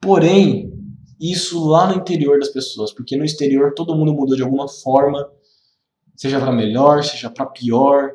Porém, 0.00 0.72
isso 1.20 1.66
lá 1.66 1.88
no 1.88 2.00
interior 2.00 2.38
das 2.38 2.48
pessoas, 2.48 2.92
porque 2.92 3.16
no 3.16 3.24
exterior 3.24 3.74
todo 3.74 3.96
mundo 3.96 4.12
mudou 4.12 4.36
de 4.36 4.42
alguma 4.42 4.68
forma, 4.68 5.28
seja 6.16 6.38
para 6.40 6.52
melhor, 6.52 7.02
seja 7.02 7.30
para 7.30 7.46
pior, 7.46 8.12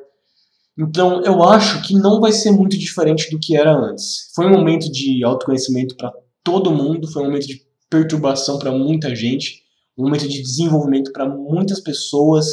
então, 0.78 1.22
eu 1.24 1.44
acho 1.44 1.84
que 1.84 1.94
não 1.94 2.20
vai 2.20 2.32
ser 2.32 2.52
muito 2.52 2.78
diferente 2.78 3.30
do 3.30 3.40
que 3.40 3.56
era 3.56 3.72
antes. 3.76 4.32
Foi 4.34 4.48
um 4.48 4.52
momento 4.52 4.92
de 4.92 5.24
autoconhecimento 5.24 5.96
para 5.96 6.12
todo 6.44 6.74
mundo, 6.74 7.08
foi 7.08 7.22
um 7.22 7.26
momento 7.26 7.48
de 7.48 7.62
perturbação 7.90 8.58
para 8.58 8.72
muita 8.72 9.16
gente, 9.16 9.62
um 9.96 10.04
momento 10.04 10.28
de 10.28 10.42
desenvolvimento 10.42 11.12
para 11.12 11.30
muitas 11.30 11.80
pessoas, 11.80 12.48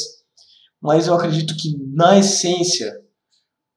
mas 0.80 1.06
eu 1.06 1.14
acredito 1.14 1.56
que, 1.56 1.74
na 1.94 2.18
essência, 2.18 2.92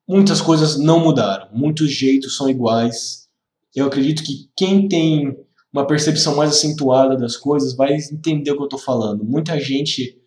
muitas 0.08 0.42
coisas 0.42 0.78
não 0.78 1.00
mudaram, 1.00 1.48
muitos 1.54 1.92
jeitos 1.92 2.36
são 2.36 2.50
iguais. 2.50 3.28
Eu 3.76 3.88
acredito 3.88 4.24
que 4.24 4.50
quem 4.56 4.88
tem 4.88 5.36
uma 5.72 5.88
percepção 5.88 6.36
mais 6.36 6.52
acentuada 6.52 7.18
das 7.18 7.36
coisas 7.36 7.76
vai 7.76 7.96
entender 7.96 8.52
o 8.52 8.56
que 8.56 8.62
eu 8.62 8.66
estou 8.66 8.80
falando. 8.80 9.24
Muita 9.24 9.60
gente 9.60 10.20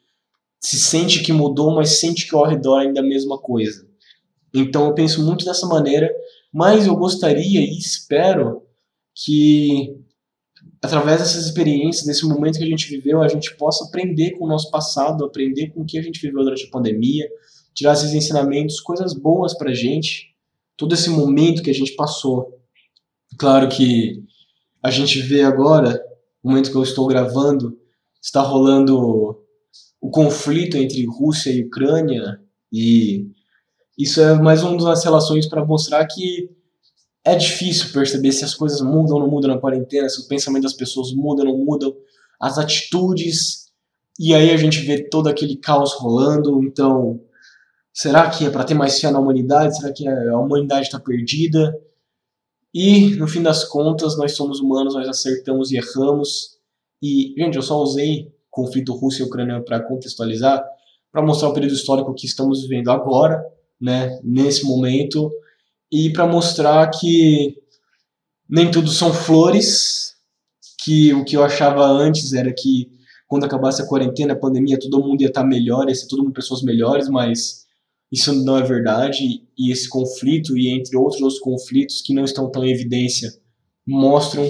se 0.61 0.79
sente 0.79 1.23
que 1.23 1.33
mudou, 1.33 1.75
mas 1.75 2.01
sente 2.01 2.29
que 2.29 2.35
ao 2.35 2.45
redor 2.45 2.79
ainda 2.79 3.01
é 3.01 3.03
a 3.03 3.07
mesma 3.07 3.39
coisa. 3.39 3.87
Então 4.53 4.87
eu 4.87 4.95
penso 4.95 5.25
muito 5.25 5.45
dessa 5.45 5.67
maneira, 5.67 6.11
mas 6.53 6.87
eu 6.87 6.97
gostaria 6.97 7.61
e 7.61 7.79
espero 7.79 8.63
que 9.15 9.95
através 10.83 11.21
dessas 11.21 11.47
experiências, 11.47 12.05
desse 12.05 12.27
momento 12.27 12.59
que 12.59 12.65
a 12.65 12.69
gente 12.69 12.89
viveu, 12.89 13.23
a 13.23 13.29
gente 13.29 13.57
possa 13.57 13.85
aprender 13.85 14.33
com 14.33 14.45
o 14.45 14.49
nosso 14.49 14.71
passado, 14.71 15.25
aprender 15.25 15.69
com 15.69 15.83
o 15.83 15.87
que 15.87 15.99
a 15.99 16.03
gente 16.03 16.21
viveu 16.21 16.43
durante 16.43 16.65
a 16.65 16.71
pandemia, 16.71 17.29
tirar 17.77 17.93
esses 17.93 18.15
ensinamentos, 18.15 18.81
coisas 18.81 19.13
boas 19.13 19.57
pra 19.57 19.75
gente, 19.75 20.35
todo 20.77 20.95
esse 20.95 21.11
momento 21.11 21.63
que 21.63 21.71
a 21.71 21.75
gente 21.75 21.93
passou. 21.93 22.59
Claro 23.39 23.69
que 23.69 24.25
a 24.83 24.91
gente 24.91 25.21
vê 25.21 25.43
agora, 25.43 26.03
no 26.43 26.51
momento 26.51 26.71
que 26.71 26.77
eu 26.77 26.83
estou 26.83 27.07
gravando, 27.07 27.79
está 28.21 28.41
rolando 28.41 29.39
o 30.01 30.11
conflito 30.11 30.79
entre 30.79 31.05
Rússia 31.05 31.51
e 31.51 31.65
Ucrânia 31.65 32.41
e 32.73 33.31
isso 33.99 34.21
é 34.21 34.35
mais 34.35 34.63
uma 34.63 34.83
das 34.83 35.05
relações 35.05 35.47
para 35.47 35.65
mostrar 35.65 36.07
que 36.07 36.51
é 37.25 37.35
difícil 37.35 37.93
perceber 37.93 38.33
se 38.33 38.45
as 38.45 38.55
coisas 38.55 38.81
mudam 38.81 39.17
ou 39.17 39.21
não 39.21 39.31
mudam 39.31 39.55
na 39.55 39.61
quarentena, 39.61 40.09
se 40.09 40.23
o 40.23 40.29
pensamento 40.29 40.63
das 40.63 40.73
pessoas 40.73 41.13
muda 41.13 41.43
ou 41.43 41.49
não 41.49 41.59
mudam, 41.59 41.95
as 42.41 42.57
atitudes, 42.57 43.67
e 44.19 44.35
aí 44.35 44.51
a 44.51 44.57
gente 44.57 44.81
vê 44.81 45.09
todo 45.09 45.29
aquele 45.29 45.57
caos 45.57 45.93
rolando. 45.95 46.63
Então, 46.63 47.21
será 47.97 48.29
que 48.29 48.45
é 48.45 48.51
para 48.51 48.63
ter 48.63 48.75
mais 48.75 49.01
fé 49.01 49.11
na 49.11 49.19
humanidade? 49.19 49.79
Será 49.79 49.91
que 49.91 50.07
a 50.07 50.39
humanidade 50.39 50.83
está 50.83 51.01
perdida? 51.01 51.75
E, 52.73 53.17
no 53.17 53.27
fim 53.27 53.43
das 53.43 53.65
contas, 53.65 54.19
nós 54.19 54.33
somos 54.37 54.61
humanos, 54.61 54.95
nós 54.95 55.09
acertamos 55.09 55.73
e 55.73 55.79
erramos. 55.79 56.59
E, 57.03 57.35
gente, 57.39 57.57
eu 57.57 57.63
só 57.63 57.81
usei 57.81 58.31
conflito 58.51 58.93
Rússia 58.93 59.23
e 59.23 59.27
Ucrânia 59.27 59.63
para 59.63 59.81
contextualizar, 59.81 60.63
para 61.11 61.23
mostrar 61.23 61.49
o 61.49 61.55
período 61.55 61.73
histórico 61.73 62.15
que 62.15 62.27
estamos 62.27 62.63
vivendo 62.63 62.91
agora 62.91 63.43
né, 63.81 64.21
nesse 64.23 64.67
momento 64.67 65.33
e 65.91 66.11
para 66.13 66.27
mostrar 66.27 66.91
que 66.91 67.57
nem 68.47 68.71
tudo 68.71 68.91
são 68.91 69.11
flores, 69.11 70.17
que 70.85 71.15
o 71.15 71.25
que 71.25 71.35
eu 71.35 71.43
achava 71.43 71.87
antes 71.87 72.35
era 72.35 72.53
que 72.53 72.91
quando 73.27 73.45
acabasse 73.45 73.81
a 73.81 73.87
quarentena, 73.87 74.35
a 74.35 74.39
pandemia, 74.39 74.79
todo 74.79 75.01
mundo 75.01 75.23
ia 75.23 75.29
estar 75.29 75.43
tá 75.43 75.47
melhor, 75.47 75.89
ia 75.89 75.95
ser 75.95 76.09
todo 76.09 76.23
mundo 76.23 76.35
pessoas 76.35 76.63
melhores, 76.63 77.09
mas 77.09 77.66
isso 78.11 78.33
não 78.45 78.57
é 78.59 78.63
verdade 78.63 79.43
e 79.59 79.73
esse 79.73 79.89
conflito 79.89 80.57
e 80.57 80.69
entre 80.69 80.97
outros 80.97 81.21
outros 81.21 81.41
conflitos 81.41 82.03
que 82.03 82.15
não 82.15 82.25
estão 82.25 82.51
tão 82.51 82.65
em 82.65 82.71
evidência 82.71 83.33
mostram 83.87 84.49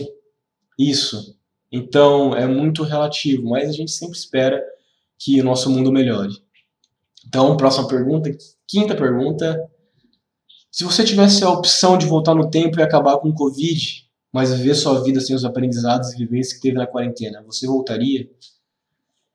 isso. 0.78 1.36
Então 1.72 2.34
é 2.34 2.46
muito 2.46 2.82
relativo, 2.82 3.48
mas 3.48 3.68
a 3.68 3.72
gente 3.72 3.90
sempre 3.90 4.16
espera 4.16 4.62
que 5.18 5.40
o 5.40 5.44
nosso 5.44 5.70
mundo 5.70 5.90
melhore. 5.90 6.34
Então, 7.26 7.56
próxima 7.56 7.88
pergunta, 7.88 8.30
quinta 8.68 8.94
pergunta. 8.94 9.68
Se 10.70 10.84
você 10.84 11.02
tivesse 11.02 11.42
a 11.42 11.50
opção 11.50 11.96
de 11.96 12.06
voltar 12.06 12.34
no 12.34 12.50
tempo 12.50 12.78
e 12.78 12.82
acabar 12.82 13.18
com 13.18 13.30
o 13.30 13.34
Covid, 13.34 14.06
mas 14.32 14.52
viver 14.52 14.74
sua 14.74 15.02
vida 15.02 15.20
sem 15.20 15.34
os 15.34 15.44
aprendizados 15.44 16.12
e 16.12 16.18
vivências 16.18 16.54
que 16.54 16.60
teve 16.60 16.76
na 16.76 16.86
quarentena, 16.86 17.42
você 17.42 17.66
voltaria? 17.66 18.28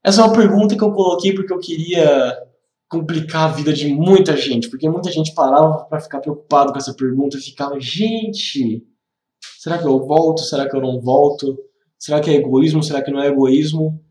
Essa 0.04 0.22
é 0.22 0.26
uma 0.26 0.34
pergunta 0.34 0.76
que 0.76 0.84
eu 0.84 0.92
coloquei 0.92 1.34
porque 1.34 1.52
eu 1.52 1.60
queria 1.60 2.51
complicar 2.92 3.50
a 3.50 3.54
vida 3.54 3.72
de 3.72 3.88
muita 3.88 4.36
gente, 4.36 4.70
porque 4.70 4.90
muita 4.90 5.10
gente 5.10 5.34
parava 5.34 5.86
para 5.86 6.02
ficar 6.02 6.20
preocupado 6.20 6.74
com 6.74 6.78
essa 6.78 6.94
pergunta 6.94 7.38
e 7.38 7.42
ficava, 7.42 7.80
gente, 7.80 8.86
será 9.58 9.78
que 9.78 9.88
eu 9.88 9.98
volto? 10.06 10.42
Será 10.42 10.70
que 10.70 10.76
eu 10.76 10.82
não 10.82 11.00
volto? 11.00 11.58
Será 11.98 12.20
que 12.20 12.30
é 12.30 12.34
egoísmo? 12.34 12.84
Será 12.84 13.02
que 13.02 13.10
não 13.10 13.22
é 13.22 13.28
egoísmo? 13.28 14.04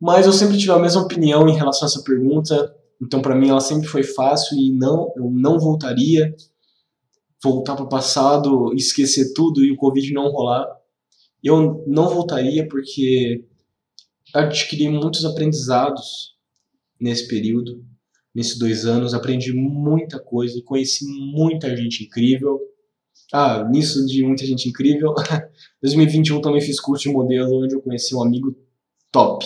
Mas 0.00 0.24
eu 0.24 0.32
sempre 0.32 0.56
tive 0.56 0.72
a 0.72 0.78
mesma 0.78 1.02
opinião 1.02 1.46
em 1.46 1.54
relação 1.54 1.86
a 1.86 1.90
essa 1.90 2.02
pergunta. 2.02 2.74
Então, 3.02 3.20
para 3.20 3.34
mim, 3.34 3.50
ela 3.50 3.60
sempre 3.60 3.86
foi 3.86 4.02
fácil 4.02 4.56
e 4.56 4.72
não, 4.72 5.12
eu 5.14 5.30
não 5.30 5.58
voltaria 5.58 6.34
voltar 7.42 7.76
para 7.76 7.84
o 7.84 7.88
passado, 7.88 8.72
esquecer 8.74 9.34
tudo 9.34 9.62
e 9.62 9.70
o 9.70 9.76
Covid 9.76 10.10
não 10.14 10.30
rolar. 10.30 10.66
Eu 11.44 11.84
não 11.86 12.08
voltaria 12.08 12.66
porque 12.66 13.44
adquiri 14.34 14.88
muitos 14.88 15.22
aprendizados 15.26 16.34
nesse 16.98 17.28
período, 17.28 17.84
nesses 18.36 18.58
dois 18.58 18.84
anos. 18.84 19.14
Aprendi 19.14 19.54
muita 19.54 20.20
coisa, 20.20 20.60
conheci 20.62 21.06
muita 21.06 21.74
gente 21.74 22.04
incrível. 22.04 22.60
Ah, 23.32 23.64
nisso 23.64 24.04
de 24.06 24.22
muita 24.22 24.44
gente 24.44 24.68
incrível, 24.68 25.14
2021 25.82 26.40
também 26.40 26.60
fiz 26.60 26.78
curso 26.78 27.04
de 27.04 27.12
modelo 27.12 27.64
onde 27.64 27.74
eu 27.74 27.80
conheci 27.80 28.14
um 28.14 28.22
amigo 28.22 28.54
top. 29.10 29.44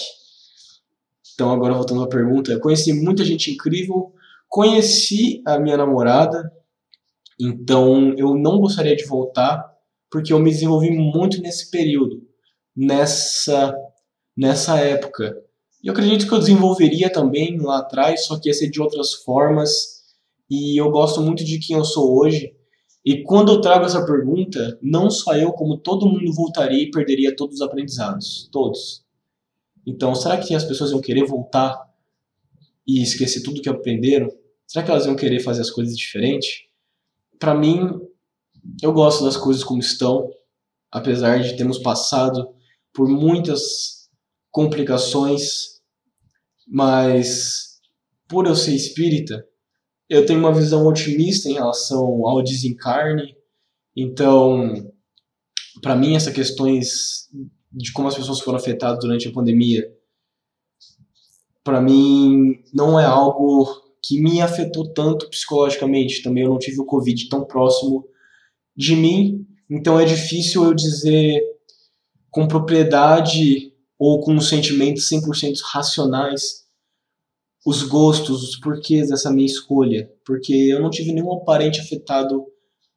Então, 1.32 1.50
agora 1.50 1.72
voltando 1.72 2.02
à 2.02 2.08
pergunta, 2.08 2.52
eu 2.52 2.60
conheci 2.60 2.92
muita 2.92 3.24
gente 3.24 3.50
incrível, 3.50 4.12
conheci 4.48 5.40
a 5.46 5.58
minha 5.58 5.78
namorada, 5.78 6.52
então 7.40 8.12
eu 8.18 8.34
não 8.34 8.58
gostaria 8.58 8.94
de 8.94 9.06
voltar, 9.06 9.64
porque 10.10 10.32
eu 10.32 10.38
me 10.38 10.50
desenvolvi 10.50 10.90
muito 10.90 11.40
nesse 11.40 11.70
período, 11.70 12.22
nessa, 12.76 13.74
nessa 14.36 14.78
época. 14.78 15.34
E 15.82 15.88
eu 15.88 15.92
acredito 15.92 16.26
que 16.26 16.32
eu 16.32 16.38
desenvolveria 16.38 17.10
também 17.10 17.58
lá 17.58 17.78
atrás, 17.78 18.26
só 18.26 18.38
que 18.38 18.48
ia 18.48 18.54
ser 18.54 18.70
de 18.70 18.80
outras 18.80 19.14
formas. 19.14 20.00
E 20.48 20.80
eu 20.80 20.90
gosto 20.90 21.22
muito 21.22 21.44
de 21.44 21.58
quem 21.58 21.76
eu 21.76 21.84
sou 21.84 22.18
hoje. 22.18 22.54
E 23.04 23.22
quando 23.22 23.52
eu 23.52 23.60
trago 23.60 23.86
essa 23.86 24.04
pergunta, 24.04 24.78
não 24.82 25.10
só 25.10 25.34
eu, 25.34 25.52
como 25.52 25.78
todo 25.78 26.06
mundo 26.06 26.32
voltaria 26.34 26.82
e 26.82 26.90
perderia 26.90 27.34
todos 27.34 27.56
os 27.56 27.62
aprendizados. 27.62 28.48
Todos. 28.52 29.04
Então, 29.86 30.14
será 30.14 30.36
que 30.36 30.54
as 30.54 30.64
pessoas 30.64 30.90
iam 30.90 31.00
querer 31.00 31.24
voltar 31.24 31.88
e 32.86 33.02
esquecer 33.02 33.42
tudo 33.42 33.62
que 33.62 33.68
aprenderam? 33.68 34.30
Será 34.66 34.84
que 34.84 34.90
elas 34.90 35.06
iam 35.06 35.16
querer 35.16 35.40
fazer 35.40 35.62
as 35.62 35.70
coisas 35.70 35.96
diferente? 35.96 36.68
Para 37.38 37.54
mim, 37.54 37.98
eu 38.82 38.92
gosto 38.92 39.24
das 39.24 39.36
coisas 39.36 39.64
como 39.64 39.80
estão, 39.80 40.30
apesar 40.92 41.40
de 41.42 41.56
termos 41.56 41.78
passado 41.78 42.54
por 42.92 43.08
muitas 43.08 43.99
complicações, 44.50 45.80
mas 46.66 47.80
por 48.28 48.46
eu 48.46 48.54
ser 48.54 48.74
espírita, 48.74 49.44
eu 50.08 50.26
tenho 50.26 50.40
uma 50.40 50.52
visão 50.52 50.86
otimista 50.86 51.48
em 51.48 51.54
relação 51.54 52.26
ao 52.26 52.42
desencarne. 52.42 53.36
Então, 53.96 54.92
para 55.82 55.94
mim, 55.96 56.16
essas 56.16 56.34
questões 56.34 57.28
de 57.72 57.92
como 57.92 58.08
as 58.08 58.16
pessoas 58.16 58.40
foram 58.40 58.58
afetadas 58.58 59.00
durante 59.00 59.28
a 59.28 59.32
pandemia, 59.32 59.84
para 61.62 61.80
mim, 61.80 62.62
não 62.72 62.98
é 62.98 63.04
algo 63.04 63.66
que 64.02 64.20
me 64.20 64.40
afetou 64.40 64.92
tanto 64.92 65.28
psicologicamente. 65.28 66.22
Também 66.22 66.44
eu 66.44 66.50
não 66.50 66.58
tive 66.58 66.80
o 66.80 66.86
Covid 66.86 67.28
tão 67.28 67.44
próximo 67.44 68.08
de 68.76 68.96
mim, 68.96 69.46
então 69.68 70.00
é 70.00 70.04
difícil 70.04 70.64
eu 70.64 70.74
dizer 70.74 71.40
com 72.30 72.48
propriedade 72.48 73.69
ou 74.00 74.18
com 74.18 74.40
sentimentos 74.40 75.06
100% 75.10 75.60
racionais 75.62 76.64
os 77.66 77.82
gostos, 77.82 78.42
os 78.42 78.56
porquês 78.56 79.10
dessa 79.10 79.30
minha 79.30 79.44
escolha, 79.44 80.10
porque 80.24 80.54
eu 80.54 80.80
não 80.80 80.88
tive 80.88 81.12
nenhum 81.12 81.44
parente 81.44 81.78
afetado 81.78 82.46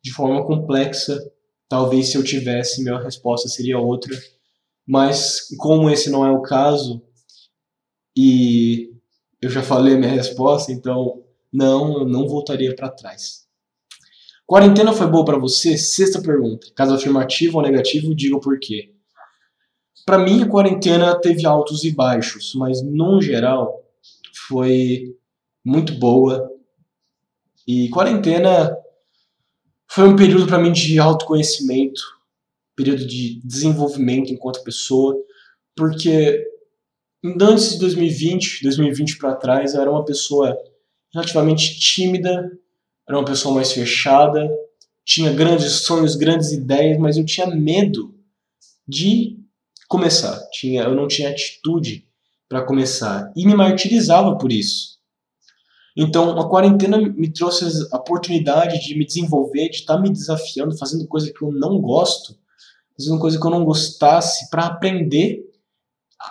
de 0.01 0.13
forma 0.13 0.45
complexa. 0.47 1.19
Talvez 1.67 2.07
se 2.07 2.17
eu 2.17 2.23
tivesse, 2.23 2.81
minha 2.81 2.97
resposta 2.97 3.49
seria 3.49 3.77
outra. 3.77 4.17
Mas 4.87 5.49
como 5.57 5.89
esse 5.89 6.09
não 6.09 6.25
é 6.25 6.31
o 6.31 6.41
caso, 6.41 7.01
e 8.15 8.93
eu 9.41 9.49
já 9.49 9.61
falei 9.61 9.97
minha 9.97 10.11
resposta, 10.11 10.71
então 10.71 11.21
não, 11.51 12.05
não 12.05 12.29
voltaria 12.29 12.73
para 12.73 12.89
trás. 12.89 13.43
Quarentena 14.45 14.93
foi 14.93 15.07
boa 15.07 15.25
para 15.25 15.37
você? 15.37 15.77
Sexta 15.77 16.21
pergunta. 16.21 16.67
Caso 16.73 16.93
afirmativo 16.93 17.57
ou 17.57 17.63
negativo, 17.63 18.15
diga 18.15 18.37
o 18.37 18.41
porquê. 18.41 18.92
Para 20.05 20.17
mim, 20.17 20.43
a 20.43 20.49
quarentena 20.49 21.19
teve 21.19 21.45
altos 21.45 21.83
e 21.83 21.91
baixos, 21.91 22.53
mas 22.55 22.81
no 22.81 23.21
geral 23.21 23.81
foi 24.47 25.15
muito 25.63 25.93
boa. 25.93 26.51
E 27.65 27.89
quarentena 27.89 28.75
foi 29.87 30.07
um 30.07 30.15
período 30.15 30.47
para 30.47 30.59
mim 30.59 30.71
de 30.71 30.99
autoconhecimento, 30.99 32.01
período 32.75 33.07
de 33.07 33.39
desenvolvimento 33.45 34.33
enquanto 34.33 34.63
pessoa, 34.63 35.15
porque 35.75 36.45
antes 37.39 37.73
de 37.73 37.79
2020, 37.79 38.63
2020 38.63 39.17
para 39.17 39.35
trás, 39.35 39.73
eu 39.73 39.81
era 39.81 39.91
uma 39.91 40.03
pessoa 40.03 40.57
relativamente 41.13 41.79
tímida, 41.79 42.51
era 43.07 43.17
uma 43.17 43.25
pessoa 43.25 43.55
mais 43.55 43.71
fechada, 43.71 44.49
tinha 45.05 45.31
grandes 45.31 45.71
sonhos, 45.83 46.15
grandes 46.15 46.51
ideias, 46.51 46.97
mas 46.97 47.17
eu 47.17 47.25
tinha 47.25 47.47
medo 47.47 48.13
de 48.87 49.42
começar. 49.93 50.39
Tinha, 50.51 50.81
eu 50.81 50.95
não 50.95 51.07
tinha 51.07 51.29
atitude 51.29 52.07
para 52.49 52.65
começar 52.65 53.31
e 53.35 53.45
me 53.45 53.53
martirizava 53.53 54.35
por 54.35 54.51
isso. 54.51 54.97
Então, 55.95 56.39
a 56.39 56.49
quarentena 56.49 56.97
me 56.97 57.31
trouxe 57.31 57.65
a 57.91 57.97
oportunidade 57.97 58.83
de 58.83 58.97
me 58.97 59.05
desenvolver, 59.05 59.69
de 59.69 59.75
estar 59.75 59.97
tá 59.97 60.01
me 60.01 60.09
desafiando, 60.09 60.75
fazendo 60.75 61.07
coisa 61.07 61.31
que 61.31 61.43
eu 61.43 61.51
não 61.51 61.79
gosto, 61.79 62.35
fazendo 62.97 63.19
coisa 63.19 63.39
que 63.39 63.45
eu 63.45 63.51
não 63.51 63.63
gostasse, 63.63 64.49
para 64.49 64.65
aprender 64.65 65.43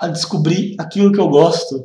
a 0.01 0.09
descobrir 0.09 0.75
aquilo 0.81 1.13
que 1.13 1.21
eu 1.21 1.29
gosto. 1.29 1.85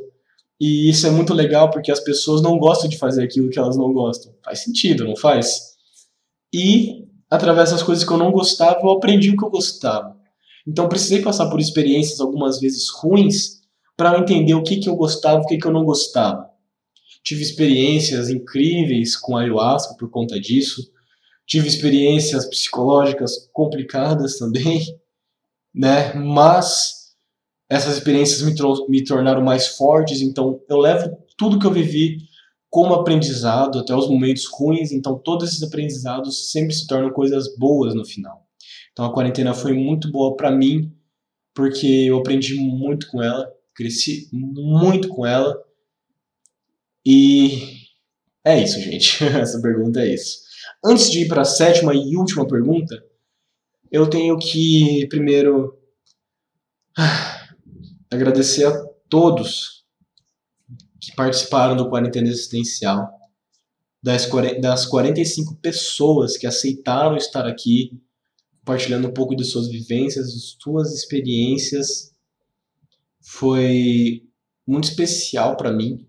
E 0.60 0.90
isso 0.90 1.06
é 1.06 1.10
muito 1.12 1.32
legal 1.32 1.70
porque 1.70 1.92
as 1.92 2.00
pessoas 2.00 2.42
não 2.42 2.58
gostam 2.58 2.90
de 2.90 2.98
fazer 2.98 3.22
aquilo 3.22 3.50
que 3.50 3.58
elas 3.60 3.76
não 3.76 3.92
gostam. 3.92 4.34
Faz 4.44 4.64
sentido, 4.64 5.04
não 5.04 5.14
faz? 5.14 5.76
E 6.52 7.06
através 7.30 7.70
das 7.70 7.84
coisas 7.84 8.02
que 8.02 8.12
eu 8.12 8.18
não 8.18 8.32
gostava, 8.32 8.80
eu 8.82 8.90
aprendi 8.90 9.30
o 9.30 9.36
que 9.36 9.44
eu 9.44 9.50
gostava. 9.50 10.17
Então 10.66 10.88
precisei 10.88 11.22
passar 11.22 11.48
por 11.48 11.60
experiências 11.60 12.20
algumas 12.20 12.60
vezes 12.60 12.88
ruins 12.88 13.58
para 13.96 14.18
entender 14.18 14.54
o 14.54 14.62
que, 14.62 14.76
que 14.76 14.88
eu 14.88 14.96
gostava 14.96 15.40
e 15.40 15.44
o 15.44 15.46
que, 15.46 15.58
que 15.58 15.66
eu 15.66 15.72
não 15.72 15.84
gostava. 15.84 16.48
Tive 17.22 17.42
experiências 17.42 18.30
incríveis 18.30 19.16
com 19.16 19.36
ayahuasca 19.36 19.94
por 19.98 20.08
conta 20.08 20.38
disso. 20.40 20.90
Tive 21.46 21.68
experiências 21.68 22.46
psicológicas 22.46 23.48
complicadas 23.52 24.38
também, 24.38 24.80
né? 25.74 26.14
Mas 26.14 27.14
essas 27.68 27.96
experiências 27.96 28.42
me, 28.42 28.54
me 28.88 29.04
tornaram 29.04 29.42
mais 29.42 29.68
fortes, 29.68 30.22
então 30.22 30.60
eu 30.68 30.78
levo 30.78 31.10
tudo 31.36 31.58
que 31.58 31.66
eu 31.66 31.72
vivi 31.72 32.18
como 32.70 32.94
aprendizado, 32.94 33.78
até 33.78 33.94
os 33.94 34.08
momentos 34.08 34.46
ruins, 34.46 34.92
então 34.92 35.18
todos 35.18 35.48
esses 35.48 35.62
aprendizados 35.62 36.50
sempre 36.50 36.74
se 36.74 36.86
tornam 36.86 37.10
coisas 37.10 37.56
boas 37.56 37.94
no 37.94 38.04
final. 38.04 38.47
Então 38.98 39.06
a 39.06 39.14
quarentena 39.14 39.54
foi 39.54 39.74
muito 39.74 40.10
boa 40.10 40.34
para 40.34 40.50
mim, 40.50 40.92
porque 41.54 41.86
eu 41.86 42.18
aprendi 42.18 42.56
muito 42.56 43.06
com 43.06 43.22
ela, 43.22 43.48
Cresci 43.72 44.28
muito 44.32 45.06
com 45.06 45.24
ela. 45.24 45.56
E 47.06 47.78
é 48.44 48.60
isso, 48.60 48.80
gente. 48.80 49.22
Essa 49.40 49.62
pergunta 49.62 50.00
é 50.00 50.12
isso. 50.12 50.40
Antes 50.84 51.12
de 51.12 51.20
ir 51.20 51.28
para 51.28 51.42
a 51.42 51.44
sétima 51.44 51.94
e 51.94 52.16
última 52.16 52.44
pergunta, 52.44 53.00
eu 53.88 54.10
tenho 54.10 54.36
que 54.36 55.06
primeiro 55.08 55.78
agradecer 58.10 58.64
a 58.64 58.84
todos 59.08 59.84
que 61.00 61.14
participaram 61.14 61.76
do 61.76 61.88
Quarentena 61.88 62.26
Existencial, 62.26 63.08
das, 64.02 64.28
das 64.60 64.86
45 64.86 65.54
pessoas 65.62 66.36
que 66.36 66.48
aceitaram 66.48 67.16
estar 67.16 67.46
aqui, 67.46 67.92
compartilhando 68.68 69.08
um 69.08 69.14
pouco 69.14 69.34
de 69.34 69.44
suas 69.44 69.68
vivências, 69.68 70.34
de 70.34 70.40
suas 70.40 70.92
experiências 70.92 72.12
foi 73.22 74.22
muito 74.66 74.84
especial 74.84 75.56
para 75.56 75.72
mim, 75.72 76.06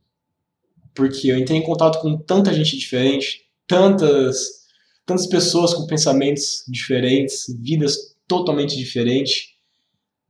porque 0.94 1.32
eu 1.32 1.38
entrei 1.38 1.58
em 1.58 1.64
contato 1.64 2.02
com 2.02 2.18
tanta 2.18 2.54
gente 2.54 2.78
diferente, 2.78 3.50
tantas 3.66 4.60
tantas 5.06 5.26
pessoas 5.26 5.74
com 5.74 5.88
pensamentos 5.88 6.64
diferentes, 6.68 7.46
vidas 7.62 8.16
totalmente 8.28 8.78
diferentes. 8.78 9.54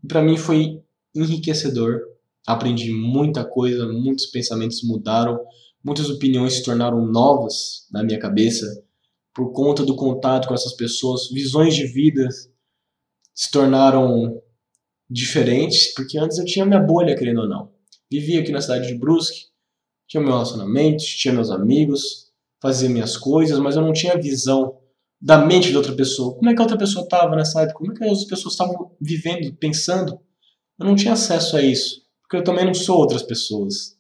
Para 0.08 0.22
mim 0.22 0.38
foi 0.38 0.82
enriquecedor. 1.14 2.00
Aprendi 2.48 2.94
muita 2.94 3.44
coisa, 3.44 3.92
muitos 3.92 4.28
pensamentos 4.28 4.84
mudaram, 4.84 5.40
muitas 5.84 6.10
opiniões 6.10 6.54
se 6.54 6.64
tornaram 6.64 7.06
novas 7.06 7.88
na 7.92 8.04
minha 8.04 8.20
cabeça 8.20 8.66
por 9.34 9.52
conta 9.52 9.86
do 9.86 9.96
contato 9.96 10.48
com 10.48 10.54
essas 10.54 10.74
pessoas, 10.74 11.30
visões 11.30 11.76
de 11.76 11.86
vida 11.86 12.28
se 13.34 13.52
tornaram 13.52 14.42
diferentes, 15.10 15.94
porque 15.94 16.18
antes 16.18 16.38
eu 16.38 16.46
tinha 16.46 16.66
minha 16.66 16.80
bolha, 16.80 17.16
querendo 17.16 17.42
ou 17.42 17.48
não. 17.48 17.72
Vivia 18.12 18.42
aqui 18.42 18.52
na 18.52 18.62
cidade 18.62 18.88
de 18.88 18.96
Brusque, 18.96 19.46
tinha 20.08 20.22
meu 20.22 20.32
relacionamento, 20.32 21.04
tinha 21.04 21.34
meus 21.34 21.50
amigos, 21.50 22.32
fazia 22.62 22.90
minhas 22.90 23.16
coisas, 23.16 23.58
mas 23.60 23.76
eu 23.76 23.82
não 23.82 23.94
tinha 23.94 24.20
visão 24.20 24.78
da 25.22 25.38
mente 25.46 25.70
de 25.70 25.78
outra 25.78 25.94
pessoa. 25.94 26.36
Como 26.36 26.50
é 26.50 26.54
que 26.54 26.60
a 26.60 26.64
outra 26.64 26.78
pessoa 26.78 27.04
estava 27.04 27.36
nessa 27.36 27.62
época? 27.62 27.80
Como 27.80 27.92
é 27.92 27.96
que 27.96 28.04
as 28.04 28.26
pessoas 28.26 28.54
estavam 28.54 28.96
vivendo, 29.00 29.54
pensando? 29.58 30.20
Eu 30.80 30.86
não 30.86 30.96
tinha 30.96 31.14
acesso 31.14 31.58
a 31.58 31.62
isso, 31.62 32.02
porque 32.22 32.38
eu 32.38 32.44
também 32.44 32.66
não 32.66 32.74
sou 32.74 32.98
outras 32.98 33.22
pessoas. 33.22 33.98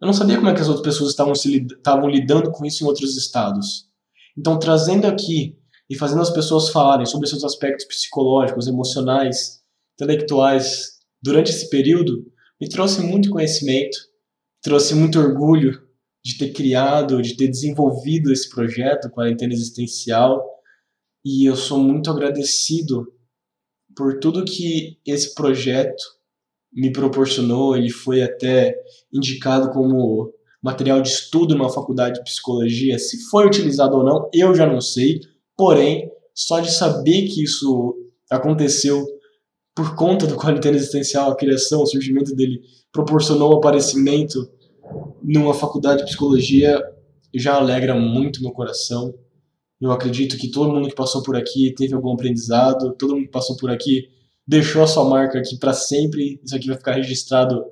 Eu 0.00 0.06
não 0.06 0.14
sabia 0.14 0.36
como 0.36 0.48
é 0.48 0.54
que 0.54 0.60
as 0.60 0.68
outras 0.68 0.86
pessoas 0.86 1.10
estavam, 1.10 1.32
estavam 1.34 2.08
lidando 2.08 2.50
com 2.50 2.64
isso 2.64 2.82
em 2.82 2.86
outros 2.86 3.16
estados. 3.16 3.89
Então, 4.40 4.58
trazendo 4.58 5.06
aqui 5.06 5.54
e 5.88 5.94
fazendo 5.94 6.22
as 6.22 6.30
pessoas 6.30 6.70
falarem 6.70 7.04
sobre 7.04 7.28
seus 7.28 7.44
aspectos 7.44 7.84
psicológicos, 7.84 8.66
emocionais, 8.66 9.60
intelectuais 9.94 10.92
durante 11.22 11.50
esse 11.50 11.68
período 11.68 12.24
me 12.58 12.66
trouxe 12.66 13.02
muito 13.02 13.28
conhecimento, 13.28 13.98
trouxe 14.62 14.94
muito 14.94 15.18
orgulho 15.18 15.86
de 16.24 16.38
ter 16.38 16.54
criado, 16.54 17.20
de 17.20 17.36
ter 17.36 17.48
desenvolvido 17.48 18.32
esse 18.32 18.48
projeto 18.48 19.10
Quarentena 19.10 19.52
Existencial 19.52 20.42
e 21.22 21.44
eu 21.44 21.54
sou 21.54 21.78
muito 21.78 22.10
agradecido 22.10 23.12
por 23.94 24.20
tudo 24.20 24.42
que 24.42 24.98
esse 25.04 25.34
projeto 25.34 26.02
me 26.72 26.90
proporcionou. 26.90 27.76
Ele 27.76 27.90
foi 27.90 28.22
até 28.22 28.74
indicado 29.12 29.70
como 29.70 30.32
material 30.62 31.00
de 31.00 31.08
estudo 31.08 31.54
numa 31.54 31.72
faculdade 31.72 32.18
de 32.18 32.24
psicologia. 32.24 32.98
Se 32.98 33.18
foi 33.30 33.46
utilizado 33.46 33.96
ou 33.96 34.04
não, 34.04 34.28
eu 34.32 34.54
já 34.54 34.66
não 34.66 34.80
sei. 34.80 35.20
Porém, 35.56 36.10
só 36.34 36.60
de 36.60 36.70
saber 36.70 37.28
que 37.28 37.42
isso 37.42 37.96
aconteceu 38.30 39.04
por 39.74 39.94
conta 39.94 40.26
do 40.26 40.36
quarentena 40.36 40.76
existencial, 40.76 41.30
a 41.30 41.36
criação, 41.36 41.82
o 41.82 41.86
surgimento 41.86 42.34
dele 42.34 42.60
proporcionou 42.92 43.54
o 43.54 43.56
aparecimento 43.56 44.50
numa 45.22 45.54
faculdade 45.54 46.00
de 46.00 46.06
psicologia, 46.06 46.82
já 47.34 47.54
alegra 47.54 47.94
muito 47.94 48.42
meu 48.42 48.52
coração. 48.52 49.14
Eu 49.80 49.92
acredito 49.92 50.36
que 50.36 50.50
todo 50.50 50.72
mundo 50.72 50.88
que 50.88 50.94
passou 50.94 51.22
por 51.22 51.36
aqui 51.36 51.72
teve 51.74 51.94
algum 51.94 52.12
aprendizado, 52.12 52.94
todo 52.98 53.14
mundo 53.14 53.26
que 53.26 53.30
passou 53.30 53.56
por 53.56 53.70
aqui 53.70 54.08
deixou 54.46 54.82
a 54.82 54.86
sua 54.86 55.08
marca 55.08 55.38
aqui 55.38 55.56
para 55.58 55.72
sempre. 55.72 56.40
Isso 56.44 56.54
aqui 56.54 56.66
vai 56.66 56.76
ficar 56.76 56.92
registrado 56.92 57.64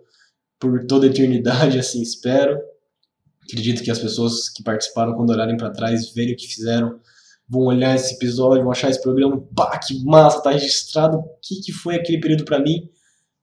por 0.58 0.86
toda 0.86 1.06
a 1.06 1.10
eternidade, 1.10 1.78
assim 1.78 2.00
espero. 2.00 2.58
Acredito 3.48 3.82
que 3.82 3.90
as 3.90 3.98
pessoas 3.98 4.50
que 4.50 4.62
participaram, 4.62 5.14
quando 5.14 5.30
olharem 5.30 5.56
para 5.56 5.70
trás, 5.70 6.10
verem 6.12 6.34
o 6.34 6.36
que 6.36 6.46
fizeram, 6.46 7.00
vão 7.48 7.62
olhar 7.62 7.96
esse 7.96 8.14
episódio, 8.14 8.62
vão 8.62 8.72
achar 8.72 8.90
esse 8.90 9.00
programa, 9.00 9.40
pá, 9.56 9.78
que 9.78 10.04
massa, 10.04 10.42
tá 10.42 10.50
registrado, 10.50 11.16
o 11.16 11.24
que, 11.40 11.60
que 11.62 11.72
foi 11.72 11.94
aquele 11.94 12.20
período 12.20 12.44
para 12.44 12.60
mim. 12.60 12.90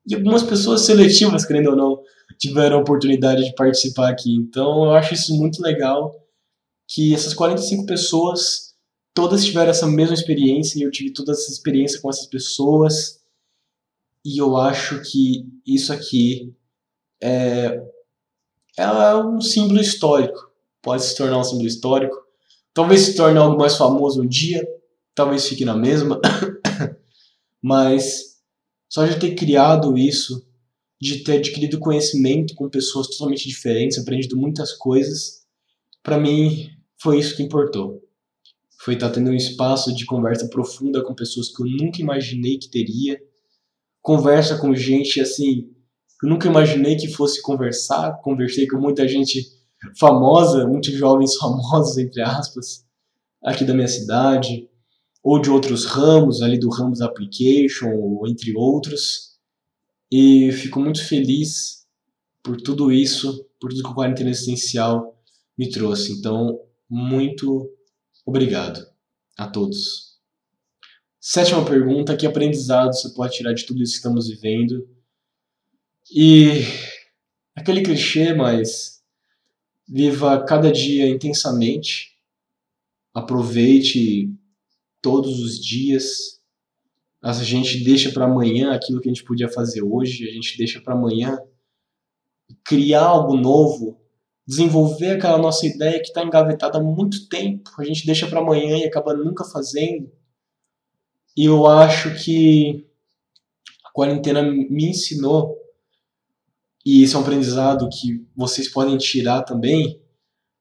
E 0.06 0.14
algumas 0.14 0.44
pessoas 0.44 0.82
seletivas, 0.82 1.44
querendo 1.44 1.70
ou 1.70 1.76
não, 1.76 2.02
tiveram 2.38 2.76
a 2.76 2.80
oportunidade 2.80 3.44
de 3.44 3.54
participar 3.54 4.10
aqui. 4.10 4.32
Então 4.32 4.84
eu 4.84 4.92
acho 4.92 5.14
isso 5.14 5.36
muito 5.36 5.60
legal, 5.60 6.14
que 6.86 7.12
essas 7.12 7.34
45 7.34 7.84
pessoas, 7.84 8.74
todas 9.12 9.44
tiveram 9.44 9.70
essa 9.70 9.88
mesma 9.88 10.14
experiência, 10.14 10.78
e 10.78 10.82
eu 10.82 10.90
tive 10.92 11.12
toda 11.12 11.32
essa 11.32 11.50
experiência 11.50 12.00
com 12.00 12.08
essas 12.08 12.26
pessoas, 12.26 13.20
e 14.24 14.38
eu 14.38 14.56
acho 14.56 15.02
que 15.02 15.48
isso 15.66 15.92
aqui 15.92 16.54
é, 17.20 17.82
é 18.76 19.16
um 19.16 19.40
símbolo 19.40 19.80
histórico. 19.80 20.50
Pode 20.82 21.02
se 21.02 21.16
tornar 21.16 21.38
um 21.38 21.44
símbolo 21.44 21.66
histórico. 21.66 22.16
Talvez 22.74 23.00
se 23.00 23.16
torne 23.16 23.38
algo 23.38 23.58
mais 23.58 23.76
famoso 23.76 24.22
um 24.22 24.26
dia. 24.26 24.66
Talvez 25.14 25.48
fique 25.48 25.64
na 25.64 25.74
mesma. 25.74 26.20
Mas 27.62 28.36
só 28.88 29.04
de 29.06 29.18
ter 29.18 29.34
criado 29.34 29.96
isso, 29.96 30.46
de 31.00 31.24
ter 31.24 31.38
adquirido 31.38 31.78
conhecimento 31.78 32.54
com 32.54 32.68
pessoas 32.68 33.08
totalmente 33.08 33.48
diferentes, 33.48 33.98
aprendido 33.98 34.36
muitas 34.36 34.72
coisas, 34.72 35.42
para 36.02 36.18
mim 36.18 36.70
foi 36.98 37.18
isso 37.18 37.36
que 37.36 37.42
importou. 37.42 38.02
Foi 38.78 38.94
estar 38.94 39.08
tá 39.08 39.14
tendo 39.14 39.30
um 39.30 39.34
espaço 39.34 39.94
de 39.94 40.04
conversa 40.04 40.48
profunda 40.48 41.02
com 41.02 41.14
pessoas 41.14 41.48
que 41.48 41.62
eu 41.62 41.66
nunca 41.66 42.00
imaginei 42.00 42.58
que 42.58 42.70
teria. 42.70 43.20
Conversa 44.00 44.56
com 44.58 44.74
gente 44.74 45.20
assim 45.20 45.75
eu 46.22 46.28
nunca 46.28 46.48
imaginei 46.48 46.96
que 46.96 47.08
fosse 47.08 47.42
conversar. 47.42 48.20
Conversei 48.22 48.66
com 48.66 48.78
muita 48.78 49.06
gente 49.06 49.46
famosa, 49.98 50.66
muitos 50.66 50.92
jovens 50.94 51.36
famosos, 51.38 51.98
entre 51.98 52.22
aspas, 52.22 52.84
aqui 53.42 53.64
da 53.64 53.74
minha 53.74 53.88
cidade, 53.88 54.68
ou 55.22 55.40
de 55.40 55.50
outros 55.50 55.84
ramos, 55.84 56.40
ali 56.40 56.58
do 56.58 56.70
Ramos 56.70 57.00
Application, 57.00 57.90
ou 57.94 58.26
entre 58.26 58.56
outros. 58.56 59.36
E 60.10 60.52
fico 60.52 60.80
muito 60.80 61.04
feliz 61.04 61.84
por 62.42 62.56
tudo 62.60 62.92
isso, 62.92 63.44
por 63.60 63.70
tudo 63.70 63.82
que 63.82 63.90
o 63.90 63.94
Quarentena 63.94 64.30
Existencial 64.30 65.20
me 65.58 65.68
trouxe. 65.68 66.12
Então, 66.12 66.60
muito 66.88 67.68
obrigado 68.24 68.86
a 69.36 69.48
todos. 69.48 70.16
Sétima 71.20 71.64
pergunta: 71.64 72.16
que 72.16 72.26
aprendizado 72.26 72.94
você 72.94 73.12
pode 73.12 73.34
tirar 73.34 73.52
de 73.52 73.66
tudo 73.66 73.82
isso 73.82 73.94
que 73.94 73.98
estamos 73.98 74.28
vivendo? 74.28 74.95
E 76.10 76.62
aquele 77.54 77.82
clichê, 77.82 78.32
mas 78.32 79.02
viva 79.88 80.44
cada 80.44 80.70
dia 80.70 81.08
intensamente, 81.08 82.16
aproveite 83.12 84.30
todos 85.02 85.40
os 85.40 85.58
dias. 85.58 86.40
A 87.20 87.32
gente 87.32 87.82
deixa 87.82 88.12
para 88.12 88.24
amanhã 88.24 88.72
aquilo 88.72 89.00
que 89.00 89.08
a 89.08 89.12
gente 89.12 89.24
podia 89.24 89.48
fazer 89.48 89.82
hoje, 89.82 90.28
a 90.28 90.32
gente 90.32 90.56
deixa 90.56 90.80
para 90.80 90.94
amanhã 90.94 91.38
criar 92.64 93.04
algo 93.04 93.36
novo, 93.36 94.00
desenvolver 94.46 95.12
aquela 95.12 95.38
nossa 95.38 95.66
ideia 95.66 95.98
que 95.98 96.06
está 96.06 96.22
engavetada 96.22 96.78
há 96.78 96.82
muito 96.82 97.28
tempo, 97.28 97.68
a 97.78 97.84
gente 97.84 98.06
deixa 98.06 98.28
para 98.28 98.38
amanhã 98.38 98.78
e 98.78 98.84
acaba 98.84 99.12
nunca 99.12 99.44
fazendo. 99.44 100.08
E 101.36 101.46
eu 101.46 101.66
acho 101.66 102.14
que 102.22 102.86
a 103.84 103.90
quarentena 103.90 104.42
me 104.42 104.90
ensinou 104.90 105.65
e 106.86 107.02
esse 107.02 107.16
é 107.16 107.18
um 107.18 107.22
aprendizado 107.22 107.88
que 107.88 108.24
vocês 108.36 108.68
podem 108.68 108.96
tirar 108.96 109.42
também, 109.42 110.00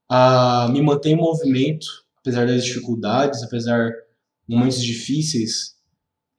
a 0.10 0.68
me 0.72 0.82
manter 0.82 1.10
em 1.10 1.16
movimento, 1.16 1.86
apesar 2.18 2.48
das 2.48 2.66
dificuldades, 2.66 3.44
apesar 3.44 3.92
de 4.50 4.56
momentos 4.56 4.82
difíceis, 4.82 5.76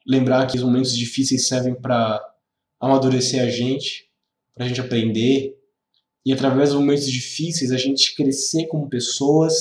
lembrar 0.05 0.49
que 0.49 0.57
os 0.57 0.65
momentos 0.65 0.97
difíceis 0.97 1.47
servem 1.47 1.73
para 1.73 2.21
amadurecer 2.81 3.41
a 3.41 3.49
gente, 3.49 4.11
para 4.53 4.65
a 4.65 4.69
gente 4.69 4.81
aprender, 4.81 5.57
e 6.25 6.33
através 6.33 6.71
dos 6.71 6.81
momentos 6.81 7.09
difíceis 7.09 7.71
a 7.71 7.77
gente 7.77 8.17
crescer 8.17 8.67
como 8.67 8.91
pessoas, 8.91 9.55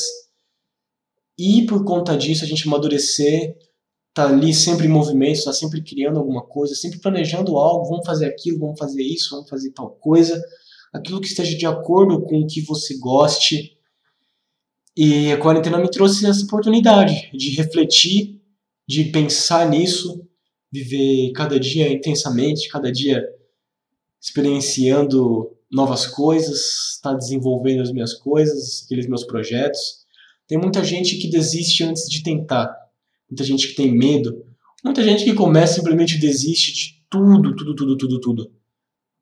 e 1.38 1.68
por 1.68 1.86
conta 1.86 2.18
disso 2.18 2.44
a 2.44 2.48
gente 2.48 2.68
amadurecer 2.68 3.56
tá 4.16 4.30
ali 4.30 4.54
sempre 4.54 4.88
em 4.88 4.90
movimento, 4.90 5.40
está 5.40 5.52
sempre 5.52 5.84
criando 5.84 6.18
alguma 6.18 6.42
coisa, 6.42 6.74
sempre 6.74 7.00
planejando 7.00 7.58
algo, 7.58 7.90
vamos 7.90 8.06
fazer 8.06 8.28
aquilo, 8.28 8.60
vamos 8.60 8.80
fazer 8.80 9.04
isso, 9.04 9.32
vamos 9.32 9.50
fazer 9.50 9.72
tal 9.72 9.90
coisa, 9.90 10.42
aquilo 10.94 11.20
que 11.20 11.28
esteja 11.28 11.56
de 11.58 11.66
acordo 11.66 12.22
com 12.22 12.40
o 12.40 12.48
que 12.48 12.62
você 12.62 12.98
goste. 12.98 13.78
E 14.96 15.34
a 15.34 15.38
quarentena 15.38 15.78
me 15.78 15.92
trouxe 15.92 16.26
essa 16.26 16.46
oportunidade 16.46 17.30
de 17.34 17.50
refletir, 17.58 18.42
de 18.88 19.04
pensar 19.04 19.70
nisso, 19.70 20.26
viver 20.72 21.34
cada 21.34 21.60
dia 21.60 21.92
intensamente, 21.92 22.70
cada 22.70 22.90
dia 22.90 23.22
experienciando 24.22 25.52
novas 25.70 26.08
coisas, 26.08 26.94
estar 26.96 27.12
tá 27.12 27.18
desenvolvendo 27.18 27.82
as 27.82 27.92
minhas 27.92 28.14
coisas, 28.14 28.84
aqueles 28.86 29.08
meus 29.08 29.26
projetos. 29.26 30.06
Tem 30.48 30.58
muita 30.58 30.82
gente 30.86 31.18
que 31.18 31.30
desiste 31.30 31.84
antes 31.84 32.10
de 32.10 32.24
tentar 32.24 32.85
muita 33.30 33.44
gente 33.44 33.68
que 33.68 33.76
tem 33.76 33.92
medo, 33.96 34.46
muita 34.84 35.04
gente 35.04 35.24
que 35.24 35.34
começa 35.34 35.76
simplesmente 35.76 36.18
desiste 36.18 36.74
de 36.74 37.06
tudo, 37.10 37.56
tudo, 37.56 37.76
tudo, 37.76 37.98
tudo, 37.98 38.20
tudo. 38.20 38.52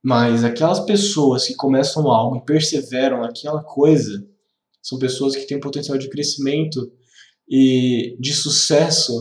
Mas 0.04 0.44
aquelas 0.44 0.82
pessoas 0.82 1.48
que 1.48 1.56
começam 1.56 2.10
algo 2.12 2.38
e 2.38 2.46
perseveram 2.46 3.22
naquela 3.22 3.64
coisa 3.64 4.28
são 4.82 5.00
pessoas 5.00 5.36
que 5.36 5.48
têm 5.48 5.60
potencial 5.60 5.98
de 5.98 6.10
crescimento 6.10 6.92
e 7.48 8.18
de 8.20 8.34
sucesso 8.34 9.14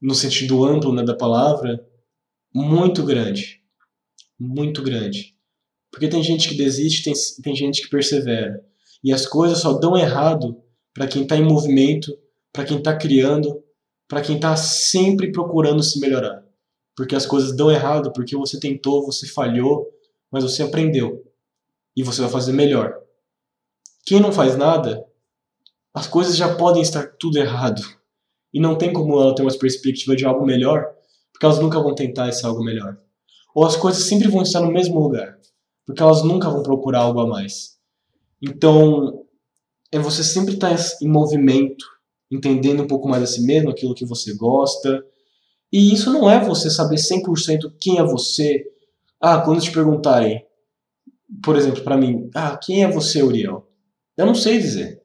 no 0.00 0.14
sentido 0.14 0.64
amplo 0.64 0.92
né, 0.92 1.04
da 1.04 1.14
palavra 1.14 1.86
muito 2.52 3.04
grande, 3.04 3.62
muito 4.38 4.82
grande. 4.82 5.36
Porque 5.90 6.08
tem 6.08 6.22
gente 6.22 6.48
que 6.48 6.56
desiste, 6.56 7.04
tem, 7.04 7.12
tem 7.42 7.54
gente 7.54 7.82
que 7.82 7.88
persevera. 7.88 8.60
E 9.04 9.12
as 9.12 9.26
coisas 9.26 9.58
só 9.58 9.74
dão 9.74 9.96
errado 9.96 10.60
para 10.92 11.06
quem 11.06 11.22
está 11.22 11.36
em 11.36 11.44
movimento, 11.44 12.16
para 12.52 12.64
quem 12.64 12.78
está 12.78 12.96
criando, 12.96 13.62
para 14.12 14.20
quem 14.20 14.36
está 14.36 14.54
sempre 14.56 15.32
procurando 15.32 15.82
se 15.82 15.98
melhorar. 15.98 16.44
Porque 16.94 17.16
as 17.16 17.24
coisas 17.24 17.56
dão 17.56 17.70
errado, 17.70 18.12
porque 18.12 18.36
você 18.36 18.60
tentou, 18.60 19.06
você 19.06 19.26
falhou, 19.26 19.88
mas 20.30 20.44
você 20.44 20.62
aprendeu. 20.62 21.24
E 21.96 22.02
você 22.02 22.20
vai 22.20 22.28
fazer 22.28 22.52
melhor. 22.52 22.94
Quem 24.04 24.20
não 24.20 24.30
faz 24.30 24.54
nada, 24.54 25.02
as 25.94 26.06
coisas 26.06 26.36
já 26.36 26.54
podem 26.56 26.82
estar 26.82 27.16
tudo 27.18 27.38
errado. 27.38 27.80
E 28.52 28.60
não 28.60 28.76
tem 28.76 28.92
como 28.92 29.18
ela 29.18 29.34
ter 29.34 29.40
uma 29.40 29.58
perspectiva 29.58 30.14
de 30.14 30.26
algo 30.26 30.44
melhor, 30.44 30.92
porque 31.32 31.46
elas 31.46 31.58
nunca 31.58 31.80
vão 31.80 31.94
tentar 31.94 32.28
esse 32.28 32.44
algo 32.44 32.62
melhor. 32.62 32.98
Ou 33.54 33.64
as 33.64 33.76
coisas 33.76 34.04
sempre 34.04 34.28
vão 34.28 34.42
estar 34.42 34.60
no 34.60 34.70
mesmo 34.70 35.00
lugar, 35.00 35.38
porque 35.86 36.02
elas 36.02 36.22
nunca 36.22 36.50
vão 36.50 36.62
procurar 36.62 37.00
algo 37.00 37.20
a 37.20 37.26
mais. 37.26 37.78
Então, 38.42 39.24
é 39.90 39.98
você 39.98 40.22
sempre 40.22 40.52
estar 40.52 40.76
tá 40.76 40.82
em 41.00 41.08
movimento, 41.08 41.86
entendendo 42.32 42.82
um 42.82 42.86
pouco 42.86 43.08
mais 43.08 43.22
a 43.22 43.26
si 43.26 43.42
mesmo, 43.42 43.70
aquilo 43.70 43.94
que 43.94 44.06
você 44.06 44.34
gosta. 44.34 45.04
E 45.70 45.92
isso 45.92 46.12
não 46.12 46.30
é 46.30 46.42
você 46.42 46.70
saber 46.70 46.96
100% 46.96 47.72
quem 47.78 47.98
é 47.98 48.02
você. 48.02 48.64
Ah, 49.20 49.40
quando 49.40 49.60
te 49.60 49.70
perguntarem, 49.70 50.44
por 51.44 51.56
exemplo, 51.56 51.82
para 51.82 51.96
mim, 51.96 52.30
ah, 52.34 52.56
quem 52.56 52.84
é 52.84 52.90
você, 52.90 53.22
Uriel? 53.22 53.68
Eu 54.16 54.26
não 54.26 54.34
sei 54.34 54.58
dizer. 54.58 55.02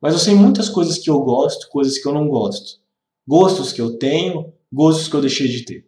Mas 0.00 0.14
eu 0.14 0.18
sei 0.18 0.34
muitas 0.34 0.68
coisas 0.68 0.98
que 0.98 1.10
eu 1.10 1.20
gosto, 1.20 1.68
coisas 1.68 1.98
que 1.98 2.06
eu 2.06 2.12
não 2.12 2.28
gosto. 2.28 2.80
Gostos 3.26 3.72
que 3.72 3.80
eu 3.80 3.98
tenho, 3.98 4.52
gostos 4.72 5.08
que 5.08 5.14
eu 5.14 5.20
deixei 5.20 5.48
de 5.48 5.64
ter. 5.64 5.86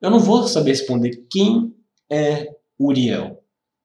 Eu 0.00 0.10
não 0.10 0.18
vou 0.18 0.46
saber 0.48 0.70
responder 0.70 1.26
quem 1.30 1.74
é 2.10 2.54
Uriel. 2.78 3.42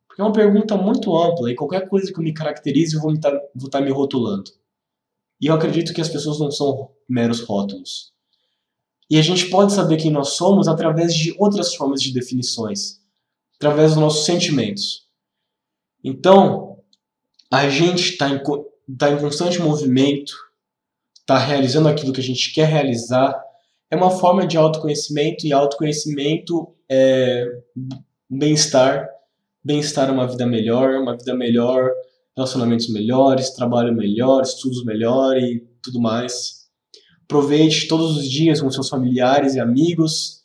Porque 0.07 0.21
é 0.21 0.23
uma 0.23 0.33
pergunta 0.33 0.75
muito 0.75 1.15
ampla 1.15 1.51
e 1.51 1.55
qualquer 1.55 1.87
coisa 1.87 2.11
que 2.11 2.19
me 2.21 2.33
caracterize 2.33 2.95
eu 2.95 3.01
vou 3.01 3.13
estar 3.13 3.37
tá 3.69 3.81
me 3.81 3.91
rotulando. 3.91 4.49
E 5.39 5.47
eu 5.47 5.53
acredito 5.53 5.93
que 5.93 6.01
as 6.01 6.09
pessoas 6.09 6.39
não 6.39 6.51
são 6.51 6.91
meros 7.07 7.41
rótulos. 7.41 8.11
E 9.09 9.17
a 9.17 9.21
gente 9.21 9.49
pode 9.49 9.73
saber 9.73 9.97
quem 9.97 10.11
nós 10.11 10.29
somos 10.29 10.67
através 10.67 11.15
de 11.15 11.33
outras 11.37 11.73
formas 11.75 12.01
de 12.01 12.11
definições, 12.11 12.99
através 13.55 13.91
dos 13.91 14.01
nossos 14.01 14.25
sentimentos. 14.25 15.07
Então, 16.03 16.79
a 17.51 17.69
gente 17.69 18.11
está 18.11 18.29
em, 18.29 18.41
tá 18.97 19.09
em 19.11 19.19
constante 19.19 19.61
movimento, 19.61 20.33
está 21.19 21.37
realizando 21.37 21.87
aquilo 21.87 22.11
que 22.11 22.19
a 22.19 22.23
gente 22.23 22.53
quer 22.53 22.67
realizar. 22.67 23.41
É 23.89 23.95
uma 23.95 24.11
forma 24.11 24.45
de 24.45 24.57
autoconhecimento, 24.57 25.47
e 25.47 25.53
autoconhecimento 25.53 26.75
é 26.89 27.45
bem-estar. 28.29 29.07
Bem-estar 29.63 30.09
é 30.09 30.11
uma 30.11 30.27
vida 30.27 30.45
melhor, 30.45 30.95
uma 30.95 31.15
vida 31.17 31.33
melhor 31.33 31.91
relacionamentos 32.37 32.87
melhores, 32.89 33.49
trabalho 33.49 33.91
melhor, 33.93 34.43
estudos 34.43 34.85
melhor 34.85 35.35
e 35.35 35.67
tudo 35.81 35.99
mais. 35.99 36.67
Aproveite 37.23 37.87
todos 37.87 38.15
os 38.15 38.29
dias 38.29 38.61
com 38.61 38.69
seus 38.69 38.87
familiares 38.87 39.55
e 39.55 39.59
amigos, 39.59 40.43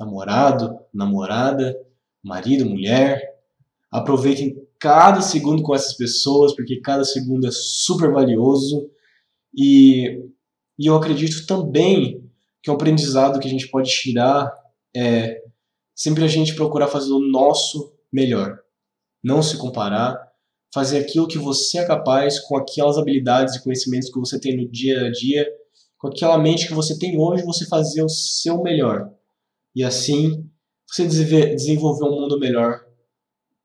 namorado, 0.00 0.78
namorada, 0.92 1.78
marido, 2.24 2.64
mulher. 2.64 3.36
Aproveitem 3.92 4.56
cada 4.80 5.20
segundo 5.20 5.62
com 5.62 5.74
essas 5.74 5.94
pessoas, 5.94 6.54
porque 6.54 6.80
cada 6.80 7.04
segundo 7.04 7.46
é 7.46 7.50
super 7.52 8.10
valioso. 8.10 8.90
E, 9.54 10.24
e 10.78 10.86
eu 10.86 10.96
acredito 10.96 11.46
também 11.46 12.24
que 12.62 12.70
um 12.70 12.74
aprendizado 12.74 13.38
que 13.38 13.46
a 13.46 13.50
gente 13.50 13.68
pode 13.68 13.90
tirar 13.90 14.52
é 14.96 15.42
sempre 15.94 16.24
a 16.24 16.28
gente 16.28 16.54
procurar 16.54 16.88
fazer 16.88 17.12
o 17.12 17.20
nosso 17.20 17.94
melhor. 18.10 18.58
Não 19.22 19.42
se 19.42 19.58
comparar, 19.58 20.25
fazer 20.76 20.98
aquilo 20.98 21.26
que 21.26 21.38
você 21.38 21.78
é 21.78 21.86
capaz 21.86 22.38
com 22.38 22.54
aquelas 22.54 22.98
habilidades 22.98 23.54
e 23.54 23.62
conhecimentos 23.62 24.10
que 24.10 24.20
você 24.20 24.38
tem 24.38 24.58
no 24.58 24.70
dia 24.70 25.06
a 25.06 25.10
dia, 25.10 25.48
com 25.96 26.08
aquela 26.08 26.36
mente 26.36 26.68
que 26.68 26.74
você 26.74 26.98
tem 26.98 27.18
hoje, 27.18 27.46
você 27.46 27.64
fazer 27.66 28.02
o 28.02 28.10
seu 28.10 28.62
melhor. 28.62 29.10
E 29.74 29.82
assim, 29.82 30.46
você 30.86 31.06
desenvolver 31.06 32.04
um 32.04 32.20
mundo 32.20 32.38
melhor 32.38 32.84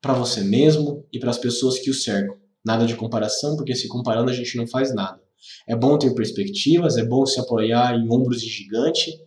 para 0.00 0.14
você 0.14 0.40
mesmo 0.40 1.06
e 1.12 1.20
para 1.20 1.28
as 1.28 1.36
pessoas 1.36 1.78
que 1.78 1.90
o 1.90 1.94
cercam. 1.94 2.34
Nada 2.64 2.86
de 2.86 2.96
comparação, 2.96 3.56
porque 3.56 3.74
se 3.74 3.88
comparando 3.88 4.30
a 4.30 4.34
gente 4.34 4.56
não 4.56 4.66
faz 4.66 4.94
nada. 4.94 5.20
É 5.68 5.76
bom 5.76 5.98
ter 5.98 6.14
perspectivas, 6.14 6.96
é 6.96 7.04
bom 7.04 7.26
se 7.26 7.38
apoiar 7.38 7.94
em 7.94 8.10
ombros 8.10 8.40
de 8.40 8.48
gigante, 8.48 9.20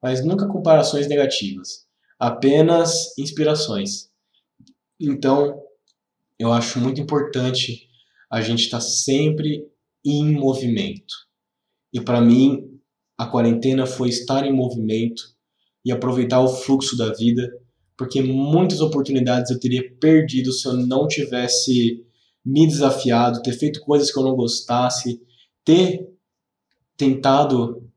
mas 0.00 0.24
nunca 0.24 0.46
comparações 0.46 1.08
negativas, 1.08 1.86
apenas 2.20 3.18
inspirações. 3.18 4.10
Então, 5.00 5.60
eu 6.38 6.52
acho 6.52 6.78
muito 6.80 7.00
importante 7.00 7.88
a 8.30 8.40
gente 8.40 8.64
estar 8.64 8.78
tá 8.78 8.84
sempre 8.84 9.66
em 10.04 10.32
movimento. 10.32 11.14
E 11.92 12.00
para 12.00 12.20
mim, 12.20 12.80
a 13.18 13.26
quarentena 13.26 13.86
foi 13.86 14.08
estar 14.08 14.46
em 14.46 14.52
movimento 14.52 15.22
e 15.84 15.92
aproveitar 15.92 16.40
o 16.40 16.48
fluxo 16.48 16.96
da 16.96 17.12
vida, 17.12 17.48
porque 17.96 18.22
muitas 18.22 18.80
oportunidades 18.80 19.50
eu 19.50 19.60
teria 19.60 19.82
perdido 20.00 20.52
se 20.52 20.66
eu 20.66 20.72
não 20.74 21.06
tivesse 21.06 22.04
me 22.44 22.66
desafiado, 22.66 23.42
ter 23.42 23.52
feito 23.52 23.80
coisas 23.80 24.10
que 24.10 24.18
eu 24.18 24.24
não 24.24 24.34
gostasse, 24.34 25.20
ter 25.64 26.08
tentado 26.96 27.88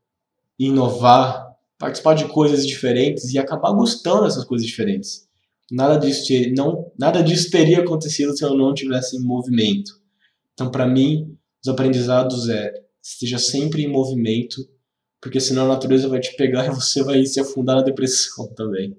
inovar, 0.60 1.56
participar 1.78 2.14
de 2.14 2.28
coisas 2.28 2.66
diferentes 2.66 3.34
e 3.34 3.40
acabar 3.40 3.72
gostando 3.72 4.24
dessas 4.24 4.46
coisas 4.46 4.66
diferentes. 4.66 5.28
Nada 5.72 5.98
disso, 5.98 6.32
não, 6.56 6.92
nada 6.98 7.24
disso 7.24 7.50
teria 7.50 7.80
acontecido 7.80 8.38
se 8.38 8.44
eu 8.44 8.56
não 8.56 8.74
tivesse 8.74 9.18
em 9.18 9.22
movimento. 9.22 9.92
Então, 10.54 10.70
para 10.70 10.88
mim, 10.88 11.36
os 11.64 11.68
aprendizados 11.68 12.48
é 12.50 12.72
esteja 13.04 13.38
sempre 13.38 13.84
em 13.84 13.92
movimento, 13.92 14.58
porque 15.22 15.40
senão 15.40 15.66
a 15.66 15.70
natureza 15.70 16.08
vai 16.08 16.20
te 16.20 16.36
pegar 16.36 16.66
e 16.72 16.76
você 16.76 17.04
vai 17.04 17.26
se 17.26 17.40
afundar 17.40 17.78
na 17.78 17.82
depressão 17.82 18.48
também. 18.56 18.96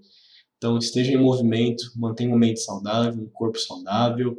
Então, 0.56 0.78
esteja 0.78 1.12
em 1.12 1.16
movimento, 1.16 1.84
mantenha 1.94 2.30
uma 2.30 2.38
mente 2.38 2.60
saudável, 2.60 3.22
um 3.22 3.28
corpo 3.28 3.58
saudável, 3.58 4.36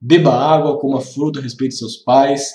beba 0.00 0.32
água, 0.32 0.78
coma 0.78 1.00
fruta, 1.00 1.40
respeite 1.40 1.76
seus 1.76 1.96
pais. 1.98 2.52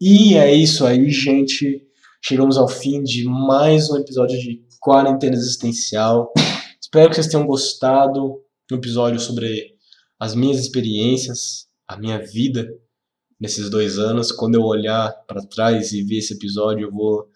E 0.00 0.34
é 0.34 0.52
isso 0.52 0.84
aí, 0.86 1.10
gente. 1.10 1.82
Chegamos 2.22 2.56
ao 2.56 2.66
fim 2.66 3.02
de 3.02 3.24
mais 3.24 3.90
um 3.90 3.96
episódio 3.96 4.38
de 4.38 4.64
Quarentena 4.80 5.36
Existencial. 5.36 6.32
Espero 6.80 7.10
que 7.10 7.16
vocês 7.16 7.28
tenham 7.28 7.46
gostado 7.46 8.40
um 8.74 8.78
episódio 8.78 9.20
sobre 9.20 9.76
as 10.18 10.34
minhas 10.34 10.58
experiências, 10.58 11.66
a 11.86 11.96
minha 11.96 12.18
vida 12.18 12.68
nesses 13.38 13.70
dois 13.70 13.98
anos. 13.98 14.32
Quando 14.32 14.56
eu 14.56 14.62
olhar 14.62 15.12
para 15.26 15.46
trás 15.46 15.92
e 15.92 16.02
ver 16.02 16.18
esse 16.18 16.34
episódio, 16.34 16.86
eu 16.86 16.92
vou 16.92 17.28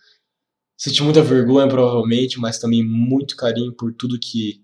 sentir 0.77 1.03
muita 1.03 1.23
vergonha, 1.23 1.69
provavelmente, 1.69 2.39
mas 2.41 2.59
também 2.59 2.83
muito 2.83 3.37
carinho 3.37 3.73
por 3.73 3.93
tudo 3.95 4.19
que 4.19 4.63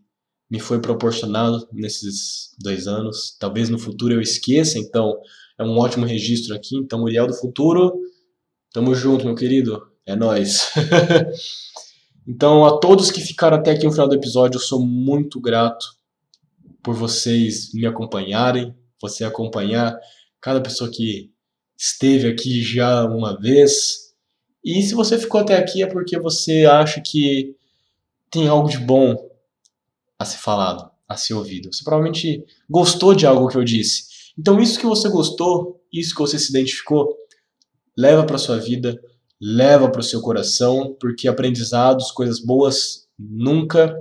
me 0.50 0.58
foi 0.58 0.80
proporcionado 0.80 1.68
nesses 1.72 2.54
dois 2.58 2.86
anos. 2.86 3.36
Talvez 3.38 3.68
no 3.68 3.78
futuro 3.78 4.14
eu 4.14 4.20
esqueça, 4.20 4.78
então 4.78 5.14
é 5.58 5.64
um 5.64 5.76
ótimo 5.78 6.06
registro 6.06 6.54
aqui. 6.54 6.76
Então, 6.76 7.00
Muriel 7.00 7.26
do 7.26 7.34
Futuro, 7.34 7.92
tamo 8.72 8.94
junto, 8.94 9.24
meu 9.24 9.34
querido. 9.34 9.86
É 10.06 10.14
nós. 10.14 10.70
então, 12.26 12.64
a 12.64 12.78
todos 12.78 13.10
que 13.10 13.20
ficaram 13.20 13.56
até 13.56 13.72
aqui 13.72 13.84
no 13.84 13.90
final 13.90 14.08
do 14.08 14.14
episódio, 14.14 14.56
eu 14.56 14.62
sou 14.62 14.80
muito 14.80 15.40
grato 15.40 15.95
por 16.86 16.94
vocês 16.94 17.72
me 17.74 17.84
acompanharem, 17.84 18.72
você 19.02 19.24
acompanhar 19.24 19.98
cada 20.40 20.60
pessoa 20.60 20.88
que 20.88 21.32
esteve 21.76 22.28
aqui 22.28 22.62
já 22.62 23.04
uma 23.06 23.36
vez. 23.36 24.14
E 24.64 24.80
se 24.84 24.94
você 24.94 25.18
ficou 25.18 25.40
até 25.40 25.56
aqui 25.56 25.82
é 25.82 25.88
porque 25.88 26.16
você 26.16 26.64
acha 26.64 27.02
que 27.04 27.56
tem 28.30 28.46
algo 28.46 28.68
de 28.68 28.78
bom 28.78 29.16
a 30.16 30.24
ser 30.24 30.38
falado, 30.38 30.88
a 31.08 31.16
ser 31.16 31.34
ouvido. 31.34 31.74
Você 31.74 31.82
provavelmente 31.82 32.44
gostou 32.70 33.16
de 33.16 33.26
algo 33.26 33.48
que 33.48 33.56
eu 33.56 33.64
disse. 33.64 34.04
Então 34.38 34.60
isso 34.60 34.78
que 34.78 34.86
você 34.86 35.08
gostou, 35.08 35.84
isso 35.92 36.14
que 36.14 36.20
você 36.20 36.38
se 36.38 36.50
identificou, 36.50 37.16
leva 37.98 38.24
para 38.24 38.38
sua 38.38 38.60
vida, 38.60 38.96
leva 39.40 39.90
para 39.90 40.00
o 40.00 40.04
seu 40.04 40.20
coração, 40.20 40.96
porque 41.00 41.26
aprendizados, 41.26 42.12
coisas 42.12 42.38
boas 42.38 43.08
nunca 43.18 43.92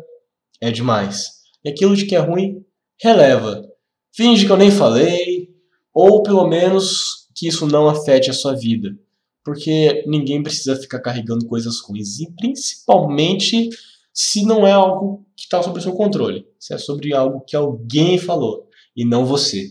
é 0.62 0.70
demais. 0.70 1.32
E 1.64 1.70
aquilo 1.70 1.96
de 1.96 2.06
que 2.06 2.16
é 2.16 2.20
ruim, 2.20 2.64
releva. 3.02 3.66
Finge 4.14 4.46
que 4.46 4.52
eu 4.52 4.58
nem 4.58 4.72
falei, 4.72 5.50
ou 5.93 6.24
pelo 6.24 6.48
menos 6.48 7.28
que 7.36 7.48
isso 7.48 7.68
não 7.68 7.89
afete 7.89 8.30
a 8.30 8.34
sua 8.34 8.54
vida. 8.54 8.98
Porque 9.43 10.04
ninguém 10.08 10.41
precisa 10.41 10.76
ficar 10.76 11.00
carregando 11.00 11.46
coisas 11.46 11.80
ruins. 11.82 12.20
E 12.20 12.32
principalmente 12.32 13.70
se 14.14 14.46
não 14.46 14.66
é 14.66 14.72
algo 14.72 15.26
que 15.36 15.43
está 15.43 15.62
sob 15.62 15.82
seu 15.82 15.91
controle. 15.91 16.48
Se 16.58 16.74
é 16.74 16.78
sobre 16.78 17.14
algo 17.14 17.41
que 17.41 17.56
alguém 17.56 18.18
falou 18.18 18.70
e 18.96 19.04
não 19.04 19.26
você. 19.26 19.70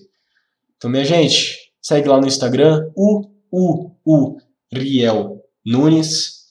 Então, 0.76 0.90
minha 0.90 1.04
gente, 1.04 1.72
segue 1.80 2.08
lá 2.08 2.20
no 2.20 2.26
Instagram, 2.26 2.90
o 2.94 3.30
u 3.50 3.90
u 4.04 4.36
Riel 4.70 5.42
Nunes. 5.64 6.44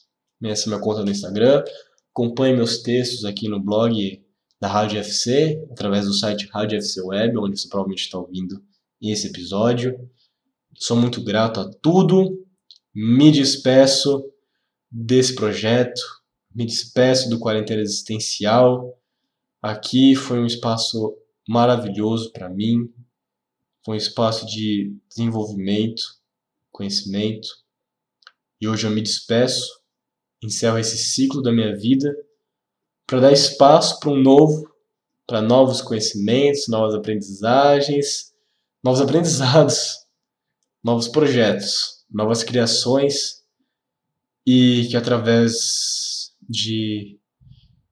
Essa 0.43 0.67
é 0.67 0.69
minha 0.69 0.81
conta 0.81 1.03
no 1.03 1.11
Instagram. 1.11 1.63
Acompanhe 2.11 2.55
meus 2.55 2.81
textos 2.81 3.25
aqui 3.25 3.47
no 3.47 3.59
blog 3.59 4.22
da 4.63 4.69
Rádio 4.69 4.97
FC, 4.97 5.61
através 5.71 6.05
do 6.05 6.13
site 6.13 6.47
Rádio 6.47 6.77
FC 6.77 7.01
Web, 7.01 7.37
onde 7.37 7.59
você 7.59 7.67
provavelmente 7.67 8.05
está 8.05 8.17
ouvindo 8.17 8.63
esse 9.01 9.27
episódio. 9.27 10.09
Sou 10.73 10.95
muito 10.95 11.21
grato 11.21 11.59
a 11.59 11.69
tudo. 11.81 12.47
Me 12.95 13.29
despeço 13.29 14.23
desse 14.89 15.35
projeto, 15.35 15.99
me 16.55 16.65
despeço 16.65 17.29
do 17.29 17.39
Quarentena 17.39 17.81
Existencial. 17.81 18.97
Aqui 19.61 20.15
foi 20.15 20.39
um 20.39 20.45
espaço 20.45 21.13
maravilhoso 21.45 22.31
para 22.31 22.47
mim, 22.47 22.89
foi 23.83 23.95
um 23.95 23.97
espaço 23.97 24.45
de 24.45 24.95
desenvolvimento, 25.09 26.03
conhecimento. 26.71 27.49
E 28.61 28.67
hoje 28.69 28.87
eu 28.87 28.91
me 28.91 29.01
despeço, 29.01 29.67
encerro 30.41 30.79
esse 30.79 30.97
ciclo 30.97 31.41
da 31.41 31.51
minha 31.51 31.75
vida 31.75 32.15
para 33.05 33.19
dar 33.19 33.31
espaço 33.31 33.99
para 33.99 34.09
um 34.09 34.21
novo, 34.21 34.69
para 35.27 35.41
novos 35.41 35.81
conhecimentos, 35.81 36.67
novas 36.67 36.95
aprendizagens, 36.95 38.33
novos 38.83 39.01
aprendizados, 39.01 39.99
novos 40.83 41.07
projetos, 41.07 42.05
novas 42.09 42.43
criações 42.43 43.43
e 44.45 44.87
que 44.89 44.97
através 44.97 46.33
de 46.47 47.19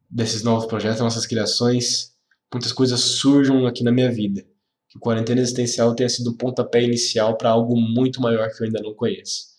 desses 0.10 0.44
novos 0.44 0.66
projetos, 0.66 1.00
nossas 1.00 1.26
criações, 1.26 2.12
muitas 2.54 2.74
coisas 2.74 3.00
surjam 3.00 3.66
aqui 3.66 3.82
na 3.82 3.94
minha 3.94 4.12
vida. 4.12 4.46
Que 4.90 4.98
o 4.98 5.00
quarentena 5.00 5.40
existencial 5.40 5.96
tenha 5.96 6.10
sido 6.10 6.32
o 6.32 6.38
pontapé 6.38 6.84
inicial 6.84 7.38
para 7.38 7.50
algo 7.50 7.80
muito 7.80 8.20
maior 8.22 8.50
que 8.52 8.62
eu 8.62 8.66
ainda 8.66 8.82
não 8.82 8.94
conheço. 8.94 9.52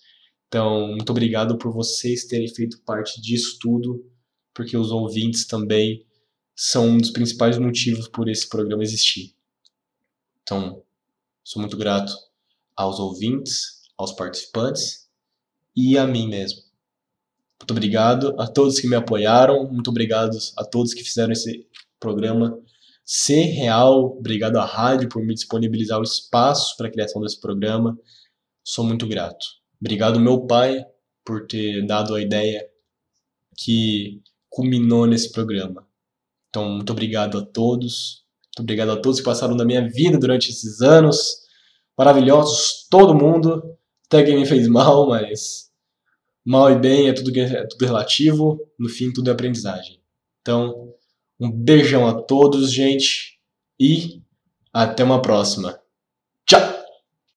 Então, 0.46 0.88
muito 0.88 1.08
obrigado 1.08 1.56
por 1.56 1.72
vocês 1.72 2.26
terem 2.26 2.46
feito 2.48 2.82
parte 2.84 3.18
disso 3.18 3.56
tudo 3.58 4.11
porque 4.54 4.76
os 4.76 4.90
ouvintes 4.90 5.46
também 5.46 6.04
são 6.54 6.88
um 6.88 6.98
dos 6.98 7.10
principais 7.10 7.58
motivos 7.58 8.08
por 8.08 8.28
esse 8.28 8.48
programa 8.48 8.82
existir. 8.82 9.34
Então, 10.42 10.82
sou 11.42 11.60
muito 11.60 11.76
grato 11.76 12.12
aos 12.76 12.98
ouvintes, 12.98 13.82
aos 13.96 14.12
participantes 14.12 15.08
e 15.74 15.96
a 15.96 16.06
mim 16.06 16.28
mesmo. 16.28 16.60
Muito 17.60 17.70
obrigado 17.70 18.34
a 18.40 18.46
todos 18.46 18.80
que 18.80 18.88
me 18.88 18.96
apoiaram, 18.96 19.70
muito 19.72 19.88
obrigado 19.88 20.36
a 20.56 20.64
todos 20.64 20.92
que 20.92 21.04
fizeram 21.04 21.32
esse 21.32 21.66
programa 21.98 22.60
ser 23.04 23.44
real. 23.44 24.16
Obrigado 24.18 24.56
à 24.56 24.64
rádio 24.64 25.08
por 25.08 25.22
me 25.22 25.34
disponibilizar 25.34 25.98
o 25.98 26.04
espaço 26.04 26.76
para 26.76 26.88
a 26.88 26.90
criação 26.90 27.20
desse 27.20 27.40
programa. 27.40 27.98
Sou 28.64 28.84
muito 28.84 29.06
grato. 29.06 29.44
Obrigado 29.80 30.20
meu 30.20 30.46
pai 30.46 30.84
por 31.24 31.46
ter 31.46 31.84
dado 31.86 32.14
a 32.14 32.20
ideia 32.20 32.66
que 33.56 34.22
culminou 34.52 35.06
nesse 35.06 35.32
programa. 35.32 35.86
Então, 36.48 36.68
muito 36.68 36.92
obrigado 36.92 37.38
a 37.38 37.42
todos. 37.44 38.24
Muito 38.46 38.60
obrigado 38.60 38.92
a 38.92 38.96
todos 38.96 39.18
que 39.18 39.24
passaram 39.24 39.54
na 39.54 39.64
minha 39.64 39.88
vida 39.88 40.18
durante 40.18 40.50
esses 40.50 40.80
anos. 40.80 41.42
Maravilhosos, 41.96 42.86
todo 42.90 43.14
mundo. 43.14 43.76
Até 44.06 44.22
quem 44.22 44.36
me 44.36 44.46
fez 44.46 44.68
mal, 44.68 45.08
mas 45.08 45.72
Mal 46.44 46.72
e 46.72 46.78
bem 46.78 47.08
é 47.08 47.12
tudo, 47.12 47.30
é 47.38 47.66
tudo 47.66 47.84
relativo, 47.84 48.58
no 48.78 48.88
fim 48.88 49.12
tudo 49.12 49.30
é 49.30 49.32
aprendizagem. 49.32 50.00
Então, 50.40 50.92
um 51.38 51.50
beijão 51.50 52.06
a 52.06 52.20
todos, 52.20 52.72
gente, 52.72 53.38
e 53.78 54.22
até 54.72 55.04
uma 55.04 55.22
próxima. 55.22 55.78
Tchau! 56.44 56.81